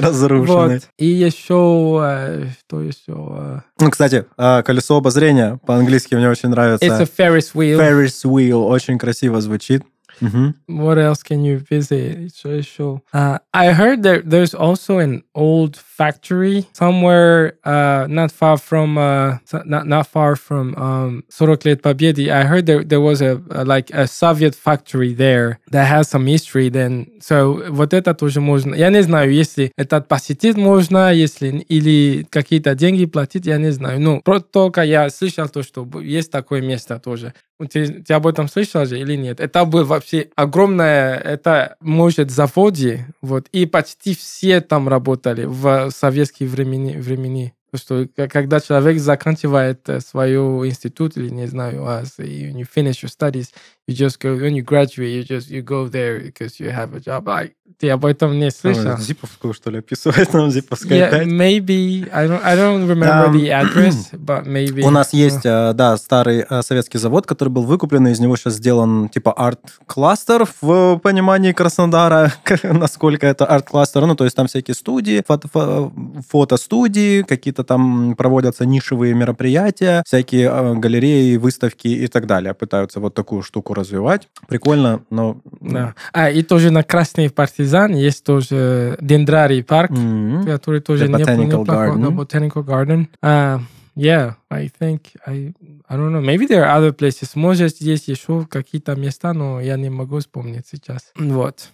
разрушенный. 0.00 0.80
И 0.98 1.06
еще, 1.06 2.00
э, 2.04 2.46
что 2.58 2.80
еще? 2.80 2.94
э, 3.08 3.60
Ну, 3.78 3.90
кстати, 3.90 4.26
а, 4.36 4.62
колесо 4.62 4.96
обозрения 4.96 5.60
по-английски 5.64 6.16
мне 6.16 6.28
очень 6.28 6.48
нравится. 6.48 6.84
It's 6.84 7.00
a 7.00 7.04
Ferris 7.06 7.52
wheel. 7.54 7.78
Ferris 7.78 8.24
wheel. 8.24 8.66
Очень 8.66 8.98
красиво 8.98 9.40
звучит. 9.40 9.82
Мгм. 10.23 10.53
What 10.67 10.97
else 10.97 11.23
can 11.23 11.43
you 11.43 11.59
visit? 11.69 12.35
Что 12.35 12.49
еще? 12.51 13.01
Uh, 13.13 13.39
I 13.53 13.71
heard 13.73 14.03
that 14.03 14.29
there's 14.29 14.53
also 14.53 14.97
an 14.99 15.23
old 15.33 15.77
factory 15.77 16.65
somewhere 16.73 17.53
uh, 17.63 18.05
not 18.09 18.31
far 18.31 18.57
from 18.57 18.97
uh, 18.97 19.37
so- 19.45 19.63
not 19.65 19.87
not 19.87 20.07
far 20.07 20.35
from 20.35 20.75
um, 20.75 21.23
40 21.29 21.65
лет 21.69 21.81
Победы. 21.81 22.29
I 22.29 22.43
heard 22.43 22.65
there 22.65 22.83
there 22.83 22.99
was 22.99 23.21
a, 23.21 23.41
a 23.51 23.63
like 23.63 23.89
a 23.93 24.07
Soviet 24.07 24.55
factory 24.55 25.13
there 25.13 25.59
that 25.71 25.85
has 25.87 26.09
some 26.09 26.25
history. 26.27 26.69
Then 26.69 27.07
so 27.21 27.63
вот 27.69 27.93
это 27.93 28.13
тоже 28.13 28.41
можно. 28.41 28.75
Я 28.75 28.89
не 28.89 29.01
знаю, 29.03 29.31
если 29.31 29.71
это 29.77 30.01
посетить 30.01 30.57
можно, 30.57 31.13
если 31.13 31.49
или 31.69 32.25
какие-то 32.29 32.75
деньги 32.75 33.05
платить, 33.05 33.45
я 33.45 33.57
не 33.57 33.71
знаю. 33.71 34.01
Ну 34.01 34.21
просто 34.21 34.47
только 34.51 34.81
я 34.81 35.09
слышал 35.09 35.47
то, 35.47 35.63
что 35.63 35.87
есть 36.01 36.31
такое 36.31 36.61
место 36.61 36.99
тоже. 36.99 37.33
Ты, 37.70 38.02
ты 38.02 38.14
об 38.14 38.26
этом 38.26 38.48
слышал 38.48 38.84
же 38.84 38.98
или 38.98 39.14
нет? 39.14 39.38
Это 39.40 39.64
был 39.64 39.84
вообще 39.84 40.28
огромное, 40.34 41.16
это, 41.16 41.76
может, 41.80 42.30
заводе, 42.30 43.06
вот, 43.22 43.46
и 43.52 43.64
почти 43.64 44.14
все 44.14 44.60
там 44.60 44.88
работали 44.88 45.44
в 45.44 45.90
советские 45.90 46.48
времени. 46.48 46.96
времени. 46.96 47.54
Что 47.76 48.06
к- 48.06 48.28
когда 48.28 48.60
человек 48.60 49.00
заканчивает 49.00 49.88
э, 49.88 49.98
свой 50.00 50.32
институт 50.68 51.16
или 51.16 51.28
не 51.28 51.46
знаю, 51.46 51.82
you, 52.18 52.52
you 52.52 52.66
finish 52.72 53.02
your 53.02 53.08
studies, 53.10 53.48
you 53.86 53.94
just 53.94 54.18
go 54.20 54.34
when 54.36 54.54
you 54.54 54.62
graduate, 54.62 55.10
you 55.10 55.24
just 55.24 55.50
you 55.50 55.62
go 55.62 55.88
there 55.88 56.18
because 56.20 56.58
you 56.60 56.70
have 56.70 56.94
a 56.94 57.00
job. 57.00 57.26
Like, 57.26 57.52
ты 57.78 57.90
об 57.90 58.04
этом 58.06 58.38
не 58.38 58.50
слышал? 58.52 58.92
Ой, 58.92 59.00
Зиповскую, 59.00 59.52
что 59.52 59.68
ли, 59.70 59.78
описывает 59.78 60.32
нам 60.32 60.50
Зиповская 60.50 61.10
Yeah, 61.10 61.10
5? 61.10 61.26
maybe 61.26 62.08
I 62.12 62.28
don't 62.28 62.40
I 62.44 62.56
don't 62.56 62.86
remember 62.86 63.26
Um, 63.28 63.32
the 63.36 63.50
address, 63.50 64.10
but 64.12 64.46
maybe 64.46 64.82
У 64.86 64.90
нас 64.90 65.12
есть, 65.12 65.44
э, 65.44 65.72
да, 65.74 65.96
старый 65.96 66.44
э, 66.48 66.62
советский 66.62 66.98
завод, 66.98 67.26
который 67.26 67.48
был 67.48 67.64
выкуплен, 67.64 68.06
и 68.06 68.12
из 68.12 68.20
него 68.20 68.36
сейчас 68.36 68.54
сделан 68.54 69.08
типа 69.08 69.32
арт-кластер 69.32 70.46
в 70.60 70.98
понимании 70.98 71.52
Краснодара, 71.52 72.32
насколько 72.62 73.26
это 73.26 73.44
арт-кластер. 73.44 74.06
Ну, 74.06 74.14
то 74.14 74.24
есть 74.24 74.36
там 74.36 74.46
всякие 74.46 74.74
студии, 74.76 75.22
фото- 75.26 75.48
фо- 75.52 75.92
фотостудии, 76.30 77.22
какие-то 77.22 77.64
там 77.64 78.14
проводятся 78.16 78.66
нишевые 78.66 79.14
мероприятия, 79.14 80.02
всякие 80.06 80.48
э, 80.48 80.74
галереи, 80.74 81.36
выставки 81.36 81.88
и 81.88 82.06
так 82.06 82.26
далее. 82.26 82.54
Пытаются 82.54 83.00
вот 83.00 83.14
такую 83.14 83.42
штуку 83.42 83.73
развивать. 83.74 84.28
Прикольно, 84.48 85.02
но... 85.10 85.40
Да. 85.60 85.94
А, 86.12 86.30
и 86.30 86.42
тоже 86.42 86.70
на 86.70 86.82
Красный 86.82 87.30
партизан 87.30 87.94
есть 87.94 88.24
тоже 88.24 88.96
дендрарий 89.00 89.62
парк, 89.62 89.90
М. 89.90 90.44
который 90.46 90.80
тоже 90.80 91.06
The 91.06 91.12
Botanical 91.12 91.44
неплохой, 91.44 91.66
да, 91.66 92.08
Garden. 92.08 92.16
Botanical 92.16 92.64
Garden. 92.64 93.06
А, 93.22 93.60
yeah, 93.96 94.34
I 94.50 94.70
think, 94.80 95.00
I, 95.26 95.54
I 95.88 95.96
don't 95.96 96.10
know, 96.10 96.20
maybe 96.20 96.46
there 96.46 96.64
are 96.64 96.78
other 96.78 96.92
places. 96.92 97.30
Может, 97.34 97.80
есть 97.80 98.08
еще 98.08 98.46
какие-то 98.48 98.94
места, 98.94 99.32
но 99.32 99.60
я 99.60 99.76
не 99.76 99.90
могу 99.90 100.18
вспомнить 100.18 100.66
сейчас. 100.70 101.12
Вот. 101.16 101.68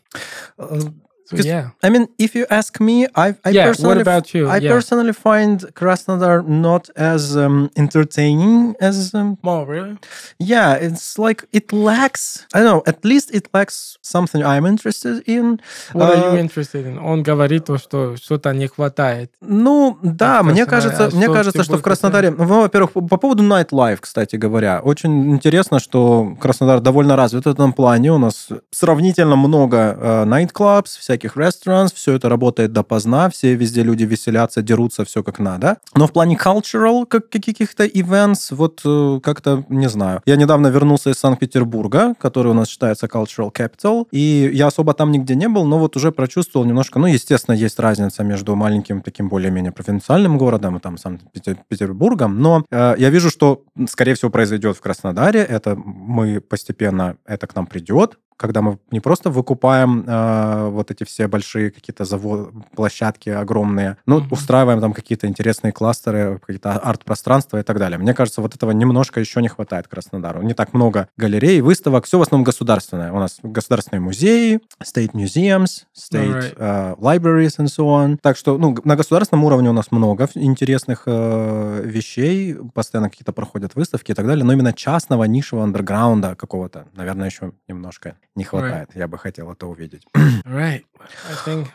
Э, 1.32 1.42
yeah. 1.42 1.70
I 1.82 1.90
mean, 1.90 2.08
if 2.18 2.34
you 2.34 2.44
ask 2.50 2.80
me, 2.80 3.06
I, 3.14 3.34
I 3.44 3.50
Yeah, 3.52 3.66
what 3.66 3.76
personally, 3.76 4.00
about 4.02 4.34
you? 4.34 4.48
I 4.48 4.58
Yeah. 4.58 4.72
personally 4.74 5.12
find 5.12 5.60
Krasnodar 5.74 6.42
not 6.46 6.88
as 6.96 7.36
um, 7.36 7.70
entertaining 7.76 8.74
as 8.80 9.14
um, 9.14 9.36
Oh, 9.44 9.64
really? 9.64 9.96
yeah. 10.38 10.74
It's 10.74 11.18
like 11.18 11.44
it 11.52 11.72
lacks. 11.72 12.46
I 12.54 12.60
don't 12.60 12.66
know. 12.72 12.82
At 12.86 13.04
least 13.04 13.30
it 13.34 13.48
lacks 13.52 13.98
something 14.02 14.42
I'm 14.42 14.64
interested 14.66 15.22
in. 15.26 15.60
What 15.92 16.08
are 16.10 16.16
Uh, 16.16 16.32
you 16.34 16.40
interested 16.40 16.86
in? 16.86 16.98
Он 16.98 17.22
говорит, 17.22 17.66
то, 17.66 17.76
что 17.78 18.16
что-то 18.16 18.52
не 18.52 18.66
хватает. 18.66 19.30
Ну, 19.40 19.98
да, 20.02 20.42
мне 20.42 20.64
кажется, 20.66 21.06
А 21.06 21.10
мне 21.14 21.24
что 21.26 21.34
кажется, 21.34 21.62
что 21.64 21.76
в 21.76 21.82
Краснодаре, 21.82 22.30
ну, 22.30 22.44
во-первых, 22.44 22.92
по 22.92 23.00
по 23.02 23.16
поводу 23.18 23.42
nightlife, 23.44 23.98
кстати 24.00 24.36
говоря, 24.36 24.80
очень 24.82 25.30
интересно, 25.34 25.78
что 25.78 26.34
Краснодар 26.40 26.80
довольно 26.80 27.16
развит 27.16 27.44
в 27.44 27.48
этом 27.48 27.72
плане. 27.72 28.12
У 28.12 28.18
нас 28.18 28.48
сравнительно 28.70 29.36
много 29.36 29.76
э, 29.76 30.24
nightclubs, 30.24 30.98
всяких 30.98 31.19
restaurants, 31.28 31.92
все 31.94 32.14
это 32.14 32.28
работает 32.28 32.72
допоздна, 32.72 33.28
все 33.30 33.54
везде 33.54 33.82
люди 33.82 34.04
веселятся, 34.04 34.62
дерутся, 34.62 35.04
все 35.04 35.22
как 35.22 35.38
надо. 35.38 35.78
Но 35.94 36.06
в 36.06 36.12
плане 36.12 36.36
cultural 36.36 37.06
как, 37.06 37.28
каких-то 37.28 37.84
events, 37.86 38.54
вот 38.54 38.80
э, 38.84 39.20
как-то, 39.22 39.64
не 39.68 39.88
знаю. 39.88 40.22
Я 40.26 40.36
недавно 40.36 40.68
вернулся 40.68 41.10
из 41.10 41.16
Санкт-Петербурга, 41.16 42.14
который 42.18 42.48
у 42.48 42.54
нас 42.54 42.68
считается 42.68 43.06
cultural 43.06 43.52
capital, 43.52 44.06
и 44.10 44.50
я 44.52 44.66
особо 44.66 44.94
там 44.94 45.12
нигде 45.12 45.34
не 45.34 45.48
был, 45.48 45.64
но 45.64 45.78
вот 45.78 45.96
уже 45.96 46.12
прочувствовал 46.12 46.66
немножко, 46.66 46.98
ну, 46.98 47.06
естественно, 47.06 47.54
есть 47.54 47.78
разница 47.78 48.24
между 48.24 48.56
маленьким 48.56 49.02
таким 49.02 49.28
более-менее 49.28 49.72
провинциальным 49.72 50.38
городом 50.38 50.76
и 50.76 50.80
там 50.80 50.98
Санкт-Петербургом, 50.98 52.40
но 52.40 52.64
э, 52.70 52.94
я 52.98 53.10
вижу, 53.10 53.30
что, 53.30 53.64
скорее 53.88 54.14
всего, 54.14 54.30
произойдет 54.30 54.76
в 54.76 54.80
Краснодаре, 54.80 55.40
это 55.40 55.76
мы 55.76 56.40
постепенно, 56.40 57.16
это 57.26 57.46
к 57.46 57.54
нам 57.54 57.66
придет, 57.66 58.18
когда 58.40 58.62
мы 58.62 58.78
не 58.90 59.00
просто 59.00 59.28
выкупаем 59.28 60.02
э, 60.06 60.68
вот 60.70 60.90
эти 60.90 61.04
все 61.04 61.28
большие 61.28 61.70
какие-то 61.70 62.06
завод, 62.06 62.52
площадки 62.74 63.28
огромные, 63.28 63.98
но 64.06 64.20
Мгм. 64.20 64.28
устраиваем 64.32 64.80
там 64.80 64.94
какие-то 64.94 65.26
интересные 65.26 65.72
кластеры, 65.72 66.40
какие-то 66.44 66.72
арт-пространства 66.72 67.58
и 67.58 67.62
так 67.62 67.78
далее. 67.78 67.98
Мне 67.98 68.14
кажется, 68.14 68.40
вот 68.40 68.54
этого 68.54 68.70
немножко 68.70 69.20
еще 69.20 69.42
не 69.42 69.48
хватает 69.48 69.88
Краснодару. 69.88 70.40
Не 70.42 70.54
так 70.54 70.72
много 70.72 71.08
галерей, 71.18 71.60
выставок, 71.60 72.06
все 72.06 72.18
в 72.18 72.22
основном 72.22 72.44
государственное. 72.44 73.12
У 73.12 73.18
нас 73.18 73.38
государственные 73.42 74.00
музеи, 74.00 74.60
state 74.82 75.12
museums, 75.12 75.84
state 75.94 76.54
Alright. 76.54 76.54
э, 76.56 76.94
libraries 76.98 77.58
and 77.58 77.66
so 77.66 77.84
on. 77.84 78.16
Так 78.22 78.38
что, 78.38 78.56
ну, 78.56 78.74
на 78.84 78.96
государственном 78.96 79.44
уровне 79.44 79.68
у 79.68 79.74
нас 79.74 79.90
много 79.90 80.28
интересных 80.34 81.02
э, 81.04 81.82
вещей, 81.84 82.56
постоянно 82.74 83.10
какие-то 83.10 83.32
проходят 83.32 83.74
выставки 83.74 84.12
и 84.12 84.14
так 84.14 84.26
далее, 84.26 84.44
но 84.44 84.52
именно 84.54 84.72
частного, 84.72 85.24
нишевого 85.24 85.64
андерграунда 85.64 86.36
какого-то, 86.36 86.86
наверное, 86.94 87.26
еще 87.28 87.52
немножко 87.68 88.16
не 88.36 88.44
хватает. 88.44 88.90
Я 88.94 89.08
бы 89.08 89.18
хотел 89.18 89.50
это 89.52 89.66
увидеть. 89.66 90.06
Right. 90.44 90.84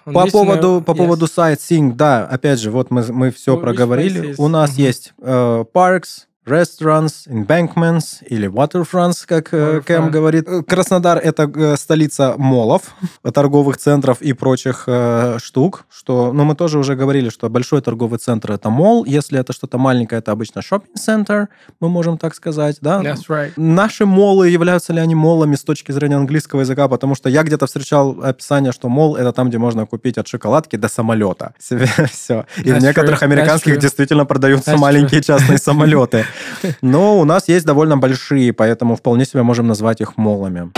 По 0.05 0.27
поводу, 0.27 0.79
note, 0.79 0.83
по 0.83 0.91
yes. 0.91 0.97
поводу 0.97 1.25
sightseeing, 1.25 1.93
да, 1.93 2.25
опять 2.25 2.59
же, 2.59 2.71
вот 2.71 2.91
мы, 2.91 3.05
мы 3.11 3.31
все 3.31 3.55
Which 3.55 3.61
проговорили. 3.61 4.35
У 4.37 4.47
нас 4.47 4.71
Мгм. 4.71 4.79
есть 4.79 5.13
э, 5.21 5.65
parks, 5.73 6.25
restaurants, 6.45 7.27
embankments 7.27 8.23
или 8.29 8.47
waterfronts, 8.47 9.25
как 9.25 9.53
э, 9.53 9.81
Кэм 9.85 10.05
Waterfront. 10.05 10.09
говорит. 10.11 10.47
Э, 10.47 10.63
Краснодар— 10.63 11.17
это 11.23 11.51
э, 11.55 11.75
столица 11.77 12.35
молов, 12.37 12.95
торговых 13.33 13.77
центров 13.77 14.21
и 14.21 14.33
прочих 14.33 14.83
э, 14.87 15.37
штук, 15.41 15.85
что, 15.89 16.31
ну, 16.33 16.43
мы 16.43 16.55
тоже 16.55 16.77
уже 16.79 16.95
говорили, 16.95 17.29
что 17.29 17.49
большой 17.49 17.81
торговый 17.81 18.19
центр— 18.19 18.51
это 18.53 18.69
мол, 18.69 19.05
если 19.05 19.39
это 19.39 19.53
что-то 19.53 19.77
маленькое, 19.77 20.19
это 20.19 20.31
обычно 20.31 20.59
shopping-центр, 20.59 21.49
мы 21.79 21.89
можем 21.89 22.17
так 22.17 22.35
сказать, 22.35 22.77
да? 22.81 23.01
That's 23.01 23.27
right. 23.27 23.51
Наши 23.55 24.05
молы, 24.05 24.49
являются 24.49 24.93
ли 24.93 24.99
они 24.99 25.15
молами 25.15 25.55
с 25.55 25.63
точки 25.63 25.91
зрения 25.91 26.15
английского 26.15 26.61
языка? 26.61 26.87
Потому 26.87 27.15
что 27.15 27.29
я 27.29 27.43
где-то 27.43 27.65
встречал 27.65 28.19
описание, 28.21 28.71
что 28.71 28.89
мол 28.89 29.15
это 29.15 29.31
там, 29.31 29.49
где 29.49 29.57
можно 29.57 29.85
купить 29.85 30.17
от 30.17 30.27
шоколадки 30.27 30.75
до 30.75 30.87
самолета. 30.89 31.53
Все. 31.59 32.45
И 32.57 32.71
в 32.71 32.75
That's 32.75 32.81
некоторых 32.81 33.21
true. 33.21 33.25
американских 33.25 33.73
That's 33.73 33.77
true. 33.77 33.81
действительно 33.81 34.25
продаются 34.25 34.71
That's 34.71 34.77
маленькие 34.77 35.21
частные 35.21 35.57
самолеты. 35.57 36.25
Но 36.81 37.19
у 37.19 37.25
нас 37.25 37.47
есть 37.47 37.65
довольно 37.65 37.97
большие, 37.97 38.53
поэтому 38.53 38.95
вполне 38.95 39.25
себе 39.25 39.43
можем 39.43 39.67
назвать 39.67 40.01
их 40.01 40.17
молами. 40.17 40.71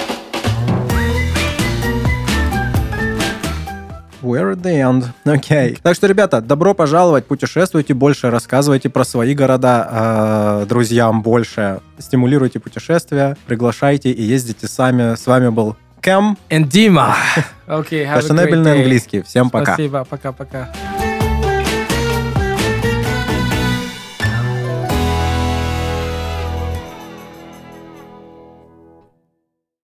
We're 4.21 4.53
at 4.53 4.61
the 4.61 4.81
end. 4.81 5.05
Окей. 5.23 5.73
Okay. 5.73 5.79
Так 5.81 5.95
что, 5.95 6.07
ребята, 6.07 6.41
добро 6.41 6.73
пожаловать, 6.73 7.25
путешествуйте 7.25 7.93
больше, 7.93 8.29
рассказывайте 8.29 8.89
про 8.89 9.05
свои 9.05 9.33
города 9.33 9.87
э, 10.61 10.65
друзьям 10.67 11.21
больше, 11.21 11.79
стимулируйте 11.97 12.59
путешествия, 12.59 13.37
приглашайте 13.45 14.11
и 14.11 14.23
ездите 14.23 14.67
сами. 14.67 15.15
С 15.15 15.27
вами 15.27 15.49
был 15.49 15.77
Кэм. 16.01 16.37
And 16.49 16.67
Дима. 16.67 17.15
Окей, 17.67 18.05
okay, 18.05 18.55
на 18.55 18.71
английский. 18.73 19.21
Всем 19.21 19.49
пока. 19.49 19.73
Спасибо, 19.73 20.03
пока-пока. 20.03 20.73